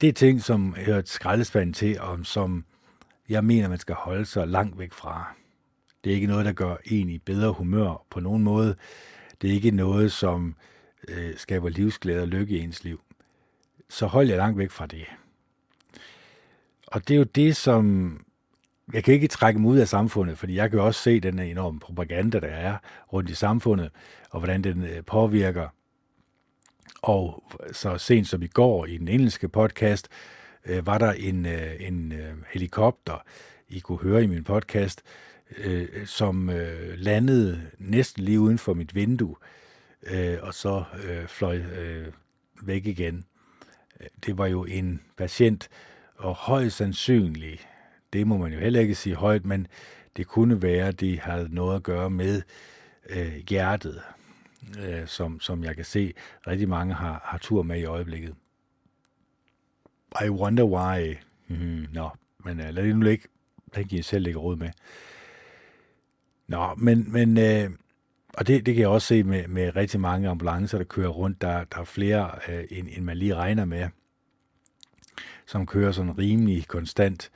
det 0.00 0.08
er 0.08 0.12
ting, 0.12 0.42
som 0.42 0.74
hører 0.74 1.02
skraldespanden 1.04 1.72
til, 1.72 2.00
og 2.00 2.18
som 2.22 2.64
jeg 3.28 3.44
mener, 3.44 3.68
man 3.68 3.78
skal 3.78 3.94
holde 3.94 4.26
sig 4.26 4.48
langt 4.48 4.78
væk 4.78 4.92
fra. 4.92 5.34
Det 6.04 6.10
er 6.10 6.14
ikke 6.14 6.26
noget, 6.26 6.46
der 6.46 6.52
gør 6.52 6.76
en 6.84 7.10
i 7.10 7.18
bedre 7.18 7.52
humør 7.52 8.06
på 8.10 8.20
nogen 8.20 8.42
måde. 8.42 8.76
Det 9.42 9.50
er 9.50 9.54
ikke 9.54 9.70
noget, 9.70 10.12
som 10.12 10.56
øh, 11.08 11.36
skaber 11.36 11.68
livsglæde 11.68 12.22
og 12.22 12.28
lykke 12.28 12.56
i 12.56 12.60
ens 12.60 12.84
liv. 12.84 13.00
Så 13.88 14.06
hold 14.06 14.28
jer 14.28 14.36
langt 14.36 14.58
væk 14.58 14.70
fra 14.70 14.86
det. 14.86 15.06
Og 16.90 17.08
det 17.08 17.14
er 17.14 17.18
jo 17.18 17.24
det, 17.24 17.56
som 17.56 18.16
jeg 18.92 19.04
kan 19.04 19.14
ikke 19.14 19.28
trække 19.28 19.60
mig 19.60 19.70
ud 19.70 19.78
af 19.78 19.88
samfundet, 19.88 20.38
fordi 20.38 20.54
jeg 20.54 20.70
kan 20.70 20.80
også 20.80 21.02
se 21.02 21.20
den 21.20 21.38
enorme 21.38 21.80
propaganda, 21.80 22.40
der 22.40 22.48
er 22.48 22.76
rundt 23.12 23.30
i 23.30 23.34
samfundet, 23.34 23.90
og 24.30 24.40
hvordan 24.40 24.64
den 24.64 24.84
øh, 24.84 25.04
påvirker. 25.04 25.68
Og 27.02 27.44
så 27.72 27.98
sent 27.98 28.28
som 28.28 28.42
i 28.42 28.46
går 28.46 28.86
i 28.86 28.96
den 28.96 29.08
engelske 29.08 29.48
podcast, 29.48 30.08
øh, 30.66 30.86
var 30.86 30.98
der 30.98 31.12
en, 31.12 31.46
øh, 31.46 31.72
en 31.80 32.12
øh, 32.12 32.34
helikopter, 32.52 33.22
I 33.68 33.78
kunne 33.78 33.98
høre 33.98 34.24
i 34.24 34.26
min 34.26 34.44
podcast, 34.44 35.02
øh, 35.56 36.06
som 36.06 36.50
øh, 36.50 36.94
landede 36.96 37.70
næsten 37.78 38.24
lige 38.24 38.40
uden 38.40 38.58
for 38.58 38.74
mit 38.74 38.94
vindue, 38.94 39.36
øh, 40.06 40.38
og 40.42 40.54
så 40.54 40.84
øh, 41.04 41.26
fløj 41.26 41.56
øh, 41.56 42.06
væk 42.62 42.86
igen. 42.86 43.24
Det 44.26 44.38
var 44.38 44.46
jo 44.46 44.64
en 44.64 45.00
patient, 45.16 45.68
og 46.20 46.34
højst 46.34 46.76
sandsynligt, 46.76 47.68
det 48.12 48.26
må 48.26 48.36
man 48.36 48.52
jo 48.52 48.58
heller 48.58 48.80
ikke 48.80 48.94
sige 48.94 49.14
højt, 49.14 49.44
men 49.44 49.66
det 50.16 50.26
kunne 50.26 50.62
være, 50.62 50.88
at 50.88 51.00
det 51.00 51.18
havde 51.18 51.54
noget 51.54 51.76
at 51.76 51.82
gøre 51.82 52.10
med 52.10 52.42
øh, 53.10 53.34
hjertet, 53.48 54.02
øh, 54.78 55.06
som, 55.06 55.40
som 55.40 55.64
jeg 55.64 55.76
kan 55.76 55.84
se 55.84 56.12
rigtig 56.46 56.68
mange 56.68 56.94
har, 56.94 57.20
har 57.24 57.38
tur 57.38 57.62
med 57.62 57.80
i 57.80 57.84
øjeblikket. 57.84 58.34
I 60.24 60.28
wonder 60.28 60.64
why. 60.64 61.16
Mm, 61.48 61.86
nå, 61.92 62.10
men 62.44 62.60
øh, 62.60 62.74
lad 62.74 62.84
det 62.84 62.96
nu 62.96 63.02
ligge. 63.02 63.28
Den 63.74 63.88
kan 63.88 63.98
I 63.98 64.02
selv 64.02 64.24
lægge 64.24 64.38
råd 64.38 64.56
med. 64.56 64.70
Nå, 66.46 66.74
men, 66.76 67.12
men 67.12 67.38
øh, 67.38 67.70
og 68.34 68.46
det, 68.46 68.66
det 68.66 68.74
kan 68.74 68.80
jeg 68.80 68.88
også 68.88 69.06
se 69.08 69.22
med, 69.22 69.48
med 69.48 69.76
rigtig 69.76 70.00
mange 70.00 70.28
ambulancer, 70.28 70.78
der 70.78 70.84
kører 70.84 71.08
rundt. 71.08 71.40
Der, 71.40 71.64
der 71.64 71.78
er 71.78 71.84
flere, 71.84 72.30
øh, 72.48 72.64
end, 72.70 72.88
end 72.96 73.04
man 73.04 73.16
lige 73.16 73.34
regner 73.34 73.64
med, 73.64 73.88
som 75.50 75.66
kører 75.66 75.92
sådan 75.92 76.18
rimelig 76.18 76.68
konstant. 76.68 77.30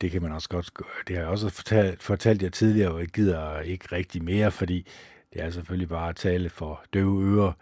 Det 0.00 0.10
kan 0.10 0.22
man 0.22 0.32
også 0.32 0.48
godt 0.48 0.72
Det 1.08 1.16
har 1.16 1.22
jeg 1.22 1.30
også 1.30 1.48
fortalt, 1.48 2.02
fortalt 2.02 2.42
jer 2.42 2.48
tidligere, 2.48 2.92
og 2.92 3.00
jeg 3.00 3.08
gider 3.08 3.60
ikke 3.60 3.88
rigtig 3.92 4.24
mere, 4.24 4.50
fordi 4.50 4.86
det 5.32 5.42
er 5.42 5.50
selvfølgelig 5.50 5.88
bare 5.88 6.08
at 6.08 6.16
tale 6.16 6.50
for 6.50 6.84
døve 6.92 7.24
ører. 7.24 7.52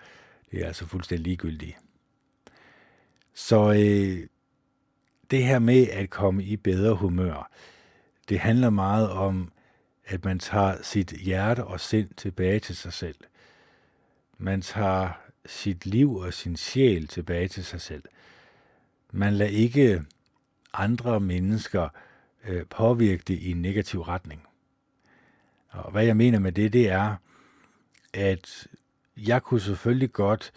Det 0.50 0.62
er 0.62 0.66
altså 0.66 0.86
fuldstændig 0.86 1.24
ligegyldigt. 1.26 1.76
Så 3.34 3.72
øh, 3.72 4.26
det 5.30 5.44
her 5.44 5.58
med 5.58 5.88
at 5.88 6.10
komme 6.10 6.44
i 6.44 6.56
bedre 6.56 6.94
humør, 6.94 7.50
det 8.28 8.38
handler 8.38 8.70
meget 8.70 9.10
om, 9.10 9.52
at 10.06 10.24
man 10.24 10.38
tager 10.38 10.82
sit 10.82 11.10
hjerte 11.10 11.64
og 11.64 11.80
sind 11.80 12.08
tilbage 12.16 12.60
til 12.60 12.76
sig 12.76 12.92
selv. 12.92 13.18
Man 14.38 14.62
tager 14.62 15.10
sit 15.46 15.86
liv 15.86 16.14
og 16.14 16.34
sin 16.34 16.56
sjæl 16.56 17.06
tilbage 17.06 17.48
til 17.48 17.64
sig 17.64 17.80
selv. 17.80 18.02
Man 19.16 19.32
lader 19.32 19.50
ikke 19.50 20.02
andre 20.72 21.20
mennesker 21.20 21.88
øh, 22.48 22.66
påvirke 22.66 23.22
det 23.28 23.34
i 23.38 23.50
en 23.50 23.62
negativ 23.62 24.00
retning. 24.00 24.42
Og 25.68 25.90
hvad 25.90 26.04
jeg 26.04 26.16
mener 26.16 26.38
med 26.38 26.52
det, 26.52 26.72
det 26.72 26.90
er, 26.90 27.16
at 28.14 28.66
jeg 29.16 29.42
kunne 29.42 29.60
selvfølgelig 29.60 30.12
godt 30.12 30.52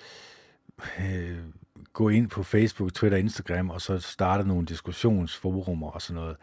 øh, 1.00 1.38
gå 1.94 2.10
ind 2.10 2.30
på 2.30 2.44
Facebook, 2.44 2.94
Twitter, 2.94 3.18
Instagram, 3.18 3.70
og 3.70 3.82
så 3.82 4.00
starte 4.00 4.48
nogle 4.48 4.66
diskussionsforumer 4.66 5.92
og 5.92 6.02
sådan 6.02 6.22
noget. 6.22 6.38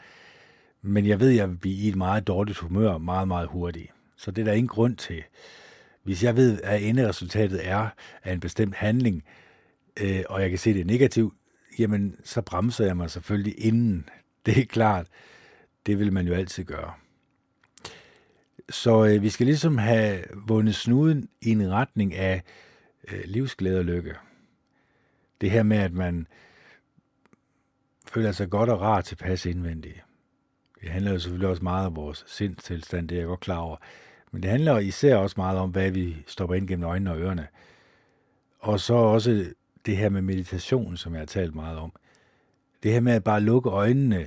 Men 0.82 1.06
jeg 1.06 1.20
ved, 1.20 1.30
at 1.30 1.36
jeg 1.36 1.50
vil 1.50 1.56
blive 1.56 1.76
i 1.76 1.88
et 1.88 1.96
meget 1.96 2.26
dårligt 2.26 2.58
humør 2.58 2.98
meget, 2.98 3.28
meget 3.28 3.48
hurtigt. 3.48 3.90
Så 4.16 4.30
det 4.30 4.42
er 4.42 4.46
der 4.46 4.52
ingen 4.52 4.68
grund 4.68 4.96
til. 4.96 5.22
Hvis 6.02 6.24
jeg 6.24 6.36
ved, 6.36 6.60
at 6.62 6.82
enderesultatet 6.82 7.68
er 7.68 7.88
af 8.24 8.32
en 8.32 8.40
bestemt 8.40 8.74
handling, 8.74 9.24
øh, 10.00 10.22
og 10.28 10.42
jeg 10.42 10.50
kan 10.50 10.58
se 10.58 10.74
det 10.74 10.80
er 10.80 10.84
negativt, 10.84 11.34
jamen 11.78 12.16
så 12.24 12.42
bremser 12.42 12.84
jeg 12.84 12.96
mig 12.96 13.10
selvfølgelig 13.10 13.64
inden. 13.66 14.08
Det 14.46 14.58
er 14.58 14.64
klart. 14.64 15.06
Det 15.86 15.98
vil 15.98 16.12
man 16.12 16.26
jo 16.26 16.34
altid 16.34 16.64
gøre. 16.64 16.92
Så 18.70 19.04
øh, 19.04 19.22
vi 19.22 19.30
skal 19.30 19.46
ligesom 19.46 19.78
have 19.78 20.24
vundet 20.34 20.74
snuden 20.74 21.28
i 21.42 21.50
en 21.50 21.72
retning 21.72 22.14
af 22.14 22.42
øh, 23.08 23.20
livsglæde 23.24 23.78
og 23.78 23.84
lykke. 23.84 24.14
Det 25.40 25.50
her 25.50 25.62
med, 25.62 25.76
at 25.76 25.92
man 25.92 26.26
føler 28.06 28.32
sig 28.32 28.50
godt 28.50 28.70
og 28.70 28.80
rart 28.80 29.04
tilpas 29.04 29.46
indvendigt. 29.46 30.04
Det 30.80 30.90
handler 30.90 31.12
jo 31.12 31.18
selvfølgelig 31.18 31.48
også 31.48 31.62
meget 31.62 31.86
om 31.86 31.96
vores 31.96 32.24
sindstilstand, 32.26 33.08
det 33.08 33.14
er 33.14 33.20
jeg 33.20 33.28
godt 33.28 33.40
klar 33.40 33.58
over. 33.58 33.76
Men 34.32 34.42
det 34.42 34.50
handler 34.50 34.78
især 34.78 35.16
også 35.16 35.34
meget 35.36 35.58
om, 35.58 35.70
hvad 35.70 35.90
vi 35.90 36.16
stopper 36.26 36.54
ind 36.54 36.68
gennem 36.68 36.88
øjnene 36.88 37.10
og 37.10 37.20
ørerne. 37.20 37.46
Og 38.58 38.80
så 38.80 38.94
også 38.94 39.52
det 39.86 39.96
her 39.96 40.08
med 40.08 40.22
meditation, 40.22 40.96
som 40.96 41.12
jeg 41.12 41.20
har 41.20 41.26
talt 41.26 41.54
meget 41.54 41.78
om. 41.78 41.92
Det 42.82 42.92
her 42.92 43.00
med 43.00 43.12
at 43.12 43.24
bare 43.24 43.40
lukke 43.40 43.70
øjnene, 43.70 44.26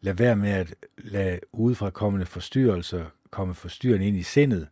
lade 0.00 0.18
være 0.18 0.36
med 0.36 0.50
at 0.50 0.74
lade 0.98 1.40
udefra 1.52 1.90
kommende 1.90 2.26
forstyrrelser 2.26 3.04
komme 3.30 3.54
forstyrrende 3.54 4.06
ind 4.06 4.16
i 4.16 4.22
sindet, 4.22 4.68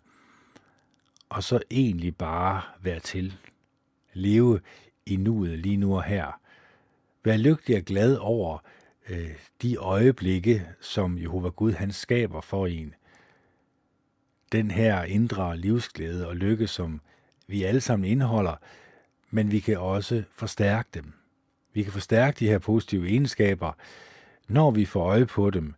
og 1.29 1.43
så 1.43 1.61
egentlig 1.71 2.17
bare 2.17 2.63
være 2.81 3.01
til. 3.01 3.37
Leve 4.13 4.61
i 5.07 5.17
nuet 5.17 5.59
lige 5.59 5.77
nu 5.77 5.97
og 5.97 6.05
her. 6.05 6.41
Vær 7.25 7.37
lykkelig 7.37 7.77
og 7.77 7.83
glad 7.83 8.17
over 8.17 8.59
øh, 9.09 9.31
de 9.63 9.77
øjeblikke, 9.77 10.69
som 10.81 11.19
Jehova 11.19 11.49
Gud 11.49 11.73
han 11.73 11.93
skaber 11.93 12.41
for 12.41 12.67
en. 12.67 12.95
Den 14.53 14.71
her 14.71 15.03
indre 15.03 15.57
livsglæde 15.57 16.29
og 16.29 16.37
lykke, 16.37 16.67
som 16.67 17.01
vi 17.47 17.63
alle 17.63 17.81
sammen 17.81 18.11
indeholder, 18.11 18.57
men 19.31 19.53
vi 19.53 19.61
kan 19.61 19.79
også 19.79 20.23
forstærke 20.31 20.89
dem. 20.95 21.13
Vi 21.73 21.83
kan 21.83 21.93
forstærke 21.93 22.37
de 22.39 22.49
her 22.49 22.59
positive 22.59 23.09
egenskaber. 23.09 23.73
Når 24.49 24.71
vi 24.71 24.85
får 24.85 25.05
øje 25.05 25.27
på 25.27 25.51
dem, 25.51 25.75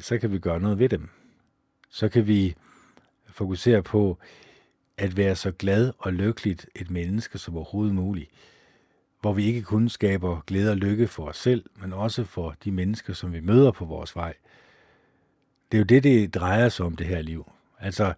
så 0.00 0.18
kan 0.18 0.32
vi 0.32 0.38
gøre 0.38 0.60
noget 0.60 0.78
ved 0.78 0.88
dem. 0.88 1.08
Så 1.90 2.08
kan 2.08 2.26
vi 2.26 2.54
fokusere 3.26 3.82
på 3.82 4.18
at 4.96 5.16
være 5.16 5.36
så 5.36 5.50
glad 5.50 5.92
og 5.98 6.12
lykkeligt 6.12 6.66
et 6.74 6.90
menneske 6.90 7.38
som 7.38 7.56
overhovedet 7.56 7.94
muligt 7.94 8.30
hvor 9.24 9.32
vi 9.32 9.44
ikke 9.44 9.62
kun 9.62 9.88
skaber 9.88 10.40
glæde 10.46 10.70
og 10.70 10.76
lykke 10.76 11.08
for 11.08 11.28
os 11.28 11.36
selv, 11.36 11.64
men 11.76 11.92
også 11.92 12.24
for 12.24 12.54
de 12.64 12.72
mennesker, 12.72 13.12
som 13.12 13.32
vi 13.32 13.40
møder 13.40 13.70
på 13.70 13.84
vores 13.84 14.16
vej. 14.16 14.34
Det 15.72 15.78
er 15.78 15.80
jo 15.80 15.84
det, 15.84 16.02
det 16.02 16.34
drejer 16.34 16.68
sig 16.68 16.86
om, 16.86 16.96
det 16.96 17.06
her 17.06 17.22
liv. 17.22 17.50
Altså, 17.80 18.14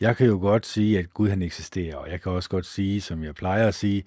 jeg 0.00 0.16
kan 0.16 0.26
jo 0.26 0.38
godt 0.38 0.66
sige, 0.66 0.98
at 0.98 1.14
Gud 1.14 1.28
han 1.28 1.42
eksisterer, 1.42 1.96
og 1.96 2.10
jeg 2.10 2.20
kan 2.20 2.32
også 2.32 2.48
godt 2.48 2.66
sige, 2.66 3.00
som 3.00 3.24
jeg 3.24 3.34
plejer 3.34 3.68
at 3.68 3.74
sige, 3.74 4.04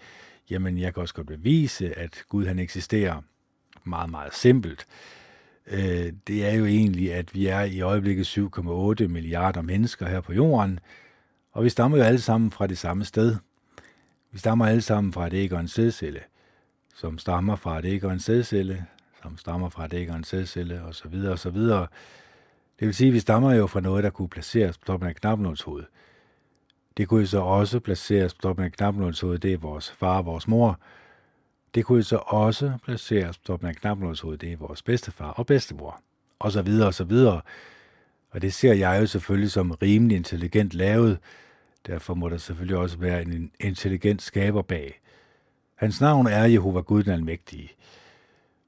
jamen 0.50 0.78
jeg 0.78 0.94
kan 0.94 1.02
også 1.02 1.14
godt 1.14 1.28
bevise, 1.28 2.00
at 2.00 2.24
Gud 2.30 2.46
han 2.46 2.60
eksisterer. 2.60 3.22
Meget, 3.84 4.10
meget 4.10 4.36
simpelt. 4.36 4.86
Øh, 5.68 6.14
det 6.28 6.46
er 6.46 6.54
jo 6.54 6.66
egentlig, 6.66 7.14
at 7.14 7.36
vi 7.36 7.48
er 7.48 7.62
i 7.62 7.82
øjeblikket 7.82 8.38
7,8 8.38 9.08
milliarder 9.08 9.62
mennesker 9.62 10.08
her 10.08 10.22
på 10.22 10.34
jorden, 10.34 10.80
og 11.52 11.64
vi 11.64 11.70
stammer 11.70 11.98
jo 11.98 12.04
alle 12.04 12.22
sammen 12.22 12.52
fra 12.52 12.68
det 12.68 12.78
samme 12.78 13.06
sted. 13.06 13.36
Vi 14.32 14.40
stammer 14.40 14.66
alle 14.66 14.82
sammen 14.82 15.14
fra 15.14 15.28
et 15.28 15.34
æg 15.34 15.54
og 15.54 15.60
en 15.60 15.68
sædcelle 15.68 16.22
som 17.02 17.18
stammer 17.18 17.56
fra 17.56 17.80
et 17.80 17.86
æg 17.86 18.04
og 18.04 18.14
en 18.14 18.20
sædcelle, 18.20 18.86
som 19.24 19.38
stammer 19.38 19.70
fra 19.70 19.86
et 19.86 19.94
æg 19.94 20.10
og 20.10 20.16
en 20.16 20.24
sædcelle, 20.24 20.84
og 20.84 20.96
så 20.96 21.08
videre, 21.08 21.32
og 21.32 21.40
så 21.40 21.50
videre. 21.50 21.88
Det 22.82 22.88
vil 22.88 22.96
sige, 22.96 23.08
at 23.08 23.14
vi 23.14 23.20
stammer 23.20 23.54
jo 23.54 23.68
fra 23.68 23.80
noget, 23.80 24.04
der 24.04 24.10
kunne 24.10 24.30
placeres 24.30 24.78
på 24.78 24.86
toppen 24.86 25.10
af 25.10 25.16
knapnåls 25.16 25.62
hoved. 25.62 25.84
Det 26.98 27.08
kunne 27.08 27.28
så 27.28 27.40
også 27.40 27.80
placeres 27.80 28.34
på 28.34 28.42
toppen 28.42 28.66
af 28.66 28.72
knapnåls 28.72 29.20
hoved, 29.20 29.40
det 29.40 29.54
er 29.54 29.58
vores 29.58 29.92
far 29.92 30.18
og 30.18 30.26
vores 30.26 30.48
mor. 30.48 30.80
Det 31.76 31.86
kunne 31.86 32.04
så 32.04 32.16
også 32.18 32.74
placeres 32.86 33.38
på 33.38 33.44
toppen 33.46 33.70
af 33.70 33.76
knapnåls 33.76 34.20
hoved, 34.20 34.38
det 34.38 34.52
er 34.52 34.58
vores 34.58 34.82
bedstefar 34.82 35.30
og 35.30 35.46
bedstemor. 35.46 36.02
Og 36.40 36.52
så 36.52 36.62
videre, 36.62 36.88
og 36.88 36.94
så 36.94 37.04
videre. 37.04 37.42
Og 38.32 38.42
det 38.42 38.54
ser 38.54 38.74
jeg 38.74 39.02
jo 39.02 39.08
selvfølgelig 39.08 39.52
som 39.52 39.72
rimelig 39.72 40.18
intelligent 40.18 40.74
lavet. 40.74 41.20
Derfor 41.88 42.14
må 42.14 42.30
der 42.30 42.38
selvfølgelig 42.38 42.78
også 42.78 42.98
være 42.98 43.22
en 43.22 43.52
intelligent 43.60 44.22
skaber 44.22 44.62
bag. 44.62 45.02
Hans 45.76 46.02
navn 46.02 46.28
er 46.28 46.46
Jehova 46.46 46.80
Gud 46.80 47.04
den 47.04 47.12
Almægtige. 47.12 47.72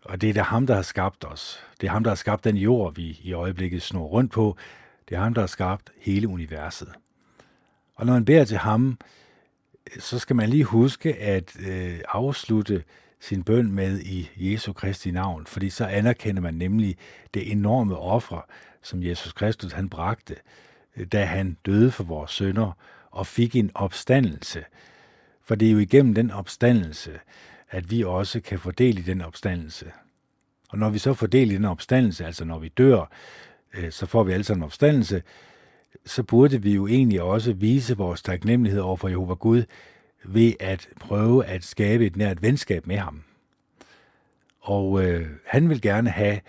Og 0.05 0.21
det 0.21 0.29
er 0.29 0.33
der 0.33 0.43
ham, 0.43 0.67
der 0.67 0.75
har 0.75 0.81
skabt 0.81 1.25
os. 1.25 1.59
Det 1.81 1.87
er 1.87 1.91
ham, 1.91 2.03
der 2.03 2.11
har 2.11 2.15
skabt 2.15 2.43
den 2.43 2.57
jord, 2.57 2.95
vi 2.95 3.19
i 3.23 3.33
øjeblikket 3.33 3.81
snor 3.81 4.05
rundt 4.05 4.31
på. 4.31 4.57
Det 5.09 5.15
er 5.15 5.19
ham, 5.19 5.33
der 5.33 5.41
har 5.41 5.47
skabt 5.47 5.91
hele 5.97 6.27
universet. 6.27 6.89
Og 7.95 8.05
når 8.05 8.13
man 8.13 8.25
beder 8.25 8.45
til 8.45 8.57
ham, 8.57 8.97
så 9.99 10.19
skal 10.19 10.35
man 10.35 10.49
lige 10.49 10.63
huske 10.63 11.15
at 11.15 11.55
øh, 11.67 11.99
afslutte 12.09 12.83
sin 13.19 13.43
bøn 13.43 13.71
med 13.71 13.99
i 13.99 14.29
Jesu 14.37 14.73
Kristi 14.73 15.11
navn, 15.11 15.45
fordi 15.45 15.69
så 15.69 15.85
anerkender 15.85 16.41
man 16.41 16.53
nemlig 16.53 16.97
det 17.33 17.51
enorme 17.51 17.97
offer, 17.97 18.45
som 18.81 19.03
Jesus 19.03 19.33
Kristus 19.33 19.71
han 19.71 19.89
bragte, 19.89 20.35
da 21.11 21.25
han 21.25 21.57
døde 21.65 21.91
for 21.91 22.03
vores 22.03 22.31
sønder 22.31 22.71
og 23.11 23.27
fik 23.27 23.55
en 23.55 23.71
opstandelse, 23.75 24.65
for 25.41 25.55
det 25.55 25.67
er 25.67 25.71
jo 25.71 25.77
igennem 25.77 26.13
den 26.13 26.31
opstandelse, 26.31 27.19
at 27.73 27.91
vi 27.91 28.03
også 28.03 28.41
kan 28.41 28.59
fordele 28.59 28.99
i 28.99 29.03
den 29.03 29.21
opstandelse. 29.21 29.91
Og 30.69 30.77
når 30.77 30.89
vi 30.89 30.97
så 30.97 31.13
fordeler 31.13 31.53
i 31.53 31.55
den 31.55 31.65
opstandelse, 31.65 32.25
altså 32.25 32.45
når 32.45 32.59
vi 32.59 32.67
dør, 32.67 33.11
øh, 33.73 33.91
så 33.91 34.05
får 34.05 34.23
vi 34.23 34.31
altså 34.31 34.53
en 34.53 34.63
opstandelse, 34.63 35.23
så 36.05 36.23
burde 36.23 36.61
vi 36.61 36.73
jo 36.73 36.87
egentlig 36.87 37.21
også 37.21 37.53
vise 37.53 37.97
vores 37.97 38.21
taknemmelighed 38.21 38.81
over 38.81 38.95
for 38.95 39.07
Jehova 39.07 39.33
Gud 39.33 39.63
ved 40.23 40.53
at 40.59 40.89
prøve 40.99 41.45
at 41.45 41.63
skabe 41.63 42.05
et 42.05 42.15
nært 42.15 42.41
venskab 42.41 42.87
med 42.87 42.97
ham. 42.97 43.23
Og 44.59 45.03
øh, 45.05 45.27
han 45.45 45.69
vil 45.69 45.81
gerne 45.81 46.09
have, 46.09 46.39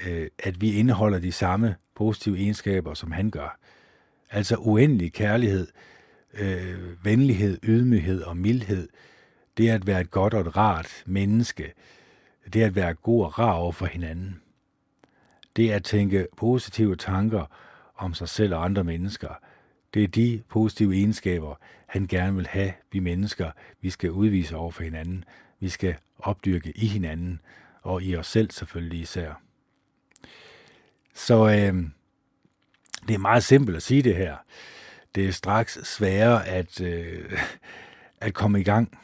øh, 0.00 0.28
at 0.38 0.60
vi 0.60 0.72
indeholder 0.72 1.18
de 1.18 1.32
samme 1.32 1.76
positive 1.94 2.38
egenskaber, 2.38 2.94
som 2.94 3.12
han 3.12 3.30
gør. 3.30 3.58
Altså 4.30 4.56
uendelig 4.56 5.12
kærlighed, 5.12 5.68
øh, 6.34 7.04
venlighed, 7.04 7.58
ydmyghed 7.62 8.22
og 8.22 8.36
mildhed, 8.36 8.88
det 9.56 9.70
er 9.70 9.74
at 9.74 9.86
være 9.86 10.00
et 10.00 10.10
godt 10.10 10.34
og 10.34 10.40
et 10.40 10.56
rart 10.56 11.02
menneske. 11.06 11.72
Det 12.52 12.62
er 12.62 12.66
at 12.66 12.74
være 12.74 12.94
god 12.94 13.24
og 13.24 13.38
rar 13.38 13.52
over 13.52 13.72
for 13.72 13.86
hinanden. 13.86 14.40
Det 15.56 15.72
er 15.72 15.76
at 15.76 15.84
tænke 15.84 16.26
positive 16.36 16.96
tanker 16.96 17.46
om 17.96 18.14
sig 18.14 18.28
selv 18.28 18.54
og 18.54 18.64
andre 18.64 18.84
mennesker. 18.84 19.28
Det 19.94 20.04
er 20.04 20.08
de 20.08 20.42
positive 20.48 20.94
egenskaber, 20.94 21.54
han 21.86 22.06
gerne 22.06 22.36
vil 22.36 22.46
have, 22.46 22.72
vi 22.92 22.98
mennesker, 22.98 23.50
vi 23.80 23.90
skal 23.90 24.10
udvise 24.10 24.56
over 24.56 24.70
for 24.70 24.82
hinanden. 24.82 25.24
Vi 25.60 25.68
skal 25.68 25.96
opdyrke 26.18 26.72
i 26.76 26.86
hinanden, 26.86 27.40
og 27.82 28.02
i 28.02 28.16
os 28.16 28.26
selv 28.26 28.50
selvfølgelig 28.50 29.00
især. 29.00 29.40
Så 31.14 31.48
øh, 31.48 31.84
det 33.08 33.14
er 33.14 33.18
meget 33.18 33.44
simpelt 33.44 33.76
at 33.76 33.82
sige 33.82 34.02
det 34.02 34.16
her 34.16 34.36
det 35.14 35.28
er 35.28 35.32
straks 35.32 35.78
sværere 35.82 36.46
at, 36.46 36.80
øh, 36.80 37.32
at 38.20 38.34
komme 38.34 38.60
i 38.60 38.64
gang. 38.64 38.98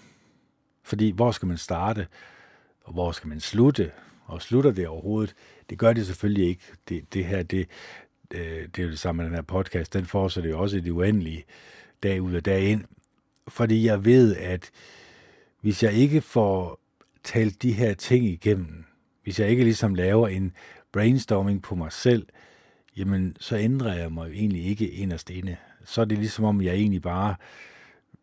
Fordi 0.86 1.10
hvor 1.10 1.30
skal 1.30 1.48
man 1.48 1.58
starte, 1.58 2.06
og 2.84 2.92
hvor 2.92 3.12
skal 3.12 3.28
man 3.28 3.40
slutte, 3.40 3.92
og 4.24 4.42
slutter 4.42 4.70
det 4.70 4.88
overhovedet? 4.88 5.34
Det 5.70 5.78
gør 5.78 5.92
det 5.92 6.06
selvfølgelig 6.06 6.48
ikke. 6.48 6.62
Det, 6.88 7.14
det 7.14 7.24
her, 7.24 7.42
det, 7.42 7.68
øh, 8.30 8.40
det 8.40 8.78
er 8.78 8.82
jo 8.82 8.90
det 8.90 8.98
samme 8.98 9.22
med 9.22 9.30
den 9.30 9.34
her 9.34 9.42
podcast, 9.42 9.92
den 9.92 10.04
fortsætter 10.04 10.50
jo 10.50 10.60
også 10.60 10.76
i 10.76 10.80
det 10.80 10.90
uendelige 10.90 11.44
dag 12.02 12.22
ud 12.22 12.34
og 12.34 12.44
dag 12.44 12.62
ind. 12.62 12.84
Fordi 13.48 13.86
jeg 13.86 14.04
ved, 14.04 14.36
at 14.36 14.70
hvis 15.60 15.82
jeg 15.82 15.92
ikke 15.92 16.20
får 16.20 16.80
talt 17.24 17.62
de 17.62 17.72
her 17.72 17.94
ting 17.94 18.24
igennem, 18.24 18.84
hvis 19.22 19.40
jeg 19.40 19.48
ikke 19.48 19.64
ligesom 19.64 19.94
laver 19.94 20.28
en 20.28 20.52
brainstorming 20.92 21.62
på 21.62 21.74
mig 21.74 21.92
selv, 21.92 22.26
jamen 22.96 23.36
så 23.40 23.56
ændrer 23.56 23.94
jeg 23.94 24.12
mig 24.12 24.28
jo 24.28 24.32
egentlig 24.32 24.64
ikke 24.64 24.90
inderst 24.90 25.30
inde. 25.30 25.56
Så 25.84 26.00
er 26.00 26.04
det 26.04 26.18
ligesom 26.18 26.44
om, 26.44 26.62
jeg 26.62 26.74
egentlig 26.74 27.02
bare 27.02 27.34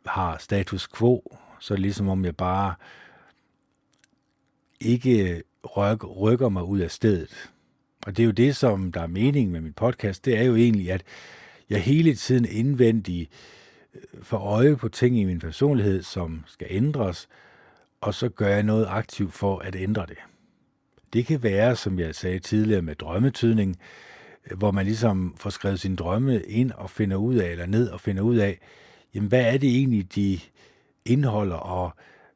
har 0.06 0.38
status 0.38 0.88
quo. 0.98 1.38
Så 1.64 1.74
er 1.74 1.76
det 1.76 1.82
ligesom 1.82 2.10
om, 2.10 2.26
jeg 2.26 2.36
bare 2.36 2.76
ikke 4.80 5.44
rykker, 5.78 6.08
rykker 6.08 6.50
mig 6.50 6.64
ud 6.64 6.80
af 6.80 6.92
stedet. 6.92 7.52
Og 8.06 8.18
det 8.18 8.24
er 8.24 8.26
jo 8.26 8.32
det, 8.32 8.56
som 8.56 8.92
der 8.92 9.02
er 9.02 9.08
mening 9.08 9.52
med 9.52 9.62
min 9.62 9.74
podcast. 9.74 10.26
Det 10.26 10.38
er 10.38 10.44
jo 10.44 10.56
egentlig, 10.56 10.92
at 10.92 11.04
jeg 11.70 11.82
hele 11.82 12.16
tiden 12.16 12.46
indvendigt 12.46 13.30
øh, 13.96 14.24
får 14.24 14.38
øje 14.38 14.78
på 14.78 14.90
ting 14.90 15.20
i 15.20 15.24
min 15.24 15.40
personlighed, 15.40 16.04
som 16.04 16.44
skal 16.48 16.68
ændres, 16.70 17.28
og 18.02 18.14
så 18.14 18.30
gør 18.30 18.48
jeg 18.48 18.64
noget 18.64 18.86
aktivt 18.90 19.34
for 19.34 19.60
at 19.60 19.76
ændre 19.76 20.06
det. 20.06 20.18
Det 21.14 21.26
kan 21.26 21.44
være, 21.44 21.76
som 21.76 22.00
jeg 22.00 22.16
sagde 22.16 22.40
tidligere 22.40 22.82
med 22.82 22.96
drømmetydning, 22.96 23.78
øh, 24.52 24.58
hvor 24.58 24.72
man 24.72 24.86
ligesom 24.86 25.36
får 25.38 25.50
skrevet 25.50 25.80
sine 25.80 25.96
drømme 25.96 26.42
ind 26.42 26.72
og 26.72 26.90
finder 26.90 27.18
ud 27.18 27.36
af, 27.36 27.52
eller 27.52 27.66
ned 27.66 27.90
og 27.90 28.02
finder 28.02 28.24
ud 28.24 28.36
af, 28.36 28.60
jamen 29.14 29.30
hvad 29.30 29.54
er 29.54 29.58
det 29.58 29.70
egentlig, 29.70 30.16
de 30.16 30.40
indeholder, 31.06 31.56
og 31.56 31.92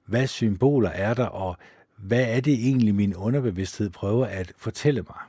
hvad 0.06 0.28
symboler 0.28 0.90
er 0.90 1.14
der, 1.14 1.26
og 1.26 1.58
hvad 1.98 2.26
er 2.30 2.42
det 2.42 2.54
egentlig, 2.54 2.96
min 2.96 3.16
underbevidsthed 3.16 3.90
prøver 3.90 4.26
at 4.26 4.54
fortælle 4.58 5.02
mig? 5.02 5.20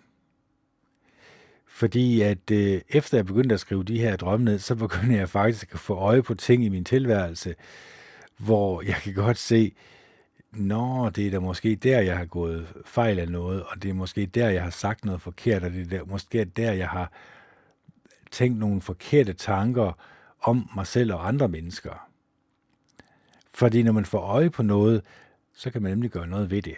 Fordi 1.66 2.20
at 2.20 2.50
øh, 2.50 2.80
efter 2.88 3.18
jeg 3.18 3.26
begyndte 3.26 3.54
at 3.54 3.60
skrive 3.60 3.84
de 3.84 3.98
her 3.98 4.16
drømme 4.16 4.44
ned, 4.44 4.58
så 4.58 4.74
begyndte 4.74 5.16
jeg 5.16 5.28
faktisk 5.28 5.72
at 5.72 5.78
få 5.78 5.94
øje 5.94 6.22
på 6.22 6.34
ting 6.34 6.64
i 6.64 6.68
min 6.68 6.84
tilværelse, 6.84 7.54
hvor 8.36 8.82
jeg 8.82 8.94
kan 8.94 9.14
godt 9.14 9.38
se, 9.38 9.72
Nå, 10.52 11.10
det 11.10 11.26
er 11.26 11.30
da 11.30 11.38
måske 11.38 11.74
der, 11.74 12.00
jeg 12.00 12.18
har 12.18 12.24
gået 12.24 12.66
fejl 12.84 13.18
af 13.18 13.28
noget, 13.28 13.62
og 13.62 13.82
det 13.82 13.88
er 13.88 13.94
måske 13.94 14.26
der, 14.26 14.48
jeg 14.48 14.62
har 14.62 14.70
sagt 14.70 15.04
noget 15.04 15.20
forkert, 15.20 15.62
og 15.64 15.70
det 15.70 15.80
er 15.80 15.98
der, 15.98 16.04
måske 16.04 16.44
der, 16.44 16.72
jeg 16.72 16.88
har 16.88 17.12
tænkt 18.30 18.58
nogle 18.58 18.80
forkerte 18.80 19.32
tanker 19.32 19.92
om 20.42 20.70
mig 20.74 20.86
selv 20.86 21.12
og 21.12 21.28
andre 21.28 21.48
mennesker. 21.48 22.07
Fordi 23.58 23.82
når 23.82 23.92
man 23.92 24.04
får 24.04 24.20
øje 24.20 24.50
på 24.50 24.62
noget, 24.62 25.02
så 25.52 25.70
kan 25.70 25.82
man 25.82 25.92
nemlig 25.92 26.10
gøre 26.10 26.26
noget 26.26 26.50
ved 26.50 26.62
det. 26.62 26.76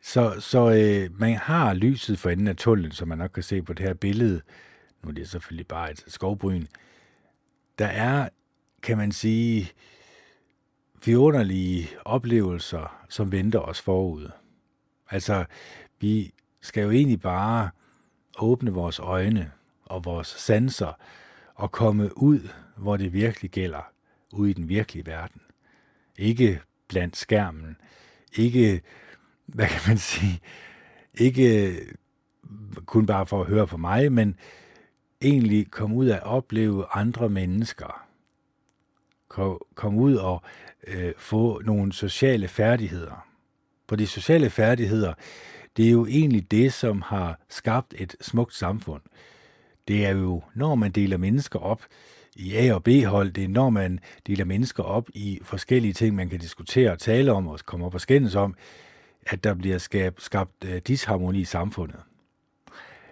Så, 0.00 0.40
så 0.40 0.70
øh, 0.70 1.20
man 1.20 1.34
har 1.34 1.74
lyset 1.74 2.18
for 2.18 2.30
enden 2.30 2.48
af 2.48 2.56
tunnelen, 2.56 2.92
som 2.92 3.08
man 3.08 3.18
nok 3.18 3.30
kan 3.30 3.42
se 3.42 3.62
på 3.62 3.72
det 3.72 3.86
her 3.86 3.94
billede. 3.94 4.40
Nu 5.02 5.08
er 5.08 5.12
det 5.12 5.28
selvfølgelig 5.28 5.66
bare 5.66 5.90
et 5.90 6.04
skovbryn. 6.06 6.66
Der 7.78 7.86
er, 7.86 8.28
kan 8.82 8.98
man 8.98 9.12
sige, 9.12 9.70
vidunderlige 11.04 11.88
oplevelser, 12.04 13.06
som 13.08 13.32
venter 13.32 13.58
os 13.58 13.80
forud. 13.80 14.30
Altså, 15.10 15.44
vi 16.00 16.34
skal 16.60 16.82
jo 16.82 16.90
egentlig 16.90 17.20
bare 17.20 17.70
åbne 18.38 18.70
vores 18.70 18.98
øjne 18.98 19.52
og 19.84 20.04
vores 20.04 20.28
sanser 20.28 20.92
og 21.54 21.72
komme 21.72 22.18
ud, 22.18 22.48
hvor 22.76 22.96
det 22.96 23.12
virkelig 23.12 23.50
gælder, 23.50 23.92
ude 24.32 24.50
i 24.50 24.54
den 24.54 24.68
virkelige 24.68 25.06
verden. 25.06 25.40
Ikke 26.18 26.60
blandt 26.88 27.16
skærmen, 27.16 27.76
ikke, 28.36 28.82
hvad 29.46 29.66
kan 29.66 29.80
man 29.88 29.98
sige, 29.98 30.40
ikke 31.14 31.76
kun 32.86 33.06
bare 33.06 33.26
for 33.26 33.40
at 33.40 33.46
høre 33.46 33.66
på 33.66 33.76
mig, 33.76 34.12
men 34.12 34.36
egentlig 35.22 35.70
komme 35.70 35.96
ud 35.96 36.08
og 36.08 36.20
opleve 36.20 36.86
andre 36.92 37.28
mennesker. 37.28 38.06
Kom 39.74 39.96
ud 39.96 40.14
og 40.14 40.42
øh, 40.86 41.12
få 41.16 41.62
nogle 41.64 41.92
sociale 41.92 42.48
færdigheder. 42.48 43.26
For 43.88 43.96
de 43.96 44.06
sociale 44.06 44.50
færdigheder, 44.50 45.14
det 45.76 45.86
er 45.86 45.90
jo 45.90 46.06
egentlig 46.06 46.50
det, 46.50 46.72
som 46.72 47.02
har 47.02 47.40
skabt 47.48 47.94
et 47.98 48.16
smukt 48.20 48.54
samfund. 48.54 49.02
Det 49.88 50.06
er 50.06 50.10
jo, 50.10 50.42
når 50.54 50.74
man 50.74 50.90
deler 50.90 51.16
mennesker 51.16 51.58
op 51.58 51.82
i 52.36 52.56
A- 52.56 52.74
og 52.74 52.84
B-hold, 52.84 53.32
det 53.32 53.44
er 53.44 53.48
når 53.48 53.70
man 53.70 53.98
deler 54.26 54.44
mennesker 54.44 54.82
op 54.82 55.08
i 55.14 55.40
forskellige 55.42 55.92
ting, 55.92 56.14
man 56.14 56.28
kan 56.28 56.38
diskutere 56.38 56.90
og 56.90 56.98
tale 56.98 57.32
om 57.32 57.46
og 57.46 57.60
komme 57.60 57.86
op 57.86 57.94
og 57.94 58.00
skændes 58.00 58.34
om, 58.34 58.54
at 59.26 59.44
der 59.44 59.54
bliver 59.54 59.78
skab, 59.78 60.20
skabt 60.20 60.64
uh, 60.64 60.76
disharmoni 60.86 61.40
i 61.40 61.44
samfundet. 61.44 62.00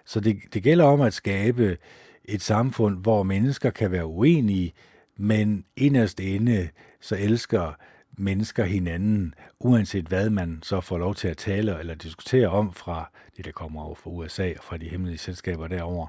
Så 0.05 0.21
det, 0.21 0.39
det 0.55 0.63
gælder 0.63 0.85
om 0.85 1.01
at 1.01 1.15
skabe 1.15 1.79
et 2.25 2.43
samfund, 2.43 2.99
hvor 2.99 3.23
mennesker 3.23 3.71
kan 3.71 3.91
være 3.91 4.07
uenige, 4.07 4.73
men 5.17 5.65
inderst 5.77 6.21
inde 6.21 6.69
så 7.01 7.17
elsker 7.17 7.73
mennesker 8.19 8.65
hinanden, 8.65 9.35
uanset 9.61 10.07
hvad 10.07 10.31
man 10.31 10.59
så 10.63 10.81
får 10.81 10.99
lov 10.99 11.15
til 11.15 11.29
at 11.29 11.37
tale 11.37 11.79
eller 11.79 11.95
diskutere 11.95 12.49
om 12.49 12.73
fra 12.73 13.11
det, 13.37 13.45
der 13.45 13.53
kommer 13.53 13.83
over 13.83 13.95
fra 13.95 14.11
USA 14.11 14.53
og 14.59 14.65
fra 14.65 14.77
de 14.77 14.89
hemmelige 14.89 15.19
selskaber 15.19 15.69
derover. 15.69 16.07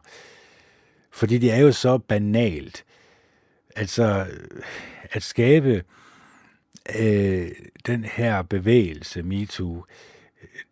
Fordi 1.11 1.37
det 1.37 1.51
er 1.51 1.57
jo 1.57 1.71
så 1.71 1.97
banalt. 1.97 2.85
Altså, 3.75 4.27
at 5.11 5.23
skabe 5.23 5.83
øh, 6.99 7.51
den 7.85 8.03
her 8.03 8.41
bevægelse, 8.41 9.23
MeToo, 9.23 9.85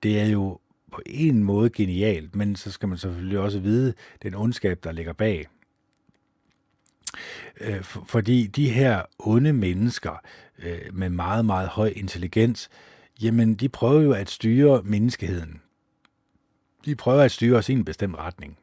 det 0.04 0.20
er 0.20 0.26
jo 0.26 0.60
på 0.92 1.02
en 1.06 1.44
måde 1.44 1.70
genialt, 1.70 2.36
men 2.36 2.56
så 2.56 2.72
skal 2.72 2.90
man 2.90 2.98
selvfølgelig 2.98 3.40
også 3.40 3.60
vide 3.60 3.94
den 4.24 4.36
ondskab, 4.36 4.84
der 4.84 4.92
ligger 4.92 5.14
bag. 5.14 5.48
Øh, 7.62 7.84
fordi 7.84 8.48
de 8.48 8.70
her 8.70 9.02
onde 9.20 9.54
mennesker 9.54 10.22
øh, 10.60 10.80
med 10.94 11.10
meget, 11.10 11.46
meget 11.46 11.70
høj 11.70 11.94
intelligens, 11.96 12.70
jamen 13.22 13.56
de 13.56 13.70
prøver 13.70 14.02
jo 14.02 14.12
at 14.12 14.30
styre 14.30 14.82
menneskeheden. 14.84 15.62
De 16.86 16.96
prøver 16.96 17.22
at 17.22 17.32
styre 17.32 17.58
os 17.58 17.70
i 17.70 17.74
en 17.74 17.86
bestemt 17.86 18.16
retning. 18.16 18.58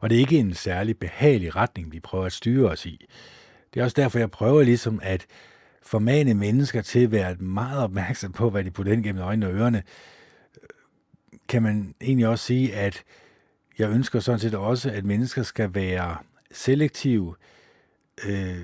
Og 0.00 0.10
det 0.10 0.16
er 0.16 0.20
ikke 0.20 0.38
en 0.38 0.54
særlig 0.54 0.98
behagelig 0.98 1.56
retning, 1.56 1.92
vi 1.92 2.00
prøver 2.00 2.24
at 2.24 2.32
styre 2.32 2.70
os 2.70 2.86
i. 2.86 3.06
Det 3.74 3.80
er 3.80 3.84
også 3.84 3.94
derfor, 4.02 4.18
jeg 4.18 4.30
prøver 4.30 4.62
ligesom 4.62 5.00
at 5.02 5.26
formane 5.82 6.34
mennesker 6.34 6.82
til 6.82 7.04
at 7.04 7.10
være 7.12 7.34
meget 7.34 7.82
opmærksom 7.82 8.32
på, 8.32 8.50
hvad 8.50 8.64
de 8.64 8.70
putter 8.70 8.92
ind 8.92 9.04
gennem 9.04 9.22
øjnene 9.22 9.46
og 9.46 9.52
ørerne. 9.52 9.82
Kan 11.48 11.62
man 11.62 11.94
egentlig 12.00 12.28
også 12.28 12.44
sige, 12.44 12.74
at 12.74 13.04
jeg 13.78 13.90
ønsker 13.90 14.20
sådan 14.20 14.38
set 14.38 14.54
også, 14.54 14.90
at 14.90 15.04
mennesker 15.04 15.42
skal 15.42 15.74
være 15.74 16.16
selektive, 16.52 17.34
øh, 18.26 18.60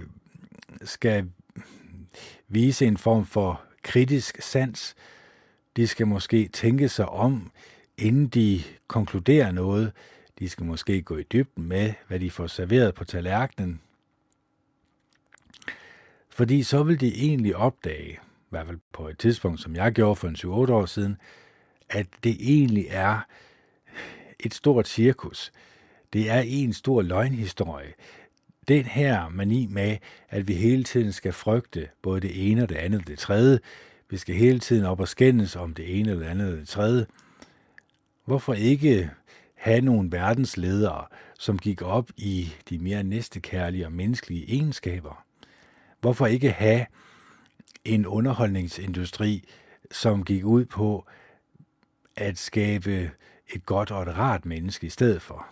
skal 0.83 1.29
vise 2.49 2.87
en 2.87 2.97
form 2.97 3.27
for 3.27 3.63
kritisk 3.83 4.43
sans. 4.43 4.95
De 5.77 5.87
skal 5.87 6.07
måske 6.07 6.49
tænke 6.49 6.89
sig 6.89 7.09
om, 7.09 7.51
inden 7.99 8.29
de 8.29 8.63
konkluderer 8.87 9.53
noget. 9.53 9.93
De 10.41 10.49
skal 10.49 10.67
måske 10.67 11.03
gå 11.03 11.17
i 11.17 11.23
dybden 11.23 11.65
med, 11.65 11.93
hvad 12.09 12.21
de 12.21 12.31
får 12.31 12.47
serveret 12.47 12.95
på 12.95 13.05
tallerkenen. 13.05 13.81
Fordi 16.31 16.63
så 16.63 16.83
vil 16.83 17.01
de 17.01 17.15
egentlig 17.15 17.57
opdage, 17.57 18.13
i 18.13 18.49
hvert 18.51 18.67
fald 18.67 18.79
på 18.93 19.09
et 19.09 19.19
tidspunkt, 19.19 19.61
som 19.61 19.77
jeg 19.77 19.93
gjorde 19.93 20.17
for 20.17 20.29
en 20.29 20.37
7-8 20.37 20.73
år 20.73 20.87
siden, 20.87 21.17
at 21.91 22.07
det 22.25 22.37
egentlig 22.41 22.87
er 22.91 23.21
et 24.41 24.55
stort 24.55 24.89
cirkus. 24.89 25.53
Det 26.13 26.31
er 26.31 26.41
en 26.41 26.73
stor 26.73 27.03
løgnhistorie. 27.03 27.93
Den 28.69 28.85
her 28.85 29.29
mani 29.29 29.67
med, 29.67 29.97
at 30.29 30.49
vi 30.49 30.55
hele 30.55 30.85
tiden 30.85 31.13
skal 31.13 31.33
frygte 31.33 31.89
både 32.03 32.21
det 32.21 32.51
ene 32.51 32.63
og 32.63 32.69
det 32.69 32.77
andet 32.77 33.01
og 33.01 33.07
det 33.07 33.19
tredje, 33.19 33.59
vi 34.11 34.17
skal 34.17 34.35
hele 34.35 34.59
tiden 34.59 34.85
op 34.85 35.01
og 35.01 35.09
skændes 35.09 35.57
om 35.57 35.75
det 35.75 35.99
ene 35.99 36.11
eller 36.11 36.23
det 36.23 36.31
andet 36.31 36.53
og 36.53 36.59
det 36.59 36.69
tredje. 36.69 37.07
Hvorfor 38.25 38.55
ikke 38.55 39.11
have 39.61 39.81
nogle 39.81 40.13
verdensledere, 40.13 41.07
som 41.39 41.59
gik 41.59 41.83
op 41.83 42.11
i 42.17 42.53
de 42.71 42.79
mere 42.79 43.03
næstekærlige 43.03 43.87
og 43.87 43.93
menneskelige 43.93 44.51
egenskaber? 44.55 45.25
Hvorfor 46.01 46.27
ikke 46.27 46.51
have 46.51 46.87
en 47.85 48.07
underholdningsindustri, 48.07 49.45
som 49.91 50.25
gik 50.25 50.45
ud 50.45 50.65
på 50.65 51.07
at 52.17 52.39
skabe 52.39 53.11
et 53.55 53.67
godt 53.67 53.91
og 53.91 54.03
et 54.03 54.17
rart 54.17 54.47
menneske 54.47 54.87
i 54.87 54.91
stedet 54.91 55.23
for. 55.23 55.47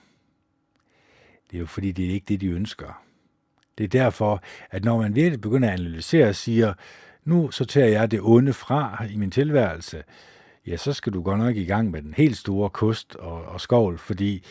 Det 1.51 1.57
er 1.57 1.61
jo 1.61 1.67
fordi, 1.67 1.93
det 1.93 2.07
er 2.07 2.11
ikke 2.11 2.27
det, 2.29 2.41
de 2.41 2.47
ønsker. 2.47 3.03
Det 3.79 3.85
er 3.85 3.89
derfor, 3.89 4.43
at 4.71 4.85
når 4.85 4.99
man 4.99 5.15
virkelig 5.15 5.41
begynder 5.41 5.69
at 5.69 5.81
analysere 5.81 6.29
og 6.29 6.35
siger, 6.35 6.75
nu 7.25 7.51
sorterer 7.51 7.89
jeg 7.89 8.11
det 8.11 8.21
onde 8.23 8.53
fra 8.53 9.05
i 9.11 9.17
min 9.17 9.31
tilværelse, 9.31 10.05
ja, 10.69 10.77
så 10.77 10.93
skal 10.93 11.13
du 11.13 11.23
godt 11.23 11.39
nok 11.39 11.57
i 11.57 11.65
gang 11.65 11.91
med 11.91 12.03
den 12.03 12.15
helt 12.15 12.37
store 12.37 12.71
kost 12.71 13.15
og, 13.15 13.43
og 13.45 13.61
skovl, 13.61 13.99
fordi 13.99 14.45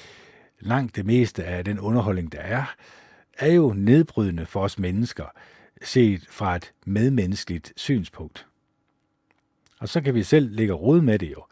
langt 0.60 0.96
det 0.96 1.06
meste 1.06 1.44
af 1.44 1.66
den 1.66 1.80
underholdning, 1.80 2.32
der 2.32 2.40
er, 2.40 2.76
er 3.40 3.54
jo 3.54 3.74
nedbrydende 3.78 4.46
for 4.46 4.62
os 4.62 4.80
mennesker, 4.80 5.26
set 5.84 6.28
fra 6.30 6.56
et 6.56 6.72
medmenneskeligt 6.86 7.74
synspunkt. 7.76 8.48
Og 9.80 9.90
så 9.90 10.02
kan 10.02 10.16
vi 10.16 10.24
selv 10.24 10.56
ligge 10.56 10.74
rod 10.74 11.02
med 11.02 11.20
det 11.20 11.32
jo 11.32 11.44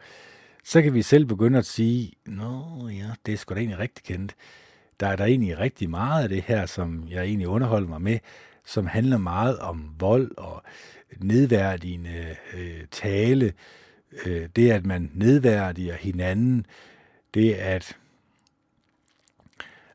så 0.66 0.82
kan 0.82 0.94
vi 0.94 1.02
selv 1.02 1.24
begynde 1.24 1.58
at 1.58 1.66
sige, 1.66 2.12
nå 2.24 2.88
ja, 2.88 3.10
det 3.26 3.34
er 3.34 3.38
sgu 3.38 3.54
da 3.54 3.58
egentlig 3.58 3.78
rigtig 3.78 4.04
kendt. 4.04 4.34
Der 5.00 5.06
er 5.06 5.16
der 5.16 5.24
egentlig 5.24 5.58
rigtig 5.58 5.90
meget 5.90 6.22
af 6.22 6.28
det 6.28 6.42
her, 6.42 6.66
som 6.66 7.04
jeg 7.10 7.24
egentlig 7.24 7.48
underholder 7.48 7.88
mig 7.88 8.02
med, 8.02 8.18
som 8.64 8.86
handler 8.86 9.18
meget 9.18 9.58
om 9.58 9.94
vold 9.98 10.30
og 10.36 10.62
nedværdigende 11.20 12.36
øh, 12.54 12.84
tale. 12.90 13.52
Øh, 14.26 14.48
det, 14.56 14.70
at 14.70 14.86
man 14.86 15.10
nedværdiger 15.14 15.94
hinanden. 15.94 16.66
Det, 17.34 17.54
at 17.54 17.96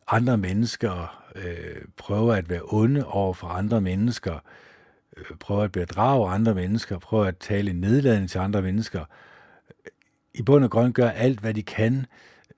andre 0.08 0.38
mennesker 0.38 1.24
øh, 1.36 1.82
prøver 1.98 2.34
at 2.34 2.50
være 2.50 2.62
onde 2.66 3.06
over 3.08 3.34
for 3.34 3.48
andre 3.48 3.82
mennesker, 3.82 4.40
øh, 5.18 5.38
prøver 5.40 5.64
at 5.64 5.72
bedrage 5.72 6.30
andre 6.30 6.56
mennesker, 6.56 7.00
prøver 7.00 7.26
at 7.26 7.38
tale 7.38 7.74
nedladende 7.74 8.28
til 8.28 8.40
andre 8.40 8.62
mennesker. 8.62 9.06
Øh, 9.86 9.92
I 10.34 10.42
bund 10.42 10.64
og 10.64 10.72
grund 10.72 10.94
gør 10.94 11.10
alt, 11.10 11.40
hvad 11.40 11.54
de 11.54 11.64
kan, 11.64 12.06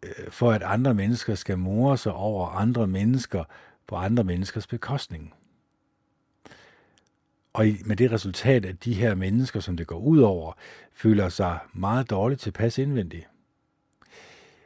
øh, 0.03 0.29
for 0.29 0.51
at 0.51 0.63
andre 0.63 0.93
mennesker 0.93 1.35
skal 1.35 1.57
more 1.57 1.97
sig 1.97 2.13
over 2.13 2.47
andre 2.47 2.87
mennesker 2.87 3.43
på 3.87 3.95
andre 3.95 4.23
menneskers 4.23 4.67
bekostning. 4.67 5.33
Og 7.53 7.67
med 7.85 7.95
det 7.95 8.11
resultat, 8.11 8.65
at 8.65 8.85
de 8.85 8.93
her 8.93 9.15
mennesker, 9.15 9.59
som 9.59 9.77
det 9.77 9.87
går 9.87 9.99
ud 9.99 10.19
over, 10.19 10.53
føler 10.93 11.29
sig 11.29 11.57
meget 11.73 12.09
dårligt 12.09 12.41
tilpas 12.41 12.77
indvendigt. 12.77 13.27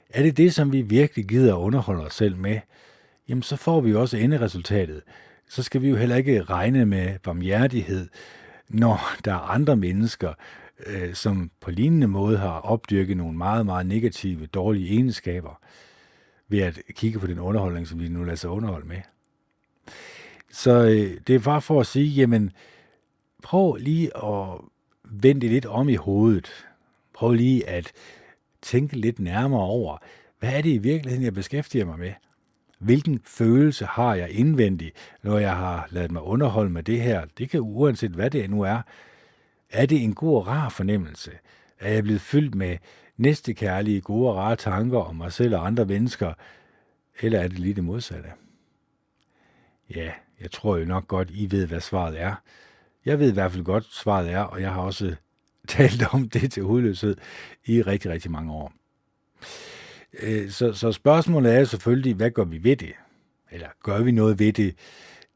Er 0.09 0.23
det 0.23 0.37
det, 0.37 0.53
som 0.53 0.71
vi 0.71 0.81
virkelig 0.81 1.25
gider 1.25 1.55
at 1.55 1.59
underholde 1.59 2.05
os 2.05 2.13
selv 2.13 2.37
med, 2.37 2.59
jamen 3.29 3.43
så 3.43 3.55
får 3.55 3.81
vi 3.81 3.89
jo 3.89 4.01
også 4.01 4.17
enderesultatet. 4.17 5.01
Så 5.49 5.63
skal 5.63 5.81
vi 5.81 5.89
jo 5.89 5.95
heller 5.95 6.15
ikke 6.15 6.43
regne 6.43 6.85
med 6.85 7.19
barmhjertighed, 7.19 8.09
når 8.69 9.01
der 9.25 9.33
er 9.33 9.39
andre 9.39 9.75
mennesker, 9.75 10.33
øh, 10.85 11.13
som 11.13 11.51
på 11.61 11.71
lignende 11.71 12.07
måde 12.07 12.37
har 12.37 12.59
opdyrket 12.59 13.17
nogle 13.17 13.37
meget, 13.37 13.65
meget 13.65 13.85
negative, 13.85 14.45
dårlige 14.45 14.89
egenskaber 14.89 15.59
ved 16.47 16.59
at 16.59 16.81
kigge 16.91 17.19
på 17.19 17.27
den 17.27 17.39
underholdning, 17.39 17.87
som 17.87 17.99
vi 17.99 18.09
nu 18.09 18.23
lader 18.23 18.35
sig 18.35 18.49
underholde 18.49 18.87
med. 18.87 19.01
Så 20.51 20.83
øh, 20.83 21.17
det 21.27 21.35
er 21.35 21.39
bare 21.39 21.61
for 21.61 21.79
at 21.79 21.87
sige, 21.87 22.07
jamen, 22.07 22.51
prøv 23.47 23.75
lige 23.75 24.17
at 24.25 24.59
vende 25.03 25.41
det 25.41 25.49
lidt 25.49 25.65
om 25.65 25.89
i 25.89 25.95
hovedet. 25.95 26.67
Prøv 27.13 27.33
lige 27.33 27.69
at 27.69 27.91
tænke 28.61 28.97
lidt 28.97 29.19
nærmere 29.19 29.61
over, 29.61 29.97
hvad 30.39 30.53
er 30.53 30.61
det 30.61 30.69
i 30.69 30.77
virkeligheden, 30.77 31.25
jeg 31.25 31.33
beskæftiger 31.33 31.85
mig 31.85 31.99
med? 31.99 32.13
Hvilken 32.79 33.21
følelse 33.25 33.85
har 33.85 34.15
jeg 34.15 34.29
indvendigt, 34.29 34.95
når 35.23 35.37
jeg 35.37 35.55
har 35.55 35.87
ladet 35.89 36.11
mig 36.11 36.21
underholde 36.21 36.69
med 36.69 36.83
det 36.83 37.01
her? 37.01 37.25
Det 37.37 37.49
kan 37.49 37.59
uanset 37.59 38.11
hvad 38.11 38.29
det 38.29 38.49
nu 38.49 38.61
er. 38.61 38.81
Er 39.69 39.85
det 39.85 40.03
en 40.03 40.15
god 40.15 40.35
og 40.35 40.47
rar 40.47 40.69
fornemmelse? 40.69 41.31
Er 41.79 41.93
jeg 41.93 42.03
blevet 42.03 42.21
fyldt 42.21 42.55
med 42.55 42.77
næstekærlige, 43.17 44.01
gode 44.01 44.29
og 44.29 44.35
rare 44.35 44.55
tanker 44.55 44.99
om 44.99 45.15
mig 45.15 45.33
selv 45.33 45.55
og 45.55 45.67
andre 45.67 45.85
mennesker? 45.85 46.33
Eller 47.21 47.39
er 47.39 47.47
det 47.47 47.59
lige 47.59 47.73
det 47.73 47.83
modsatte? 47.83 48.29
Ja, 49.95 50.11
jeg 50.41 50.51
tror 50.51 50.77
jo 50.77 50.85
nok 50.85 51.07
godt, 51.07 51.29
I 51.31 51.51
ved, 51.51 51.67
hvad 51.67 51.79
svaret 51.79 52.21
er. 52.21 52.35
Jeg 53.07 53.19
ved 53.19 53.29
i 53.29 53.33
hvert 53.33 53.51
fald 53.51 53.63
godt, 53.63 53.93
svaret 53.93 54.31
er, 54.31 54.39
og 54.39 54.61
jeg 54.61 54.73
har 54.73 54.81
også 54.81 55.15
talt 55.67 56.13
om 56.13 56.29
det 56.29 56.51
til 56.51 56.63
hudløshed 56.63 57.15
i 57.65 57.81
rigtig, 57.81 58.11
rigtig 58.11 58.31
mange 58.31 58.53
år. 58.53 58.73
Øh, 60.19 60.49
så, 60.49 60.73
så 60.73 60.91
spørgsmålet 60.91 61.55
er 61.55 61.63
selvfølgelig, 61.63 62.13
hvad 62.13 62.31
gør 62.31 62.43
vi 62.43 62.63
ved 62.63 62.75
det? 62.75 62.93
Eller 63.51 63.67
gør 63.83 64.01
vi 64.01 64.11
noget 64.11 64.39
ved 64.39 64.53
det? 64.53 64.75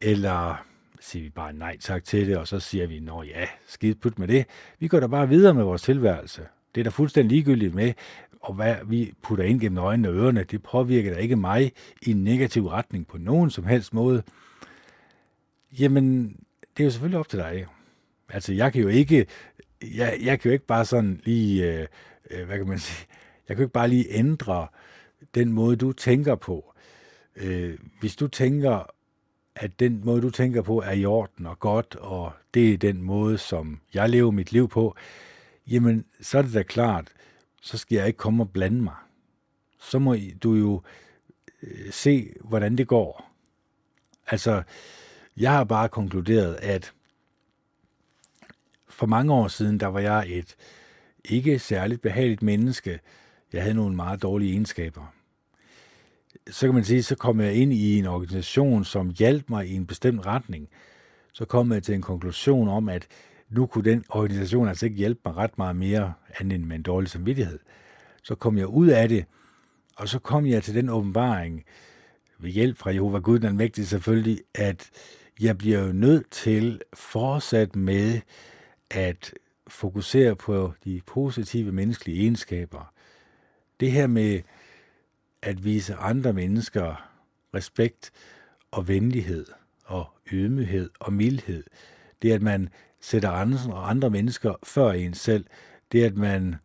Eller 0.02 0.66
siger 1.00 1.24
vi 1.24 1.30
bare 1.30 1.54
nej 1.54 1.78
tak 1.78 2.04
til 2.04 2.28
det, 2.28 2.38
og 2.38 2.48
så 2.48 2.60
siger 2.60 2.88
vi, 2.88 3.00
nå 3.00 3.24
ja, 3.24 3.48
skidt 3.68 4.02
put 4.02 4.20
med 4.20 4.28
det. 4.28 4.46
Vi 4.80 4.88
går 4.88 5.00
da 5.00 5.08
bare 5.08 5.30
videre 5.30 5.54
med 5.54 5.64
vores 5.64 5.82
tilværelse. 5.82 6.42
Det 6.76 6.82
er 6.82 6.84
da 6.84 6.90
fuldstændig 6.90 7.32
ligegyldigt 7.32 7.76
med, 7.76 7.94
og 8.42 8.54
hvad 8.54 8.76
vi 8.86 9.14
putter 9.22 9.44
ind 9.46 9.60
gennem 9.62 9.78
øjnene 9.78 10.10
og 10.10 10.16
ørerne, 10.16 10.44
det 10.44 10.64
påvirker 10.64 11.14
da 11.14 11.20
ikke 11.20 11.36
mig 11.36 11.72
i 12.02 12.12
en 12.12 12.24
negativ 12.24 12.68
retning 12.68 13.08
på 13.08 13.18
nogen 13.18 13.50
som 13.50 13.66
helst 13.66 13.94
måde. 13.94 14.24
Jamen, 15.80 16.36
det 16.78 16.84
er 16.84 16.86
jo 16.86 16.92
selvfølgelig 16.92 17.20
op 17.20 17.30
til 17.30 17.40
dig. 17.40 17.68
Altså, 18.30 18.54
jeg 18.54 18.74
kan 18.74 18.82
jo 18.82 18.88
ikke, 18.88 19.26
jeg, 19.82 20.18
jeg 20.22 20.40
kan 20.40 20.50
jo 20.50 20.54
ikke 20.54 20.66
bare 20.66 20.86
sådan 20.86 21.22
lige, 21.24 21.74
øh, 21.74 21.88
øh 22.32 22.46
hvad 22.46 22.58
kan 22.58 22.68
man 22.68 22.80
sige, 22.80 23.08
jeg 23.48 23.56
kan 23.56 23.64
jo 23.64 23.66
ikke 23.66 23.74
bare 23.74 23.88
lige 23.88 24.06
ændre 24.10 24.68
den 25.36 25.54
måde, 25.54 25.76
du 25.76 25.92
tænker 25.92 26.36
på. 26.36 26.74
Øh, 27.36 27.80
hvis 28.00 28.16
du 28.16 28.28
tænker, 28.28 28.86
at 29.56 29.80
den 29.80 30.02
måde, 30.06 30.22
du 30.22 30.30
tænker 30.30 30.62
på, 30.62 30.82
er 30.82 30.92
i 30.92 31.06
orden 31.06 31.46
og 31.46 31.60
godt, 31.60 31.96
og 31.96 32.32
det 32.54 32.74
er 32.74 32.78
den 32.78 33.02
måde, 33.02 33.38
som 33.38 33.82
jeg 33.94 34.10
lever 34.10 34.32
mit 34.32 34.52
liv 34.52 34.70
på, 34.70 34.96
jamen, 35.68 36.06
så 36.22 36.38
er 36.38 36.42
det 36.42 36.54
da 36.54 36.64
klart, 36.64 37.08
så 37.62 37.78
skal 37.78 37.96
jeg 37.96 38.08
ikke 38.08 38.18
komme 38.18 38.44
og 38.44 38.52
blande 38.52 38.82
mig. 38.82 38.96
Så 39.80 40.00
må 40.00 40.16
du 40.44 40.54
jo 40.54 40.82
øh, 41.64 41.92
se, 41.92 42.34
hvordan 42.42 42.78
det 42.78 42.88
går. 42.88 43.32
Altså, 44.28 44.64
jeg 45.42 45.52
har 45.52 45.64
bare 45.64 45.90
konkluderet, 45.90 46.56
at 46.62 46.94
for 48.90 49.06
mange 49.06 49.34
år 49.34 49.48
siden, 49.48 49.80
der 49.80 49.88
var 49.88 50.00
jeg 50.00 50.26
et 50.28 50.56
ikke 51.26 51.60
særligt 51.60 52.02
behageligt 52.02 52.42
menneske. 52.42 53.00
Jeg 53.54 53.62
havde 53.62 53.76
nogle 53.76 53.96
meget 53.96 54.22
dårlige 54.22 54.52
egenskaber. 54.52 55.14
Så 56.50 56.68
kan 56.68 56.76
man 56.76 56.84
sige, 56.84 57.04
så 57.04 57.16
kom 57.16 57.42
jeg 57.42 57.54
ind 57.54 57.74
i 57.74 58.00
en 58.00 58.06
organisation, 58.06 58.86
som 58.86 59.10
hjalp 59.10 59.50
mig 59.50 59.68
i 59.68 59.76
en 59.76 59.88
bestemt 59.88 60.26
retning. 60.26 60.70
Så 61.34 61.46
kom 61.46 61.72
jeg 61.72 61.84
til 61.84 61.96
en 61.96 62.02
konklusion 62.02 62.68
om, 62.70 62.90
at 62.90 63.08
nu 63.50 63.66
kunne 63.66 63.92
den 63.92 64.06
organisation 64.10 64.68
altså 64.68 64.86
ikke 64.86 64.98
hjælpe 64.98 65.22
mig 65.26 65.36
ret 65.36 65.58
meget 65.58 65.76
mere, 65.76 66.14
andet 66.40 66.56
end 66.56 66.66
med 66.66 66.76
en 66.76 66.84
dårlig 66.84 67.10
samvittighed. 67.10 67.60
Så 68.24 68.36
kom 68.36 68.58
jeg 68.58 68.68
ud 68.68 68.88
af 68.88 69.10
det, 69.10 69.26
og 69.96 70.10
så 70.10 70.20
kom 70.20 70.46
jeg 70.46 70.64
til 70.64 70.76
den 70.76 70.90
åbenbaring, 70.90 71.64
ved 72.40 72.50
hjælp 72.50 72.78
fra 72.78 72.94
Jehova 72.94 73.20
Gud, 73.20 73.40
den 73.40 73.58
mægtige 73.58 73.86
selvfølgelig, 73.86 74.40
at 74.54 74.90
jeg 75.42 75.58
bliver 75.58 75.80
jo 75.80 75.94
nødt 75.94 76.32
til 76.32 76.82
fortsat 76.94 77.76
med 77.76 78.22
at 78.90 79.34
fokusere 79.68 80.36
på 80.36 80.74
de 80.86 81.02
positive 81.08 81.72
menneskelige 81.72 82.22
egenskaber. 82.22 82.94
Det 83.80 83.92
her 83.92 84.08
med 84.08 84.42
at 85.42 85.64
vise 85.64 85.96
andre 85.96 86.34
mennesker 86.34 87.10
respekt 87.56 88.12
og 88.72 88.88
venlighed 88.88 89.46
og 89.86 90.10
ydmyghed 90.32 90.90
og 91.00 91.14
mildhed. 91.14 91.64
Det 92.22 92.32
at 92.32 92.42
man 92.42 92.70
sætter 93.00 93.30
andre, 93.30 93.74
og 93.74 93.90
andre 93.90 94.10
mennesker 94.10 94.54
før 94.64 94.92
en 94.92 95.14
selv. 95.14 95.46
Det 95.92 96.04
at 96.04 96.16
man, 96.16 96.56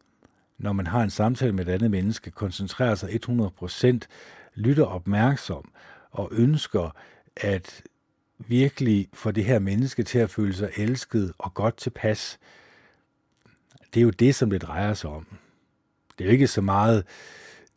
når 0.59 0.73
man 0.73 0.87
har 0.87 1.03
en 1.03 1.11
samtale 1.11 1.53
med 1.53 1.67
et 1.67 1.73
andet 1.73 1.91
menneske, 1.91 2.31
koncentrerer 2.31 2.95
sig 2.95 3.09
100%, 3.09 3.99
lytter 4.55 4.85
opmærksom 4.85 5.73
og 6.11 6.29
ønsker 6.33 6.97
at 7.37 7.83
virkelig 8.39 9.09
få 9.13 9.31
det 9.31 9.45
her 9.45 9.59
menneske 9.59 10.03
til 10.03 10.19
at 10.19 10.31
føle 10.31 10.55
sig 10.55 10.71
elsket 10.77 11.33
og 11.39 11.55
godt 11.55 11.77
tilpas. 11.77 12.39
Det 13.95 14.01
er 14.01 14.05
jo 14.05 14.11
det, 14.11 14.35
som 14.35 14.51
det 14.51 14.63
drejer 14.63 14.95
sig 14.95 15.11
om. 15.11 15.27
Det 16.19 16.25
er 16.25 16.29
jo 16.29 16.33
ikke 16.33 16.47
så 16.47 16.61
meget 16.61 17.05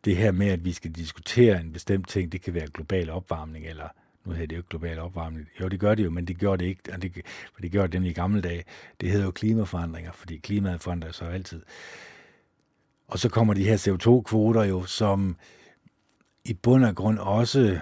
det 0.04 0.16
her 0.16 0.32
med, 0.32 0.48
at 0.48 0.64
vi 0.64 0.72
skal 0.72 0.92
diskutere 0.92 1.60
en 1.60 1.72
bestemt 1.72 2.08
ting. 2.08 2.32
Det 2.32 2.42
kan 2.42 2.54
være 2.54 2.66
global 2.66 3.10
opvarmning, 3.10 3.66
eller 3.66 3.88
nu 4.24 4.32
hedder 4.32 4.46
det 4.46 4.56
jo 4.56 4.62
global 4.70 4.98
opvarmning. 4.98 5.48
Jo, 5.60 5.68
det 5.68 5.80
gør 5.80 5.94
det 5.94 6.04
jo, 6.04 6.10
men 6.10 6.24
det 6.24 6.38
gør 6.38 6.56
det 6.56 6.66
ikke, 6.66 6.82
og 6.92 7.02
det, 7.02 7.12
for 7.54 7.60
det 7.60 7.72
gør 7.72 7.86
det 7.86 8.04
i 8.04 8.12
gamle 8.12 8.40
dage. 8.40 8.64
Det 9.00 9.10
hedder 9.10 9.24
jo 9.24 9.30
klimaforandringer, 9.30 10.12
fordi 10.12 10.36
klimaet 10.36 10.80
forandrer 10.80 11.12
sig 11.12 11.32
altid. 11.32 11.62
Og 13.08 13.18
så 13.18 13.28
kommer 13.28 13.54
de 13.54 13.64
her 13.64 13.76
CO2-kvoter 13.76 14.64
jo, 14.64 14.84
som 14.84 15.36
i 16.44 16.54
bund 16.54 16.84
og 16.84 16.96
grund 16.96 17.18
også 17.18 17.80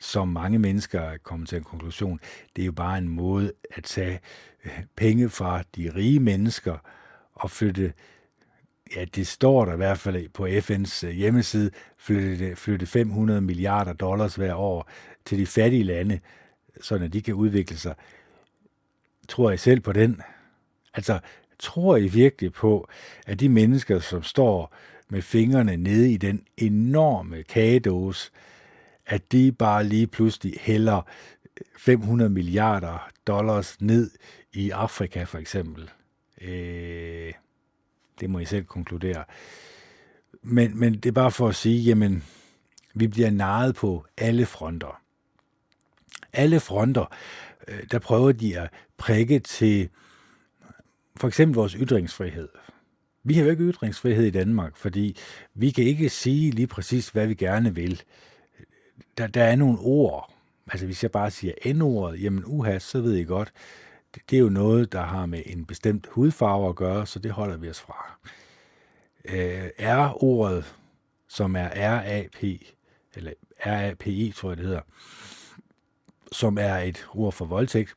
som 0.00 0.28
mange 0.28 0.58
mennesker 0.58 1.00
er 1.00 1.18
kommet 1.18 1.48
til 1.48 1.58
en 1.58 1.64
konklusion, 1.64 2.20
det 2.56 2.62
er 2.62 2.66
jo 2.66 2.72
bare 2.72 2.98
en 2.98 3.08
måde 3.08 3.52
at 3.70 3.84
tage 3.84 4.20
øh, 4.64 4.82
penge 4.96 5.28
fra 5.28 5.62
de 5.76 5.92
rige 5.94 6.20
mennesker 6.20 6.78
og 7.34 7.50
flytte, 7.50 7.92
ja, 8.96 9.04
det 9.04 9.26
står 9.26 9.64
der 9.64 9.72
i 9.72 9.76
hvert 9.76 9.98
fald 9.98 10.28
på 10.28 10.46
FN's 10.46 11.06
øh, 11.06 11.12
hjemmeside, 11.12 11.70
flytte, 11.96 12.56
flytte 12.56 12.86
500 12.86 13.40
milliarder 13.40 13.92
dollars 13.92 14.34
hver 14.34 14.54
år 14.54 14.90
til 15.24 15.38
de 15.38 15.46
fattige 15.46 15.84
lande, 15.84 16.20
så 16.80 16.98
de 16.98 17.22
kan 17.22 17.34
udvikle 17.34 17.76
sig. 17.76 17.94
Tror 19.28 19.50
I 19.50 19.56
selv 19.56 19.80
på 19.80 19.92
den? 19.92 20.20
Altså, 20.94 21.20
tror 21.58 21.96
I 21.96 22.08
virkelig 22.08 22.52
på, 22.52 22.88
at 23.26 23.40
de 23.40 23.48
mennesker, 23.48 23.98
som 23.98 24.22
står 24.22 24.74
med 25.08 25.22
fingrene 25.22 25.76
nede 25.76 26.12
i 26.12 26.16
den 26.16 26.44
enorme 26.56 27.42
kagedåse, 27.42 28.30
at 29.08 29.32
de 29.32 29.52
bare 29.52 29.84
lige 29.84 30.06
pludselig 30.06 30.54
hælder 30.60 30.96
øh, 30.96 31.66
500 31.76 32.30
milliarder 32.30 33.10
dollars 33.26 33.80
ned 33.80 34.10
i 34.52 34.70
Afrika 34.70 35.24
for 35.24 35.38
eksempel. 35.38 35.90
Øh, 36.40 37.32
det 38.20 38.30
må 38.30 38.38
I 38.38 38.44
selv 38.44 38.64
konkludere. 38.64 39.24
Men, 40.42 40.78
men 40.78 40.94
det 40.94 41.06
er 41.06 41.12
bare 41.12 41.30
for 41.30 41.48
at 41.48 41.54
sige, 41.54 41.82
jamen, 41.82 42.24
vi 42.94 43.06
bliver 43.06 43.30
naret 43.30 43.74
på 43.74 44.04
alle 44.16 44.46
fronter. 44.46 45.02
Alle 46.32 46.60
fronter, 46.60 47.14
øh, 47.68 47.82
der 47.90 47.98
prøver 47.98 48.32
de 48.32 48.58
at 48.58 48.70
prikke 48.96 49.38
til 49.38 49.88
for 51.16 51.28
eksempel 51.28 51.54
vores 51.54 51.72
ytringsfrihed. 51.72 52.48
Vi 53.24 53.34
har 53.34 53.44
jo 53.44 53.50
ikke 53.50 53.64
ytringsfrihed 53.64 54.24
i 54.24 54.30
Danmark, 54.30 54.76
fordi 54.76 55.16
vi 55.54 55.70
kan 55.70 55.84
ikke 55.84 56.08
sige 56.08 56.50
lige 56.50 56.66
præcis, 56.66 57.08
hvad 57.08 57.26
vi 57.26 57.34
gerne 57.34 57.74
vil. 57.74 58.02
Der, 59.18 59.26
der 59.26 59.44
er 59.44 59.56
nogle 59.56 59.78
ord. 59.78 60.32
Altså 60.66 60.86
hvis 60.86 61.02
jeg 61.02 61.10
bare 61.10 61.30
siger 61.30 61.52
N-ordet, 61.74 62.22
jamen 62.22 62.42
uha, 62.46 62.78
så 62.78 63.00
ved 63.00 63.14
I 63.14 63.24
godt, 63.24 63.52
det, 64.14 64.22
det 64.30 64.36
er 64.36 64.40
jo 64.40 64.48
noget, 64.48 64.92
der 64.92 65.02
har 65.02 65.26
med 65.26 65.42
en 65.46 65.64
bestemt 65.64 66.06
hudfarve 66.06 66.68
at 66.68 66.76
gøre, 66.76 67.06
så 67.06 67.18
det 67.18 67.30
holder 67.30 67.56
vi 67.56 67.70
os 67.70 67.80
fra. 67.80 68.18
Øh, 69.24 69.70
R-ordet, 69.78 70.74
som 71.28 71.56
er 71.56 71.68
R-A-P, 71.74 72.44
eller 73.14 73.32
R-A-P-I, 73.60 74.32
tror 74.36 74.50
jeg 74.50 74.56
det 74.56 74.66
hedder, 74.66 74.80
som 76.32 76.58
er 76.58 76.74
et 76.74 77.06
ord 77.14 77.32
for 77.32 77.44
voldtægt, 77.44 77.94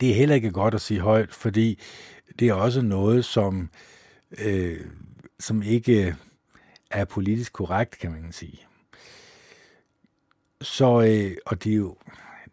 det 0.00 0.10
er 0.10 0.14
heller 0.14 0.34
ikke 0.34 0.50
godt 0.50 0.74
at 0.74 0.80
sige 0.80 1.00
højt, 1.00 1.34
fordi 1.34 1.78
det 2.38 2.48
er 2.48 2.54
også 2.54 2.82
noget, 2.82 3.24
som, 3.24 3.70
øh, 4.38 4.80
som 5.38 5.62
ikke 5.62 6.16
er 6.90 7.04
politisk 7.04 7.52
korrekt, 7.52 7.98
kan 7.98 8.10
man 8.12 8.32
sige. 8.32 8.66
Så, 10.62 11.00
øh, 11.00 11.36
og 11.46 11.64
det 11.64 11.72
er, 11.72 11.76
jo, 11.76 11.96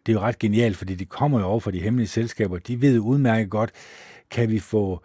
det 0.06 0.12
er 0.12 0.16
jo 0.16 0.20
ret 0.20 0.38
genialt, 0.38 0.76
fordi 0.76 0.94
de 0.94 1.04
kommer 1.04 1.40
jo 1.40 1.46
over 1.46 1.60
for 1.60 1.70
de 1.70 1.80
hemmelige 1.80 2.08
selskaber. 2.08 2.58
De 2.58 2.80
ved 2.80 2.98
udmærket 2.98 3.50
godt, 3.50 3.70
kan 4.30 4.50
vi 4.50 4.58
få 4.58 5.02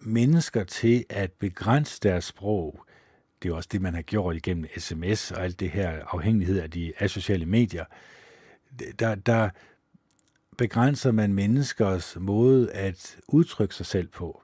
mennesker 0.00 0.64
til 0.64 1.04
at 1.08 1.32
begrænse 1.32 2.00
deres 2.02 2.24
sprog. 2.24 2.84
Det 3.42 3.50
er 3.50 3.54
også 3.54 3.68
det, 3.72 3.82
man 3.82 3.94
har 3.94 4.02
gjort 4.02 4.36
igennem 4.36 4.66
sms 4.78 5.30
og 5.30 5.44
alt 5.44 5.60
det 5.60 5.70
her 5.70 6.04
afhængighed 6.08 6.60
af 6.60 6.70
de 6.70 6.92
asociale 6.98 7.46
medier. 7.46 7.84
Der, 8.98 9.14
der 9.14 9.50
begrænser 10.58 11.12
man 11.12 11.34
menneskers 11.34 12.16
måde 12.20 12.72
at 12.72 13.16
udtrykke 13.28 13.74
sig 13.74 13.86
selv 13.86 14.08
på. 14.08 14.42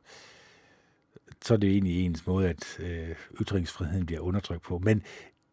Så 1.44 1.54
er 1.54 1.58
det 1.58 1.70
egentlig 1.70 2.04
ens 2.04 2.26
måde, 2.26 2.48
at 2.48 2.78
øh, 2.80 3.16
ytringsfriheden 3.40 4.06
bliver 4.06 4.20
undertrykt 4.20 4.62
på. 4.62 4.78
Men 4.78 5.02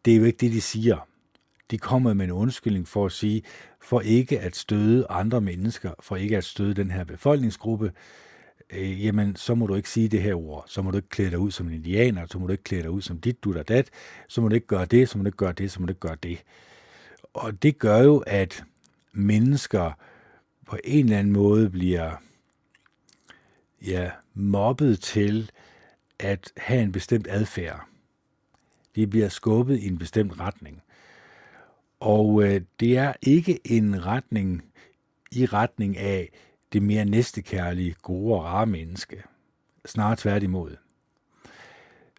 det 0.04 0.12
er 0.12 0.16
jo 0.16 0.24
ikke 0.24 0.38
det, 0.38 0.52
de 0.52 0.60
siger. 0.60 1.09
De 1.70 1.78
kommer 1.78 2.14
med 2.14 2.24
en 2.24 2.32
undskyldning 2.32 2.88
for 2.88 3.06
at 3.06 3.12
sige, 3.12 3.42
for 3.80 4.00
ikke 4.00 4.40
at 4.40 4.56
støde 4.56 5.06
andre 5.10 5.40
mennesker, 5.40 5.90
for 6.00 6.16
ikke 6.16 6.36
at 6.36 6.44
støde 6.44 6.74
den 6.74 6.90
her 6.90 7.04
befolkningsgruppe, 7.04 7.92
øh, 8.70 9.04
jamen 9.04 9.36
så 9.36 9.54
må 9.54 9.66
du 9.66 9.74
ikke 9.74 9.90
sige 9.90 10.08
det 10.08 10.22
her 10.22 10.34
ord, 10.34 10.64
så 10.66 10.82
må 10.82 10.90
du 10.90 10.96
ikke 10.96 11.08
klæde 11.08 11.30
dig 11.30 11.38
ud 11.38 11.50
som 11.50 11.66
en 11.66 11.74
indianer, 11.74 12.26
så 12.26 12.38
må 12.38 12.46
du 12.46 12.52
ikke 12.52 12.64
klæde 12.64 12.82
dig 12.82 12.90
ud 12.90 13.02
som 13.02 13.18
dit, 13.20 13.44
du 13.44 13.52
der 13.52 13.62
dat, 13.62 13.90
så 14.28 14.40
må 14.40 14.48
du 14.48 14.54
ikke 14.54 14.66
gøre 14.66 14.84
det, 14.84 15.08
så 15.08 15.18
må 15.18 15.24
du 15.24 15.28
ikke 15.28 15.36
gøre 15.36 15.52
det, 15.52 15.72
så 15.72 15.80
må 15.80 15.86
du 15.86 15.90
ikke 15.90 16.00
gøre 16.00 16.16
det. 16.22 16.42
Og 17.34 17.62
det 17.62 17.78
gør 17.78 17.98
jo, 17.98 18.18
at 18.18 18.64
mennesker 19.12 19.92
på 20.66 20.76
en 20.84 21.04
eller 21.04 21.18
anden 21.18 21.32
måde 21.32 21.70
bliver 21.70 22.16
ja, 23.86 24.10
mobbet 24.34 25.00
til 25.00 25.50
at 26.18 26.52
have 26.56 26.82
en 26.82 26.92
bestemt 26.92 27.26
adfærd. 27.30 27.86
De 28.96 29.06
bliver 29.06 29.28
skubbet 29.28 29.78
i 29.78 29.86
en 29.86 29.98
bestemt 29.98 30.40
retning. 30.40 30.82
Og 32.00 32.42
øh, 32.42 32.60
det 32.80 32.98
er 32.98 33.12
ikke 33.22 33.60
en 33.64 34.06
retning 34.06 34.64
i 35.32 35.46
retning 35.46 35.96
af 35.96 36.30
det 36.72 36.82
mere 36.82 37.04
næstekærlige, 37.04 37.94
gode 38.02 38.34
og 38.34 38.44
rare 38.44 38.66
menneske. 38.66 39.22
Snarere 39.86 40.16
tværtimod. 40.16 40.76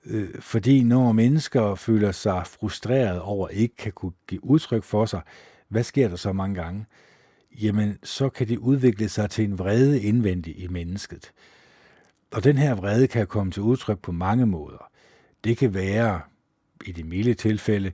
Øh, 0.06 0.30
fordi 0.40 0.84
når 0.84 1.12
mennesker 1.12 1.76
føler 1.76 2.12
sig 2.12 2.48
frustreret 2.48 3.22
over 3.22 3.48
ikke 3.48 3.76
kan 3.76 3.92
kunne 3.92 4.12
give 4.28 4.46
udtryk 4.46 4.84
for 4.84 5.06
sig, 5.06 5.22
hvad 5.68 5.84
sker 5.84 6.10
der 6.10 6.16
så 6.16 6.34
mange 6.34 6.56
gange? 6.56 6.86
Jamen, 7.62 7.98
så 8.04 8.30
kan 8.30 8.48
det 8.48 8.58
udvikle 8.58 9.10
sig 9.10 9.30
til 9.30 9.46
en 9.46 9.60
vrede 9.60 10.02
indvendig 10.02 10.60
i 10.60 10.68
mennesket. 10.68 11.32
Og 12.32 12.44
den 12.44 12.58
her 12.58 12.76
vrede 12.76 13.08
kan 13.08 13.28
komme 13.28 13.52
til 13.52 13.62
udtryk 13.62 14.00
på 14.00 14.12
mange 14.12 14.46
måder. 14.46 14.92
Det 15.44 15.58
kan 15.58 15.74
være, 15.74 16.22
i 16.86 16.92
det 16.92 17.06
milde 17.06 17.34
tilfælde, 17.34 17.92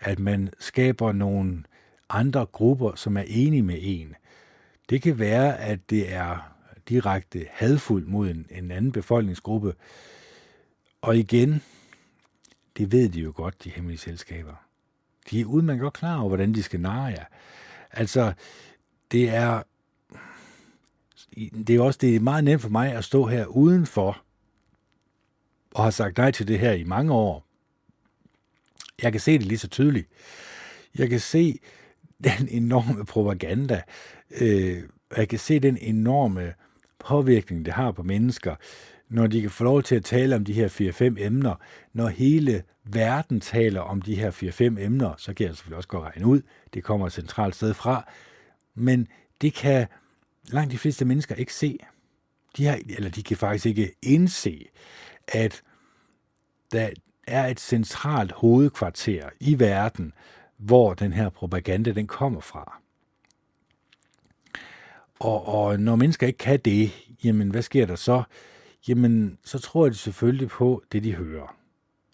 at 0.00 0.18
man 0.18 0.50
skaber 0.58 1.12
nogle 1.12 1.64
andre 2.08 2.46
grupper, 2.46 2.94
som 2.94 3.16
er 3.16 3.24
enige 3.26 3.62
med 3.62 3.78
en. 3.80 4.14
Det 4.90 5.02
kan 5.02 5.18
være, 5.18 5.58
at 5.58 5.90
det 5.90 6.12
er 6.12 6.54
direkte 6.88 7.46
hadfuldt 7.50 8.08
mod 8.08 8.30
en, 8.30 8.46
en 8.50 8.70
anden 8.70 8.92
befolkningsgruppe. 8.92 9.74
Og 11.02 11.16
igen, 11.16 11.62
det 12.76 12.92
ved 12.92 13.08
de 13.08 13.20
jo 13.20 13.32
godt, 13.36 13.64
de 13.64 13.70
hemmelige 13.70 13.98
selskaber. 13.98 14.54
De 15.30 15.40
er 15.40 15.44
udmærket 15.44 15.80
godt 15.80 15.94
klar 15.94 16.18
over, 16.18 16.28
hvordan 16.28 16.54
de 16.54 16.62
skal 16.62 16.80
narre 16.80 17.04
jer. 17.04 17.24
Altså, 17.92 18.32
det 19.12 19.28
er, 19.28 19.62
det 21.36 21.70
er 21.70 21.80
også 21.80 21.98
det 22.02 22.16
er 22.16 22.20
meget 22.20 22.44
nemt 22.44 22.62
for 22.62 22.68
mig 22.68 22.92
at 22.92 23.04
stå 23.04 23.26
her 23.26 23.46
udenfor 23.46 24.22
og 25.74 25.84
har 25.84 25.90
sagt 25.90 26.16
nej 26.16 26.30
til 26.30 26.48
det 26.48 26.58
her 26.58 26.72
i 26.72 26.84
mange 26.84 27.12
år. 27.12 27.49
Jeg 29.02 29.12
kan 29.12 29.20
se 29.20 29.32
det 29.32 29.46
lige 29.46 29.58
så 29.58 29.68
tydeligt. 29.68 30.08
Jeg 30.98 31.10
kan 31.10 31.20
se 31.20 31.58
den 32.24 32.48
enorme 32.48 33.04
propaganda. 33.04 33.82
Øh, 34.40 34.82
jeg 35.16 35.28
kan 35.28 35.38
se 35.38 35.58
den 35.58 35.78
enorme 35.80 36.54
påvirkning, 36.98 37.64
det 37.64 37.74
har 37.74 37.92
på 37.92 38.02
mennesker, 38.02 38.54
når 39.08 39.26
de 39.26 39.40
kan 39.40 39.50
få 39.50 39.64
lov 39.64 39.82
til 39.82 39.94
at 39.94 40.04
tale 40.04 40.36
om 40.36 40.44
de 40.44 40.52
her 40.52 40.68
4-5 41.18 41.24
emner. 41.24 41.54
Når 41.92 42.08
hele 42.08 42.62
verden 42.84 43.40
taler 43.40 43.80
om 43.80 44.02
de 44.02 44.14
her 44.14 44.30
4-5 44.30 44.62
emner, 44.80 45.14
så 45.18 45.34
kan 45.34 45.46
jeg 45.46 45.54
selvfølgelig 45.54 45.76
også 45.76 45.88
gå 45.88 45.96
og 45.96 46.04
regne 46.04 46.26
ud. 46.26 46.42
Det 46.74 46.84
kommer 46.84 47.06
et 47.06 47.12
centralt 47.12 47.54
sted 47.54 47.74
fra. 47.74 48.10
Men 48.74 49.08
det 49.40 49.54
kan 49.54 49.86
langt 50.48 50.72
de 50.72 50.78
fleste 50.78 51.04
mennesker 51.04 51.34
ikke 51.34 51.54
se. 51.54 51.78
De, 52.56 52.66
har, 52.66 52.80
eller 52.88 53.10
de 53.10 53.22
kan 53.22 53.36
faktisk 53.36 53.66
ikke 53.66 53.92
indse, 54.02 54.66
at 55.28 55.62
der 56.72 56.88
er 57.26 57.46
et 57.46 57.60
centralt 57.60 58.32
hovedkvarter 58.32 59.28
i 59.40 59.58
verden, 59.58 60.12
hvor 60.56 60.94
den 60.94 61.12
her 61.12 61.28
propaganda 61.28 61.92
den 61.92 62.06
kommer 62.06 62.40
fra. 62.40 62.80
Og, 65.20 65.46
og 65.48 65.80
når 65.80 65.96
mennesker 65.96 66.26
ikke 66.26 66.38
kan 66.38 66.60
det, 66.60 66.90
jamen 67.24 67.50
hvad 67.50 67.62
sker 67.62 67.86
der 67.86 67.96
så? 67.96 68.22
Jamen, 68.88 69.38
så 69.44 69.58
tror 69.58 69.88
de 69.88 69.94
selvfølgelig 69.94 70.48
på 70.48 70.82
det, 70.92 71.04
de 71.04 71.14
hører. 71.14 71.56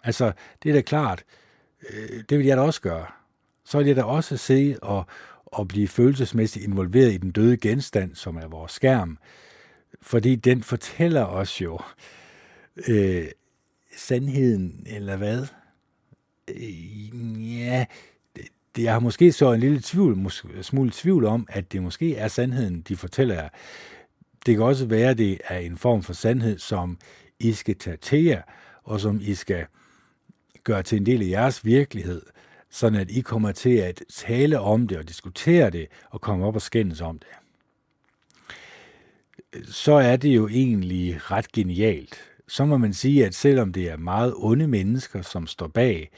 Altså, 0.04 0.32
det 0.62 0.68
er 0.68 0.74
da 0.74 0.80
klart, 0.80 1.24
øh, 1.90 2.24
det 2.28 2.38
vil 2.38 2.46
jeg 2.46 2.56
da 2.56 2.62
også 2.62 2.80
gøre. 2.80 3.06
Så 3.64 3.78
vil 3.78 3.86
jeg 3.86 3.96
da 3.96 4.02
også 4.02 4.36
se 4.36 4.76
og, 4.82 5.06
og 5.46 5.68
blive 5.68 5.88
følelsesmæssigt 5.88 6.64
involveret 6.64 7.12
i 7.12 7.16
den 7.16 7.30
døde 7.30 7.56
genstand, 7.56 8.14
som 8.14 8.36
er 8.36 8.46
vores 8.46 8.72
skærm. 8.72 9.18
Fordi 10.02 10.36
den 10.36 10.62
fortæller 10.62 11.24
os 11.24 11.60
jo 11.60 11.78
øh, 12.88 13.26
sandheden, 13.96 14.86
eller 14.86 15.16
hvad? 15.16 15.46
Øh, 16.48 17.58
ja, 17.58 17.84
det, 18.36 18.82
jeg 18.82 18.92
har 18.92 19.00
måske 19.00 19.32
så 19.32 19.52
en 19.52 19.60
lille 19.60 19.80
tvivl, 19.84 20.16
måske, 20.16 20.48
smule 20.62 20.90
tvivl 20.94 21.24
om, 21.24 21.46
at 21.50 21.72
det 21.72 21.82
måske 21.82 22.16
er 22.16 22.28
sandheden, 22.28 22.80
de 22.80 22.96
fortæller 22.96 23.34
jer. 23.34 23.48
Det 24.46 24.56
kan 24.56 24.64
også 24.64 24.86
være, 24.86 25.10
at 25.10 25.18
det 25.18 25.38
er 25.44 25.58
en 25.58 25.76
form 25.76 26.02
for 26.02 26.12
sandhed, 26.12 26.58
som 26.58 26.98
I 27.40 27.52
skal 27.52 27.78
tage 27.78 27.96
til 27.96 28.24
jer, 28.24 28.42
og 28.84 29.00
som 29.00 29.20
I 29.22 29.34
skal 29.34 29.66
gøre 30.64 30.82
til 30.82 30.98
en 30.98 31.06
del 31.06 31.22
af 31.22 31.28
jeres 31.28 31.64
virkelighed– 31.64 32.22
sådan 32.70 33.00
at 33.00 33.10
I 33.10 33.20
kommer 33.20 33.52
til 33.52 33.76
at 33.76 34.02
tale 34.08 34.60
om 34.60 34.88
det 34.88 34.98
og 34.98 35.08
diskutere 35.08 35.70
det 35.70 35.88
og 36.10 36.20
komme 36.20 36.46
op 36.46 36.54
og 36.54 36.62
skændes 36.62 37.00
om 37.00 37.18
det. 37.18 37.28
Så 39.64 39.92
er 39.92 40.16
det 40.16 40.36
jo 40.36 40.48
egentlig 40.48 41.30
ret 41.30 41.52
genialt. 41.52 42.20
Så 42.48 42.64
må 42.64 42.76
man 42.76 42.92
sige, 42.92 43.26
at 43.26 43.34
selvom 43.34 43.72
det 43.72 43.90
er 43.90 43.96
meget 43.96 44.34
onde 44.36 44.68
mennesker, 44.68 45.22
som 45.22 45.46
står 45.46 45.66
bag 45.66 46.10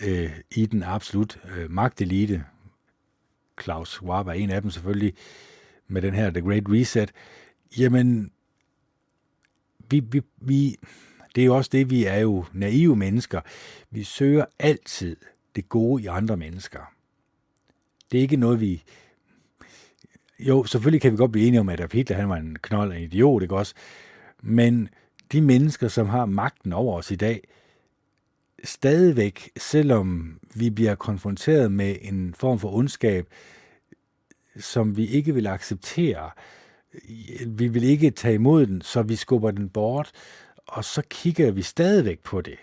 øh, 0.00 0.40
i 0.50 0.66
den 0.66 0.82
absolut 0.82 1.40
øh, 1.56 1.70
magtelite, 1.70 2.44
Klaus 3.56 3.88
Schwab 3.88 4.26
er 4.26 4.32
en 4.32 4.50
af 4.50 4.62
dem 4.62 4.70
selvfølgelig, 4.70 5.14
med 5.88 6.02
den 6.02 6.14
her 6.14 6.30
The 6.30 6.42
Great 6.42 6.62
Reset, 6.68 7.12
jamen, 7.78 8.32
vi, 9.90 10.00
vi, 10.00 10.22
vi, 10.36 10.76
det 11.34 11.40
er 11.40 11.46
jo 11.46 11.56
også 11.56 11.70
det, 11.72 11.90
vi 11.90 12.04
er 12.04 12.18
jo 12.18 12.44
naive 12.52 12.96
mennesker. 12.96 13.40
Vi 13.90 14.04
søger 14.04 14.44
altid 14.58 15.16
det 15.56 15.68
gode 15.68 16.02
i 16.02 16.06
andre 16.06 16.36
mennesker. 16.36 16.80
Det 18.12 18.18
er 18.18 18.22
ikke 18.22 18.36
noget, 18.36 18.60
vi... 18.60 18.82
Jo, 20.38 20.64
selvfølgelig 20.64 21.00
kan 21.00 21.12
vi 21.12 21.16
godt 21.16 21.32
blive 21.32 21.46
enige 21.46 21.60
om, 21.60 21.68
at 21.68 21.80
Adolf 21.80 21.92
Hitler 21.92 22.16
han 22.16 22.28
var 22.28 22.36
en 22.36 22.56
knold 22.62 22.90
og 22.90 22.96
en 22.96 23.02
idiot, 23.02 23.42
ikke 23.42 23.56
også? 23.56 23.74
Men 24.42 24.88
de 25.32 25.40
mennesker, 25.40 25.88
som 25.88 26.08
har 26.08 26.26
magten 26.26 26.72
over 26.72 26.98
os 26.98 27.10
i 27.10 27.16
dag, 27.16 27.48
stadigvæk, 28.64 29.50
selvom 29.56 30.38
vi 30.54 30.70
bliver 30.70 30.94
konfronteret 30.94 31.72
med 31.72 31.96
en 32.02 32.34
form 32.34 32.58
for 32.58 32.72
ondskab, 32.72 33.26
som 34.58 34.96
vi 34.96 35.06
ikke 35.06 35.34
vil 35.34 35.46
acceptere, 35.46 36.30
vi 37.46 37.68
vil 37.68 37.84
ikke 37.84 38.10
tage 38.10 38.34
imod 38.34 38.66
den, 38.66 38.82
så 38.82 39.02
vi 39.02 39.16
skubber 39.16 39.50
den 39.50 39.68
bort, 39.68 40.12
og 40.66 40.84
så 40.84 41.02
kigger 41.10 41.50
vi 41.50 41.62
stadigvæk 41.62 42.20
på 42.22 42.40
det. 42.40 42.58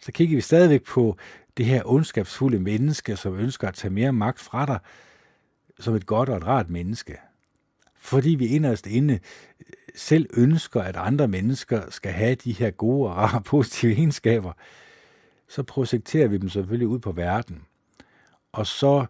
Så 0.00 0.12
kigger 0.12 0.36
vi 0.36 0.40
stadigvæk 0.40 0.84
på 0.84 1.16
det 1.56 1.66
her 1.66 1.82
ondskabsfulde 1.84 2.58
menneske, 2.58 3.16
som 3.16 3.38
ønsker 3.38 3.68
at 3.68 3.74
tage 3.74 3.92
mere 3.92 4.12
magt 4.12 4.40
fra 4.40 4.66
dig, 4.66 4.78
som 5.78 5.94
et 5.94 6.06
godt 6.06 6.28
og 6.28 6.36
et 6.36 6.46
rart 6.46 6.70
menneske. 6.70 7.16
Fordi 7.96 8.30
vi 8.30 8.46
inderst 8.46 8.86
inde 8.86 9.18
selv 9.94 10.26
ønsker, 10.36 10.82
at 10.82 10.96
andre 10.96 11.28
mennesker 11.28 11.90
skal 11.90 12.12
have 12.12 12.34
de 12.34 12.52
her 12.52 12.70
gode 12.70 13.10
og 13.10 13.16
rare 13.16 13.42
positive 13.52 13.92
egenskaber, 13.92 14.52
så 15.48 15.62
projekterer 15.62 16.28
vi 16.28 16.38
dem 16.38 16.48
selvfølgelig 16.48 16.88
ud 16.88 16.98
på 16.98 17.12
verden. 17.12 17.62
Og 18.52 18.66
så 18.66 19.06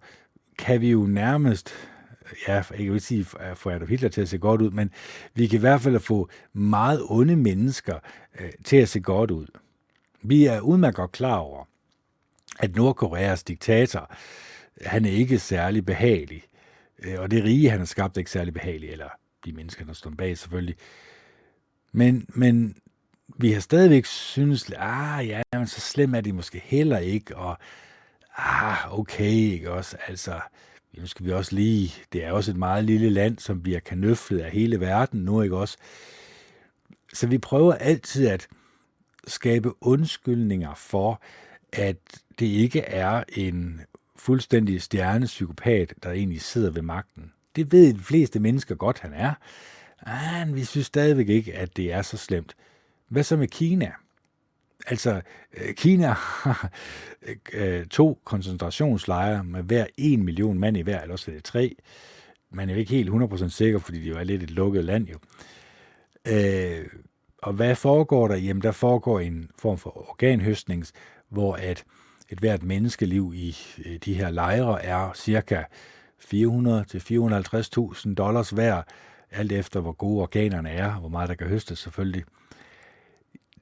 kan 0.59 0.80
vi 0.80 0.91
jo 0.91 1.07
nærmest, 1.07 1.70
ja, 2.49 2.55
jeg 2.55 2.64
kan 2.64 2.80
ikke 2.80 3.01
sige, 3.01 3.26
at 3.41 3.59
få 3.59 3.70
Adolf 3.70 3.91
Hitler 3.91 4.09
til 4.09 4.20
at 4.20 4.28
se 4.28 4.39
godt 4.39 4.62
ud, 4.62 4.70
men 4.70 4.91
vi 5.35 5.47
kan 5.47 5.57
i 5.57 5.61
hvert 5.61 5.80
fald 5.80 6.01
få 6.01 6.28
meget 6.53 7.03
onde 7.09 7.37
mennesker 7.37 7.99
øh, 8.41 8.51
til 8.64 8.76
at 8.76 8.89
se 8.89 9.01
godt 9.01 9.30
ud. 9.30 9.47
Vi 10.22 10.47
er 10.47 10.61
udmærket 10.61 10.97
godt 10.97 11.12
klar 11.12 11.37
over, 11.37 11.64
at 12.59 12.76
Nordkoreas 12.76 13.45
diktator, 13.45 14.14
han 14.87 15.05
er 15.05 15.11
ikke 15.11 15.39
særlig 15.39 15.87
behagelig. 15.87 16.43
Øh, 16.99 17.20
og 17.20 17.30
det 17.30 17.45
rige, 17.45 17.70
han 17.70 17.78
har 17.78 17.87
skabt, 17.87 18.16
er 18.16 18.18
ikke 18.18 18.30
særlig 18.30 18.55
behagelig, 18.55 18.91
eller 18.91 19.09
de 19.45 19.53
mennesker, 19.53 19.84
der 19.84 19.93
står 19.93 20.11
bag 20.11 20.38
selvfølgelig. 20.38 20.76
Men, 21.93 22.26
men 22.28 22.76
vi 23.36 23.53
har 23.53 23.61
stadigvæk 23.61 24.07
synes, 24.07 24.72
ah 24.76 25.28
ja, 25.28 25.43
men 25.53 25.66
så 25.66 25.80
slem 25.80 26.14
er 26.14 26.20
de 26.20 26.32
måske 26.32 26.62
heller 26.64 26.99
ikke, 26.99 27.36
og 27.36 27.59
ah, 28.36 28.99
okay, 28.99 29.30
ikke 29.30 29.70
også, 29.70 29.97
altså, 30.07 30.40
nu 30.99 31.07
skal 31.07 31.26
vi 31.26 31.32
også 31.32 31.55
lige, 31.55 31.95
det 32.12 32.24
er 32.24 32.32
også 32.32 32.51
et 32.51 32.57
meget 32.57 32.84
lille 32.84 33.11
land, 33.11 33.38
som 33.38 33.62
bliver 33.62 33.80
kanøflet 33.80 34.40
af 34.40 34.51
hele 34.51 34.80
verden 34.80 35.20
nu, 35.20 35.43
ikke 35.43 35.57
også? 35.57 35.76
Så 37.12 37.26
vi 37.26 37.38
prøver 37.38 37.74
altid 37.74 38.28
at 38.28 38.49
skabe 39.26 39.84
undskyldninger 39.84 40.74
for, 40.74 41.22
at 41.72 41.97
det 42.38 42.47
ikke 42.47 42.80
er 42.80 43.24
en 43.28 43.80
fuldstændig 44.16 44.82
stjernepsykopat, 44.82 45.95
der 46.03 46.11
egentlig 46.11 46.40
sidder 46.40 46.70
ved 46.70 46.82
magten. 46.82 47.32
Det 47.57 47.72
ved 47.72 47.94
de 47.94 48.00
fleste 48.00 48.40
mennesker 48.40 48.74
godt, 48.74 48.98
han 48.98 49.12
er. 49.12 49.34
Men 50.44 50.57
vi 50.57 50.64
synes 50.64 50.86
stadigvæk 50.86 51.28
ikke, 51.28 51.55
at 51.55 51.76
det 51.76 51.92
er 51.92 52.03
så 52.03 52.16
slemt. 52.16 52.57
Hvad 53.09 53.22
så 53.22 53.36
med 53.36 53.48
Kina? 53.48 53.92
Altså, 54.86 55.20
øh, 55.55 55.74
Kina 55.74 56.07
har 56.16 56.70
øh, 57.53 57.86
to 57.86 58.20
koncentrationslejre 58.24 59.44
med 59.44 59.62
hver 59.62 59.86
en 59.96 60.22
million 60.22 60.59
mand 60.59 60.76
i 60.76 60.80
hver, 60.80 61.00
eller 61.00 61.12
også 61.12 61.30
er 61.30 61.34
det 61.34 61.44
tre. 61.44 61.76
Man 62.50 62.68
er 62.68 62.74
jo 62.74 62.80
ikke 62.80 62.94
helt 62.94 63.11
100% 63.11 63.48
sikker, 63.48 63.78
fordi 63.78 64.00
det 64.00 64.11
jo 64.11 64.18
er 64.18 64.24
lidt 64.24 64.42
et 64.42 64.50
lukket 64.50 64.84
land 64.84 65.09
jo. 65.09 65.18
Øh, 66.28 66.86
og 67.42 67.53
hvad 67.53 67.74
foregår 67.74 68.28
der? 68.28 68.36
Jamen, 68.36 68.62
der 68.62 68.72
foregår 68.72 69.20
en 69.20 69.50
form 69.59 69.78
for 69.78 70.11
organhøstning, 70.11 70.86
hvor 71.28 71.55
at 71.55 71.84
et 72.28 72.38
hvert 72.38 72.62
menneskeliv 72.62 73.32
i 73.36 73.57
øh, 73.86 73.96
de 74.05 74.14
her 74.14 74.30
lejre 74.30 74.84
er 74.84 75.12
cirka 75.14 75.62
400 76.27 76.85
til 76.85 76.99
450.000 76.99 78.14
dollars 78.14 78.51
hver, 78.51 78.83
alt 79.31 79.53
efter 79.53 79.81
hvor 79.81 79.93
gode 79.93 80.23
organerne 80.23 80.70
er, 80.70 81.01
hvor 81.01 81.09
meget 81.09 81.29
der 81.29 81.35
kan 81.35 81.47
høstes 81.47 81.79
selvfølgelig. 81.79 82.25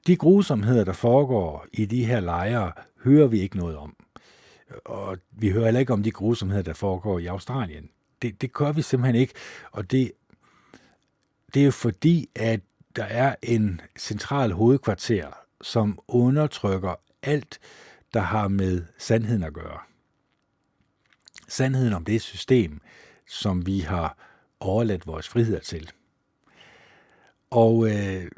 De 0.07 0.15
grusomheder, 0.15 0.83
der 0.83 0.93
foregår 0.93 1.65
i 1.73 1.85
de 1.85 2.05
her 2.05 2.19
lejre, 2.19 2.71
hører 3.03 3.27
vi 3.27 3.39
ikke 3.39 3.57
noget 3.57 3.77
om. 3.77 3.95
Og 4.85 5.17
vi 5.31 5.49
hører 5.49 5.65
heller 5.65 5.79
ikke 5.79 5.93
om 5.93 6.03
de 6.03 6.11
grusomheder, 6.11 6.61
der 6.61 6.73
foregår 6.73 7.19
i 7.19 7.25
Australien. 7.25 7.89
Det, 8.21 8.41
det 8.41 8.53
gør 8.53 8.71
vi 8.71 8.81
simpelthen 8.81 9.15
ikke. 9.21 9.33
Og 9.71 9.91
det, 9.91 10.11
det 11.53 11.59
er 11.59 11.65
jo 11.65 11.71
fordi, 11.71 12.29
at 12.35 12.61
der 12.95 13.03
er 13.03 13.35
en 13.43 13.81
central 13.99 14.51
hovedkvarter, 14.51 15.27
som 15.61 15.99
undertrykker 16.07 16.95
alt, 17.23 17.59
der 18.13 18.19
har 18.19 18.47
med 18.47 18.83
sandheden 18.97 19.43
at 19.43 19.53
gøre. 19.53 19.79
Sandheden 21.51 21.93
om 21.93 22.05
det 22.05 22.21
system, 22.21 22.81
som 23.27 23.65
vi 23.65 23.79
har 23.79 24.17
overladt 24.59 25.07
vores 25.07 25.27
frihed 25.27 25.59
til. 25.59 25.91
Og 27.49 27.89
øh, 27.89 28.31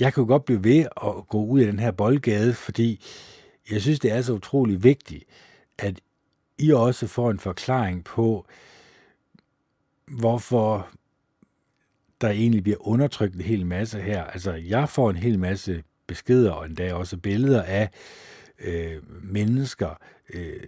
jeg 0.00 0.12
kan 0.14 0.22
jo 0.22 0.26
godt 0.26 0.44
blive 0.44 0.64
ved 0.64 0.80
at 0.80 1.28
gå 1.28 1.44
ud 1.44 1.60
af 1.60 1.66
den 1.66 1.78
her 1.78 1.90
boldgade, 1.90 2.54
fordi 2.54 3.04
jeg 3.70 3.80
synes, 3.80 4.00
det 4.00 4.12
er 4.12 4.22
så 4.22 4.32
utrolig 4.32 4.84
vigtigt, 4.84 5.24
at 5.78 6.00
I 6.58 6.72
også 6.72 7.06
får 7.06 7.30
en 7.30 7.38
forklaring 7.38 8.04
på, 8.04 8.46
hvorfor 10.06 10.88
der 12.20 12.30
egentlig 12.30 12.62
bliver 12.62 12.88
undertrykt 12.88 13.34
en 13.34 13.40
hel 13.40 13.66
masse 13.66 14.00
her. 14.00 14.24
Altså, 14.24 14.52
jeg 14.52 14.88
får 14.88 15.10
en 15.10 15.16
hel 15.16 15.38
masse 15.38 15.84
beskeder, 16.06 16.50
og 16.50 16.66
endda 16.66 16.94
også 16.94 17.16
billeder 17.16 17.62
af 17.62 17.90
øh, 18.58 19.22
mennesker, 19.24 19.98
øh, 20.34 20.60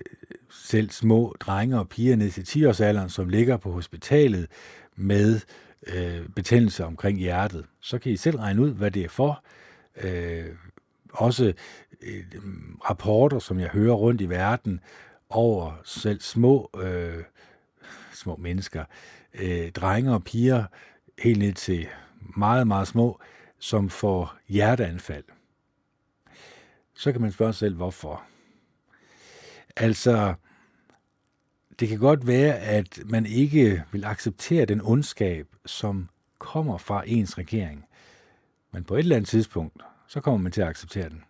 selv 0.51 0.91
små 0.91 1.37
drenge 1.41 1.79
og 1.79 1.89
piger 1.89 2.17
ned 2.17 2.31
til 2.31 2.43
10-årsalderen, 2.43 3.09
som 3.09 3.29
ligger 3.29 3.57
på 3.57 3.73
hospitalet 3.73 4.47
med 4.97 5.41
øh, 5.87 6.29
betændelse 6.29 6.85
omkring 6.85 7.19
hjertet. 7.19 7.65
Så 7.81 7.99
kan 7.99 8.13
I 8.13 8.17
selv 8.17 8.37
regne 8.37 8.63
ud, 8.63 8.71
hvad 8.71 8.91
det 8.91 9.05
er 9.05 9.09
for. 9.09 9.45
Øh, 10.03 10.47
også 11.13 11.53
øh, 12.03 12.25
rapporter, 12.91 13.39
som 13.39 13.61
jeg 13.61 13.69
hører 13.69 13.95
rundt 13.95 14.21
i 14.21 14.29
verden, 14.29 14.81
over 15.29 15.73
selv 15.85 16.21
små, 16.21 16.71
øh, 16.83 17.25
små 18.13 18.37
mennesker, 18.37 18.85
øh, 19.35 19.71
drenge 19.71 20.13
og 20.13 20.25
piger, 20.25 20.65
helt 21.19 21.39
ned 21.39 21.53
til 21.53 21.89
meget, 22.37 22.67
meget 22.67 22.89
små, 22.89 23.21
som 23.59 23.91
får 23.91 24.37
hjerteanfald. 24.49 25.25
Så 26.95 27.13
kan 27.13 27.21
man 27.21 27.33
spørge 27.33 27.53
sig 27.53 27.59
selv, 27.59 27.77
hvorfor. 27.77 28.23
Altså, 29.77 30.35
det 31.81 31.89
kan 31.89 31.99
godt 31.99 32.27
være, 32.27 32.59
at 32.59 33.01
man 33.05 33.27
ikke 33.27 33.85
vil 33.93 34.05
acceptere 34.05 34.65
den 34.65 34.81
ondskab, 34.81 35.47
som 35.67 36.09
kommer 36.39 36.79
fra 36.79 37.03
ens 37.07 37.39
regering. 37.39 37.85
Men 38.73 38.85
på 38.85 38.95
et 38.95 38.99
eller 38.99 39.17
andet 39.17 39.29
tidspunkt, 39.29 39.83
så 40.07 40.21
kommer 40.21 40.39
man 40.39 40.53
til 40.53 40.61
at 40.61 40.69
acceptere 40.69 41.09
den. 41.09 41.23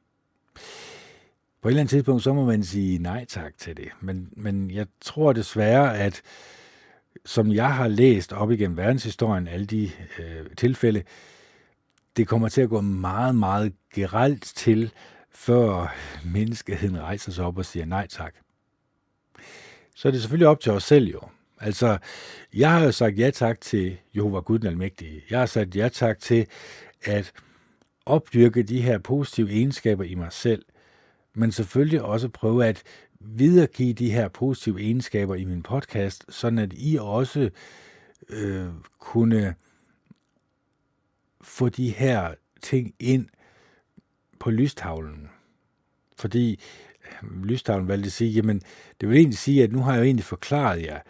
På 1.62 1.68
et 1.68 1.72
eller 1.72 1.80
andet 1.80 1.90
tidspunkt, 1.90 2.22
så 2.22 2.32
må 2.32 2.44
man 2.44 2.64
sige 2.64 2.98
nej 2.98 3.24
tak 3.24 3.58
til 3.58 3.76
det. 3.76 3.88
Men, 4.00 4.28
men 4.32 4.70
jeg 4.70 4.86
tror 5.00 5.32
desværre, 5.32 5.98
at 5.98 6.22
som 7.24 7.52
jeg 7.52 7.74
har 7.74 7.88
læst 7.88 8.32
op 8.32 8.50
igennem 8.50 8.76
verdenshistorien, 8.76 9.48
alle 9.48 9.66
de 9.66 9.90
øh, 10.18 10.46
tilfælde, 10.56 11.02
det 12.16 12.28
kommer 12.28 12.48
til 12.48 12.60
at 12.60 12.68
gå 12.68 12.80
meget, 12.80 13.34
meget 13.34 13.72
geralt 13.94 14.42
til, 14.42 14.92
før 15.36 15.96
menneskeheden 16.24 17.00
rejser 17.00 17.32
sig 17.32 17.44
op 17.44 17.58
og 17.58 17.64
siger 17.64 17.86
nej 17.86 18.06
tak 18.06 18.34
så 19.96 20.08
er 20.08 20.12
det 20.12 20.20
selvfølgelig 20.20 20.48
op 20.48 20.60
til 20.60 20.72
os 20.72 20.84
selv 20.84 21.08
jo. 21.08 21.20
Altså, 21.60 21.98
jeg 22.54 22.72
har 22.72 22.84
jo 22.84 22.92
sagt 22.92 23.18
ja 23.18 23.30
tak 23.30 23.60
til 23.60 23.96
Jehova 24.16 24.40
Gud 24.40 24.58
den 24.58 24.66
Almægtige. 24.66 25.22
Jeg 25.30 25.38
har 25.38 25.46
sagt 25.46 25.76
ja 25.76 25.88
tak 25.88 26.18
til 26.18 26.46
at 27.02 27.32
opdyrke 28.06 28.62
de 28.62 28.82
her 28.82 28.98
positive 28.98 29.50
egenskaber 29.50 30.04
i 30.04 30.14
mig 30.14 30.32
selv, 30.32 30.64
men 31.34 31.52
selvfølgelig 31.52 32.02
også 32.02 32.28
prøve 32.28 32.66
at 32.66 32.82
videregive 33.20 33.92
de 33.92 34.10
her 34.10 34.28
positive 34.28 34.80
egenskaber 34.80 35.34
i 35.34 35.44
min 35.44 35.62
podcast, 35.62 36.24
sådan 36.28 36.58
at 36.58 36.72
I 36.76 36.98
også 37.00 37.50
øh, 38.28 38.68
kunne 38.98 39.54
få 41.40 41.68
de 41.68 41.90
her 41.90 42.34
ting 42.62 42.94
ind 42.98 43.26
på 44.46 44.50
lystavlen. 44.50 45.28
Fordi 46.16 46.60
øh, 47.22 47.44
Lystavlen 47.44 47.88
valgte 47.88 48.06
at 48.06 48.12
sige, 48.12 48.30
jamen, 48.30 48.62
det 49.00 49.08
vil 49.08 49.16
egentlig 49.18 49.38
sige, 49.38 49.62
at 49.62 49.72
nu 49.72 49.78
har 49.78 49.92
jeg 49.92 49.98
jo 49.98 50.04
egentlig 50.04 50.24
forklaret 50.24 50.82
jer 50.82 51.00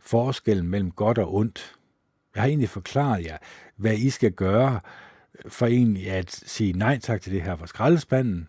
forskellen 0.00 0.68
mellem 0.68 0.90
godt 0.90 1.18
og 1.18 1.34
ondt. 1.34 1.74
Jeg 2.34 2.42
har 2.42 2.48
egentlig 2.48 2.68
forklaret 2.68 3.24
jer, 3.24 3.38
hvad 3.76 3.94
I 3.94 4.10
skal 4.10 4.32
gøre 4.32 4.80
for 5.48 5.66
egentlig 5.66 6.10
at 6.10 6.30
sige 6.30 6.72
nej 6.72 6.98
tak 6.98 7.20
til 7.20 7.32
det 7.32 7.42
her 7.42 7.56
fra 7.56 7.66
skraldespanden, 7.66 8.48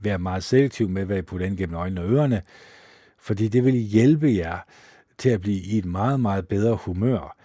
være 0.00 0.18
meget 0.18 0.44
selektiv 0.44 0.88
med, 0.88 1.04
hvad 1.04 1.18
I 1.18 1.22
putter 1.22 1.46
ind 1.46 1.56
gennem 1.56 1.76
øjnene 1.76 2.00
og 2.00 2.10
ørerne, 2.10 2.42
fordi 3.18 3.48
det 3.48 3.64
vil 3.64 3.74
hjælpe 3.74 4.34
jer 4.34 4.58
til 5.18 5.28
at 5.28 5.40
blive 5.40 5.60
i 5.60 5.78
et 5.78 5.84
meget, 5.84 6.20
meget 6.20 6.48
bedre 6.48 6.76
humør. 6.76 7.36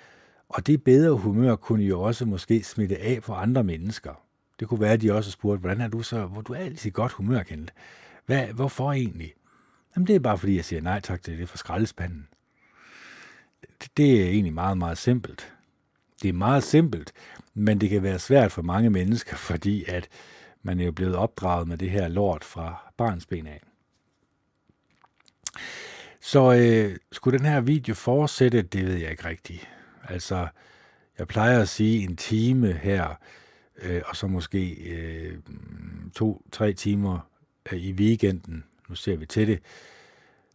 Og 0.50 0.68
det 0.68 0.84
bedre 0.84 1.18
humør 1.18 1.56
kunne 1.56 1.84
jo 1.84 2.02
også 2.02 2.26
måske 2.26 2.64
smitte 2.64 2.98
af 2.98 3.22
på 3.22 3.34
andre 3.34 3.64
mennesker. 3.64 4.23
Det 4.60 4.68
kunne 4.68 4.82
være, 4.82 4.94
at 4.94 5.02
de 5.02 5.14
også 5.14 5.32
spurgte, 5.32 5.60
hvordan 5.60 5.82
er 5.82 5.88
du 5.88 6.02
så, 6.02 6.26
hvor 6.26 6.42
du 6.42 6.54
er 6.54 6.58
altid 6.58 6.92
godt 6.92 7.12
humør, 7.12 7.44
Kent. 7.44 7.74
Hvad, 8.26 8.48
hvorfor 8.48 8.92
egentlig? 8.92 9.34
Jamen, 9.96 10.08
det 10.08 10.16
er 10.16 10.20
bare 10.20 10.38
fordi, 10.38 10.56
jeg 10.56 10.66
siger 10.66 10.82
nej 10.82 11.00
tak 11.00 11.24
til 11.24 11.38
det 11.38 11.50
fra 11.50 11.58
skraldespanden. 11.58 12.28
Det, 13.82 13.98
det 13.98 14.22
er 14.22 14.30
egentlig 14.30 14.54
meget, 14.54 14.78
meget 14.78 14.98
simpelt. 14.98 15.54
Det 16.22 16.30
er 16.30 16.34
meget 16.34 16.64
simpelt, 16.64 17.14
men 17.54 17.82
det 17.82 17.90
kan 17.90 18.04
være 18.04 18.20
svært 18.20 18.52
for 18.52 18.62
mange 18.62 18.90
mennesker, 18.90 19.36
fordi 19.50 19.84
at 19.88 20.08
man 20.62 20.80
er 20.80 20.86
jo 20.86 20.92
blevet 20.92 21.16
opdraget 21.16 21.68
med 21.68 21.78
det 21.78 21.90
her 21.90 22.08
lort 22.08 22.44
fra 22.44 22.92
barnsben 22.98 23.48
af. 23.48 23.62
Så 26.22 26.54
øh, 26.54 26.98
skulle 27.12 27.38
den 27.38 27.46
her 27.46 27.62
video 27.62 27.96
fortsætte, 27.96 28.62
det 28.62 28.86
ved 28.86 28.96
jeg 28.96 29.12
ikke 29.12 29.26
rigtigt. 29.26 29.70
Altså, 30.10 30.48
jeg 31.20 31.28
plejer 31.28 31.62
at 31.62 31.70
sige 31.70 32.04
en 32.04 32.16
time 32.16 32.74
her, 32.74 33.16
øh, 33.82 34.02
og 34.06 34.16
så 34.16 34.28
måske 34.28 34.74
øh, 34.74 35.38
to-tre 36.16 36.74
timer 36.74 37.30
øh, 37.72 37.80
i 37.80 37.92
weekenden. 37.92 38.64
Nu 38.90 38.96
ser 38.96 39.18
vi 39.18 39.26
til 39.26 39.48
det. 39.48 39.60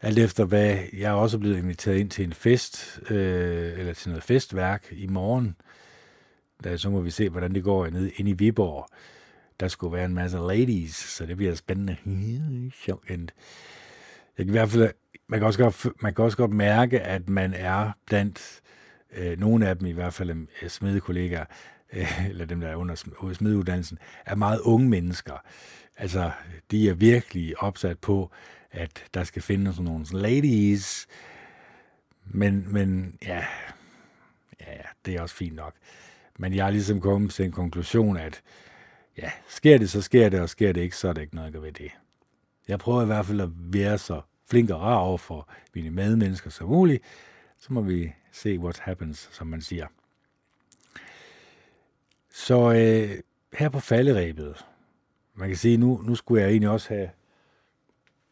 Alt 0.01 0.19
efter 0.19 0.45
hvad, 0.45 0.79
jeg 0.93 1.09
er 1.11 1.15
også 1.15 1.39
blevet 1.39 1.59
inviteret 1.59 1.97
ind 1.97 2.11
til 2.11 2.25
en 2.25 2.33
fest, 2.33 3.01
øh, 3.11 3.79
eller 3.79 3.93
til 3.93 4.09
noget 4.11 4.25
festværk 4.25 4.89
i 4.93 5.07
morgen. 5.07 5.57
der, 6.65 6.77
så 6.77 6.91
må 6.91 7.01
vi 7.01 7.11
se, 7.11 7.29
hvordan 7.29 7.55
det 7.55 7.65
går 7.65 7.89
ned 7.89 8.11
ind 8.17 8.29
i 8.29 8.33
Viborg. 8.33 8.89
Der 9.61 9.69
skulle 9.69 9.93
være 9.93 10.05
en 10.05 10.15
masse 10.15 10.39
ladies, 10.39 10.95
så 10.95 11.27
det 11.27 11.37
bliver 11.37 11.55
spændende. 11.55 11.97
Jeg 14.39 14.47
kan 14.47 14.49
i 14.49 14.51
hvert 14.51 14.69
fald, 14.69 14.91
man 15.29 15.41
kan 15.41 15.47
også 15.47 15.59
godt, 15.59 16.03
man 16.03 16.15
kan 16.15 16.25
også 16.25 16.37
godt 16.37 16.51
mærke, 16.51 17.01
at 17.01 17.29
man 17.29 17.55
er 17.55 17.93
blandt 18.07 18.61
øh, 19.17 19.39
nogle 19.39 19.69
af 19.69 19.79
dem 19.79 19.87
i 19.87 19.93
hvert 19.93 20.15
fald 20.15 20.31
øh, 20.31 20.69
smedekollegaer, 20.69 21.45
eller 22.31 22.45
dem, 22.45 22.61
der 22.61 22.69
er 22.69 22.77
under 22.77 22.95
smedeuddannelsen, 23.35 23.99
er 24.27 24.35
meget 24.35 24.61
unge 24.61 24.89
mennesker. 24.89 25.43
Altså, 25.97 26.31
de 26.71 26.89
er 26.89 26.95
virkelig 26.95 27.63
opsat 27.63 27.99
på, 27.99 28.31
at 28.71 29.05
der 29.15 29.25
skal 29.25 29.43
findes 29.43 29.75
sådan 29.75 29.85
nogle 29.85 30.07
ladies, 30.13 31.07
men, 32.25 32.73
men 32.73 33.19
ja, 33.23 33.45
ja, 34.61 34.77
det 35.07 35.15
er 35.15 35.23
også 35.23 35.35
fint 35.35 35.57
nok. 35.57 35.75
Men 36.39 36.55
jeg 36.55 36.65
har 36.65 36.71
ligesom 36.71 37.01
kommet 37.01 37.31
til 37.31 37.45
en 37.45 37.53
konklusion, 37.53 38.17
at 38.17 38.43
ja, 39.19 39.31
sker 39.49 39.79
det, 39.79 39.91
så 39.91 40.03
sker 40.03 40.29
det, 40.29 40.41
og 40.41 40.49
sker 40.49 40.73
det 40.73 40.81
ikke, 40.81 40.97
så 40.97 41.09
er 41.09 41.13
det 41.13 41.23
ikke 41.23 41.35
noget 41.35 41.55
jeg 41.55 41.63
ved 41.63 41.73
det. 41.73 41.91
Jeg 42.69 42.79
prøver 42.79 43.03
i 43.03 43.07
hvert 43.07 43.27
fald 43.27 43.41
at 43.41 43.49
være 43.53 43.99
så 43.99 44.21
flink 44.51 44.71
og 44.71 44.81
rar 44.81 44.97
over 44.97 45.19
for 45.19 45.49
mine 45.75 45.91
medmennesker 45.91 46.51
som 46.51 46.69
muligt, 46.69 47.03
så 47.59 47.73
må 47.73 47.81
vi 47.81 48.13
se 48.33 48.59
what 48.59 48.79
happens, 48.79 49.29
som 49.33 49.47
man 49.47 49.61
siger. 49.61 49.87
Så 52.39 52.73
øh, 52.73 53.19
her 53.53 53.69
på 53.69 53.81
falderæbet, 53.81 54.65
man 55.35 55.49
kan 55.49 55.57
sige, 55.57 55.77
nu, 55.77 56.03
nu 56.05 56.15
skulle 56.15 56.43
jeg 56.43 56.51
egentlig 56.51 56.71
også 56.71 56.89
have 56.89 57.11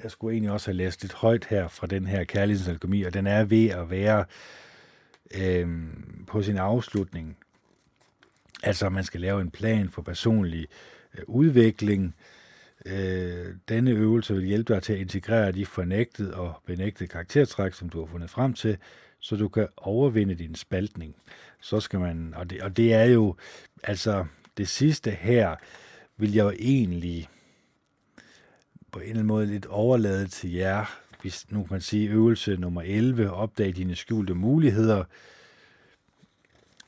jeg 0.02 0.10
skulle 0.10 0.32
egentlig 0.32 0.52
også 0.52 0.70
have 0.70 0.76
læst 0.76 1.02
lidt 1.02 1.12
højt 1.12 1.44
her 1.44 1.68
fra 1.68 1.86
den 1.86 2.06
her 2.06 2.24
kærlighedsalkomi, 2.24 3.02
og 3.02 3.14
den 3.14 3.26
er 3.26 3.44
ved 3.44 3.68
at 3.68 3.90
være 3.90 4.24
øh, 5.34 5.68
på 6.26 6.42
sin 6.42 6.56
afslutning. 6.56 7.36
Altså, 8.62 8.88
man 8.88 9.04
skal 9.04 9.20
lave 9.20 9.40
en 9.40 9.50
plan 9.50 9.90
for 9.90 10.02
personlig 10.02 10.66
øh, 11.14 11.24
udvikling. 11.26 12.04
Øh, 12.04 12.35
Øh, 12.86 13.54
denne 13.68 13.90
øvelse 13.90 14.34
vil 14.34 14.44
hjælpe 14.44 14.74
dig 14.74 14.82
til 14.82 14.92
at 14.92 14.98
integrere 14.98 15.52
de 15.52 15.66
fornægtede 15.66 16.34
og 16.34 16.62
benægtede 16.66 17.08
karaktertræk, 17.08 17.74
som 17.74 17.88
du 17.88 17.98
har 17.98 18.06
fundet 18.06 18.30
frem 18.30 18.52
til, 18.54 18.76
så 19.20 19.36
du 19.36 19.48
kan 19.48 19.68
overvinde 19.76 20.34
din 20.34 20.54
spaltning. 20.54 21.16
Så 21.60 21.80
skal 21.80 22.00
man, 22.00 22.34
og 22.36 22.50
det, 22.50 22.62
og 22.62 22.76
det 22.76 22.94
er 22.94 23.04
jo, 23.04 23.36
altså, 23.82 24.24
det 24.56 24.68
sidste 24.68 25.10
her 25.10 25.56
vil 26.16 26.32
jeg 26.34 26.44
jo 26.44 26.52
egentlig 26.58 27.28
på 28.92 28.98
en 28.98 29.02
eller 29.02 29.14
anden 29.14 29.26
måde 29.26 29.46
lidt 29.46 29.66
overlade 29.66 30.26
til 30.26 30.52
jer, 30.52 31.00
hvis 31.22 31.50
nu 31.50 31.62
kan 31.62 31.68
man 31.70 31.80
sige 31.80 32.08
øvelse 32.08 32.56
nummer 32.56 32.82
11, 32.82 33.30
opdag 33.30 33.76
dine 33.76 33.94
skjulte 33.94 34.34
muligheder. 34.34 35.04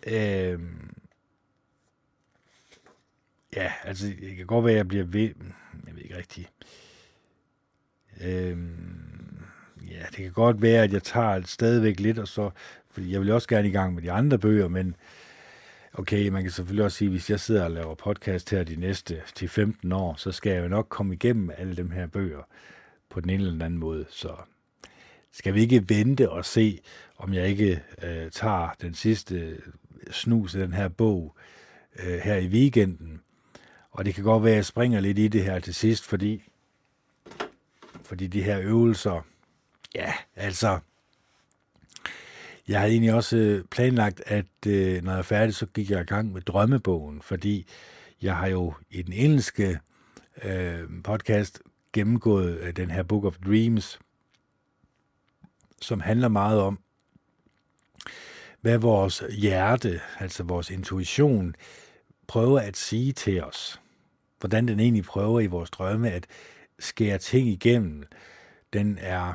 Øh, 0.06 0.58
ja, 3.56 3.72
altså 3.84 4.06
det 4.06 4.36
kan 4.36 4.46
godt 4.46 4.64
være, 4.64 4.72
at 4.72 4.78
jeg 4.78 4.88
bliver 4.88 5.04
ved, 5.04 5.30
jeg 5.86 5.94
ved 5.94 6.02
ikke 6.02 6.16
rigtigt. 6.16 6.50
Øhm, 8.20 9.42
ja, 9.90 10.02
det 10.10 10.16
kan 10.16 10.32
godt 10.32 10.62
være, 10.62 10.82
at 10.82 10.92
jeg 10.92 11.02
tager 11.02 11.42
stadigvæk 11.44 12.00
lidt, 12.00 12.18
og 12.18 12.28
så, 12.28 12.50
fordi 12.90 13.12
jeg 13.12 13.20
vil 13.20 13.30
også 13.30 13.48
gerne 13.48 13.68
i 13.68 13.72
gang 13.72 13.94
med 13.94 14.02
de 14.02 14.12
andre 14.12 14.38
bøger, 14.38 14.68
men 14.68 14.96
okay, 15.92 16.28
man 16.28 16.42
kan 16.42 16.52
selvfølgelig 16.52 16.84
også 16.84 16.96
sige, 16.98 17.06
at 17.06 17.12
hvis 17.12 17.30
jeg 17.30 17.40
sidder 17.40 17.64
og 17.64 17.70
laver 17.70 17.94
podcast 17.94 18.50
her 18.50 18.64
de 18.64 18.76
næste 18.76 19.22
10-15 19.38 19.94
år, 19.94 20.14
så 20.16 20.32
skal 20.32 20.52
jeg 20.52 20.62
jo 20.62 20.68
nok 20.68 20.86
komme 20.88 21.14
igennem 21.14 21.50
alle 21.58 21.76
dem 21.76 21.90
her 21.90 22.06
bøger 22.06 22.42
på 23.10 23.20
den 23.20 23.30
ene 23.30 23.42
eller 23.42 23.64
anden 23.64 23.80
måde. 23.80 24.04
Så 24.10 24.36
skal 25.32 25.54
vi 25.54 25.60
ikke 25.60 25.84
vente 25.88 26.30
og 26.30 26.44
se, 26.44 26.80
om 27.16 27.34
jeg 27.34 27.48
ikke 27.48 27.82
øh, 28.02 28.30
tager 28.30 28.68
den 28.80 28.94
sidste 28.94 29.56
snus 30.10 30.54
af 30.54 30.66
den 30.66 30.74
her 30.74 30.88
bog 30.88 31.36
øh, 32.02 32.18
her 32.18 32.36
i 32.36 32.46
weekenden. 32.46 33.20
Og 33.98 34.04
det 34.04 34.14
kan 34.14 34.24
godt 34.24 34.42
være, 34.42 34.52
at 34.52 34.56
jeg 34.56 34.64
springer 34.64 35.00
lidt 35.00 35.18
i 35.18 35.28
det 35.28 35.44
her 35.44 35.58
til 35.58 35.74
sidst, 35.74 36.04
fordi, 36.04 36.42
fordi 38.02 38.26
de 38.26 38.42
her 38.42 38.60
øvelser, 38.60 39.26
ja, 39.94 40.14
altså, 40.36 40.78
jeg 42.68 42.80
havde 42.80 42.92
egentlig 42.92 43.14
også 43.14 43.36
øh, 43.36 43.64
planlagt, 43.64 44.22
at 44.26 44.46
øh, 44.66 45.02
når 45.02 45.12
jeg 45.12 45.18
er 45.18 45.22
færdig, 45.22 45.54
så 45.54 45.66
gik 45.66 45.90
jeg 45.90 46.00
i 46.00 46.04
gang 46.04 46.32
med 46.32 46.40
drømmebogen, 46.40 47.22
fordi 47.22 47.66
jeg 48.22 48.36
har 48.36 48.46
jo 48.46 48.74
i 48.90 49.02
den 49.02 49.12
engelske 49.12 49.80
øh, 50.42 50.88
podcast 51.04 51.62
gennemgået 51.92 52.58
øh, 52.58 52.76
den 52.76 52.90
her 52.90 53.02
Book 53.02 53.24
of 53.24 53.36
Dreams, 53.46 53.98
som 55.82 56.00
handler 56.00 56.28
meget 56.28 56.60
om, 56.60 56.78
hvad 58.60 58.78
vores 58.78 59.22
hjerte, 59.38 60.00
altså 60.18 60.42
vores 60.42 60.70
intuition, 60.70 61.54
prøver 62.26 62.60
at 62.60 62.76
sige 62.76 63.12
til 63.12 63.44
os. 63.44 63.80
Hvordan 64.40 64.68
den 64.68 64.80
egentlig 64.80 65.04
prøver 65.04 65.40
i 65.40 65.46
vores 65.46 65.70
drømme 65.70 66.10
at 66.10 66.26
skære 66.78 67.18
ting 67.18 67.48
igennem. 67.48 68.04
Den 68.72 68.98
er 69.00 69.32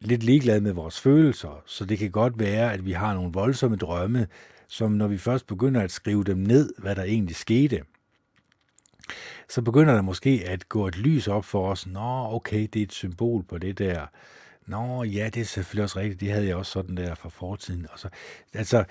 lidt 0.00 0.22
ligeglad 0.22 0.60
med 0.60 0.72
vores 0.72 1.00
følelser, 1.00 1.62
så 1.66 1.84
det 1.84 1.98
kan 1.98 2.10
godt 2.10 2.38
være, 2.38 2.72
at 2.72 2.84
vi 2.84 2.92
har 2.92 3.14
nogle 3.14 3.32
voldsomme 3.32 3.76
drømme, 3.76 4.26
som 4.68 4.92
når 4.92 5.06
vi 5.06 5.18
først 5.18 5.46
begynder 5.46 5.80
at 5.80 5.90
skrive 5.90 6.24
dem 6.24 6.36
ned, 6.36 6.72
hvad 6.78 6.96
der 6.96 7.02
egentlig 7.02 7.36
skete, 7.36 7.82
så 9.48 9.62
begynder 9.62 9.94
der 9.94 10.02
måske 10.02 10.42
at 10.46 10.68
gå 10.68 10.86
et 10.86 10.98
lys 10.98 11.28
op 11.28 11.44
for 11.44 11.70
os. 11.70 11.86
Nå, 11.86 12.34
okay, 12.34 12.68
det 12.72 12.76
er 12.76 12.82
et 12.82 12.92
symbol 12.92 13.42
på 13.42 13.58
det 13.58 13.78
der. 13.78 14.06
Nå, 14.66 15.04
ja, 15.04 15.30
det 15.34 15.40
er 15.40 15.44
selvfølgelig 15.44 15.84
også 15.84 15.98
rigtigt. 15.98 16.20
Det 16.20 16.30
havde 16.30 16.46
jeg 16.46 16.56
også 16.56 16.72
sådan 16.72 16.96
der 16.96 17.14
fra 17.14 17.28
fortiden. 17.28 17.86
Og 17.92 17.98
så, 17.98 18.08
altså, 18.54 18.84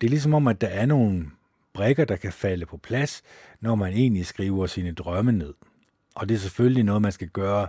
det 0.00 0.06
er 0.06 0.10
ligesom 0.10 0.34
om, 0.34 0.48
at 0.48 0.60
der 0.60 0.66
er 0.68 0.86
nogle 0.86 1.26
brikker, 1.74 2.04
der 2.04 2.16
kan 2.16 2.32
falde 2.32 2.66
på 2.66 2.76
plads, 2.76 3.22
når 3.60 3.74
man 3.74 3.92
egentlig 3.92 4.26
skriver 4.26 4.66
sine 4.66 4.92
drømme 4.92 5.32
ned. 5.32 5.54
Og 6.14 6.28
det 6.28 6.34
er 6.34 6.38
selvfølgelig 6.38 6.84
noget, 6.84 7.02
man 7.02 7.12
skal 7.12 7.28
gøre 7.28 7.68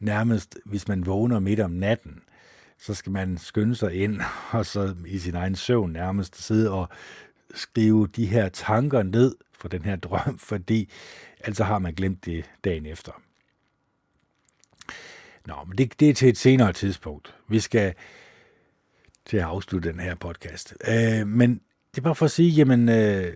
nærmest, 0.00 0.58
hvis 0.64 0.88
man 0.88 1.06
vågner 1.06 1.40
midt 1.40 1.60
om 1.60 1.70
natten, 1.70 2.22
så 2.78 2.94
skal 2.94 3.12
man 3.12 3.38
skynde 3.38 3.74
sig 3.74 3.94
ind, 3.94 4.20
og 4.50 4.66
så 4.66 4.94
i 5.06 5.18
sin 5.18 5.34
egen 5.34 5.56
søvn 5.56 5.92
nærmest 5.92 6.42
sidde 6.42 6.70
og 6.70 6.88
skrive 7.54 8.06
de 8.06 8.26
her 8.26 8.48
tanker 8.48 9.02
ned 9.02 9.36
for 9.58 9.68
den 9.68 9.82
her 9.82 9.96
drøm, 9.96 10.38
fordi 10.50 10.90
altså 11.40 11.64
har 11.64 11.78
man 11.78 11.94
glemt 11.94 12.24
det 12.24 12.50
dagen 12.64 12.86
efter. 12.86 13.12
Nå, 15.46 15.54
men 15.66 15.78
det, 15.78 16.00
det 16.00 16.10
er 16.10 16.14
til 16.14 16.28
et 16.28 16.38
senere 16.38 16.72
tidspunkt. 16.72 17.34
Vi 17.48 17.60
skal 17.60 17.94
til 19.26 19.36
at 19.36 19.42
afslutte 19.42 19.88
den 19.88 20.00
her 20.00 20.14
podcast. 20.14 20.74
Øh, 20.88 21.26
men 21.26 21.60
det 21.94 22.00
er 22.00 22.02
bare 22.02 22.14
for 22.14 22.24
at 22.24 22.30
sige, 22.30 22.50
jamen, 22.50 22.88
øh, 22.88 23.34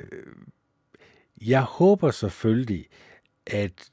jeg 1.47 1.63
håber 1.63 2.11
selvfølgelig, 2.11 2.87
at 3.47 3.91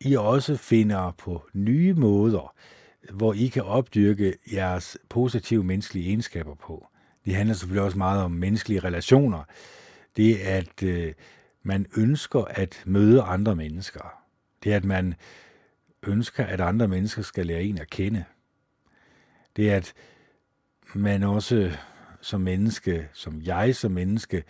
i 0.00 0.16
også 0.16 0.56
finder 0.56 1.10
på 1.10 1.48
nye 1.52 1.94
måder, 1.94 2.54
hvor 3.12 3.32
I 3.32 3.46
kan 3.46 3.62
opdyrke 3.62 4.34
jeres 4.52 4.98
positive 5.08 5.64
menneskelige 5.64 6.06
egenskaber 6.06 6.54
på. 6.54 6.86
Det 7.24 7.34
handler 7.34 7.54
selvfølgelig 7.54 7.82
også 7.82 7.98
meget 7.98 8.22
om 8.22 8.30
menneskelige 8.30 8.80
relationer. 8.80 9.44
Det 10.16 10.48
er, 10.48 10.56
at 10.56 10.82
øh, 10.82 11.12
man 11.62 11.86
ønsker 11.96 12.44
at 12.44 12.82
møde 12.86 13.22
andre 13.22 13.56
mennesker. 13.56 14.22
Det 14.64 14.72
er, 14.72 14.76
at 14.76 14.84
man 14.84 15.14
ønsker, 16.02 16.44
at 16.46 16.60
andre 16.60 16.88
mennesker 16.88 17.22
skal 17.22 17.46
lære 17.46 17.62
en 17.62 17.78
at 17.78 17.90
kende. 17.90 18.24
Det 19.56 19.70
er, 19.70 19.76
at 19.76 19.94
man 20.94 21.22
også 21.22 21.76
som 22.26 22.40
menneske, 22.40 23.08
som 23.12 23.42
jeg 23.42 23.76
som 23.76 23.92
menneske, 23.92 24.44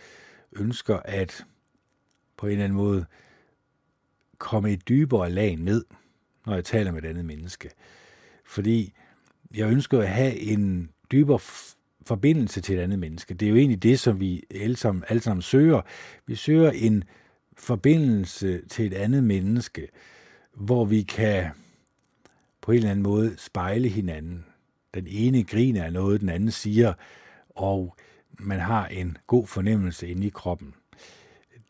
ønsker 0.53 0.97
at 0.97 1.47
på 2.37 2.47
en 2.47 2.53
eller 2.53 2.65
anden 2.65 2.77
måde 2.77 3.07
komme 4.39 4.73
et 4.73 4.89
dybere 4.89 5.31
lag 5.31 5.57
ned, 5.57 5.85
når 6.47 6.55
jeg 6.55 6.65
taler 6.65 6.93
med 6.93 7.03
et 7.03 7.09
andet 7.09 7.25
menneske. 7.25 7.71
Fordi 8.45 8.93
jeg 9.55 9.71
ønsker 9.71 10.01
at 10.01 10.09
have 10.09 10.39
en 10.39 10.91
dybere 11.13 11.39
forbindelse 12.07 12.61
til 12.61 12.77
et 12.77 12.81
andet 12.81 12.99
menneske. 12.99 13.35
Det 13.35 13.47
er 13.47 13.51
jo 13.51 13.57
egentlig 13.57 13.83
det, 13.83 14.01
som 14.01 14.21
vi 14.21 14.43
alle 14.51 14.77
sammen, 14.77 15.05
alle 15.09 15.23
sammen 15.23 15.43
søger. 15.43 15.83
Vi 16.27 16.35
søger 16.35 16.71
en 16.71 17.05
forbindelse 17.57 18.67
til 18.69 18.87
et 18.87 18.95
andet 18.95 19.25
menneske, 19.25 19.89
hvor 20.55 20.85
vi 20.85 21.03
kan 21.03 21.51
på 22.61 22.73
en 22.73 22.77
eller 22.77 22.91
anden 22.91 23.03
måde 23.03 23.35
spejle 23.39 23.89
hinanden. 23.89 24.45
Den 24.95 25.07
ene 25.07 25.45
griner 25.45 25.85
af 25.85 25.93
noget, 25.93 26.21
den 26.21 26.29
anden 26.29 26.51
siger, 26.51 26.95
og 27.57 27.97
man 28.39 28.61
har 28.61 28.87
en 28.87 29.17
god 29.27 29.47
fornemmelse 29.47 30.09
inde 30.09 30.27
i 30.27 30.31
kroppen. 30.31 30.75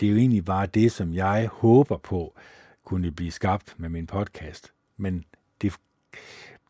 Det 0.00 0.06
er 0.06 0.10
jo 0.10 0.16
egentlig 0.16 0.44
bare 0.44 0.66
det, 0.66 0.92
som 0.92 1.14
jeg 1.14 1.48
håber 1.52 1.96
på, 1.96 2.34
kunne 2.84 3.10
blive 3.10 3.30
skabt 3.30 3.74
med 3.78 3.88
min 3.88 4.06
podcast. 4.06 4.72
Men 4.96 5.24
det, 5.62 5.74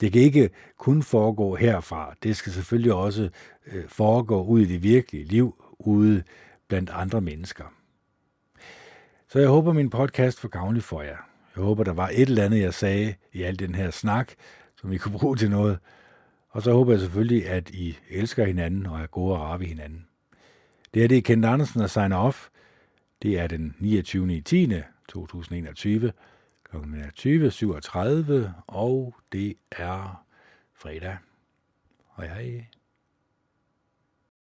det 0.01 0.13
kan 0.13 0.23
ikke 0.23 0.51
kun 0.79 1.03
foregå 1.03 1.57
herfra. 1.57 2.15
Det 2.23 2.37
skal 2.37 2.53
selvfølgelig 2.53 2.93
også 2.93 3.31
øh, 3.67 3.89
foregå 3.89 4.45
ud 4.45 4.61
i 4.61 4.65
det 4.65 4.83
virkelige 4.83 5.25
liv, 5.25 5.65
ude 5.79 6.23
blandt 6.69 6.91
andre 6.91 7.21
mennesker. 7.21 7.65
Så 9.29 9.39
jeg 9.39 9.49
håber, 9.49 9.73
min 9.73 9.91
podcast 9.91 10.43
var 10.43 10.49
gavnlig 10.49 10.83
for 10.83 11.03
jer. 11.03 11.17
Jeg 11.57 11.65
håber, 11.65 11.85
der 11.85 11.93
var 11.93 12.09
et 12.09 12.21
eller 12.29 12.45
andet, 12.45 12.61
jeg 12.61 12.75
sagde 12.75 13.15
i 13.33 13.43
al 13.43 13.59
den 13.59 13.75
her 13.75 13.91
snak, 13.91 14.33
som 14.77 14.93
I 14.93 14.97
kunne 14.97 15.19
bruge 15.19 15.37
til 15.37 15.51
noget. 15.51 15.79
Og 16.49 16.63
så 16.63 16.73
håber 16.73 16.93
jeg 16.93 17.01
selvfølgelig, 17.01 17.49
at 17.49 17.71
I 17.71 17.99
elsker 18.11 18.45
hinanden 18.45 18.87
og 18.87 19.01
er 19.01 19.07
gode 19.07 19.35
og 19.35 19.41
rare 19.41 19.61
ved 19.61 19.67
hinanden. 19.67 20.07
Det 20.95 21.05
er 21.05 21.09
det 21.09 21.25
Kent 21.25 21.45
Andersen, 21.45 21.81
der 21.81 21.87
signer 21.87 22.17
off. 22.17 22.49
Det 23.23 23.39
er 23.39 23.47
den 23.47 23.77
29. 23.79 24.41
10. 24.41 24.73
2021. 25.09 26.13
kl. 26.65 26.77
20.37, 26.77 28.33
og 28.67 29.15
det 29.33 29.55
er 29.71 30.25
fredag. 30.75 31.17
Hej 32.17 32.27
hej. 32.27 32.76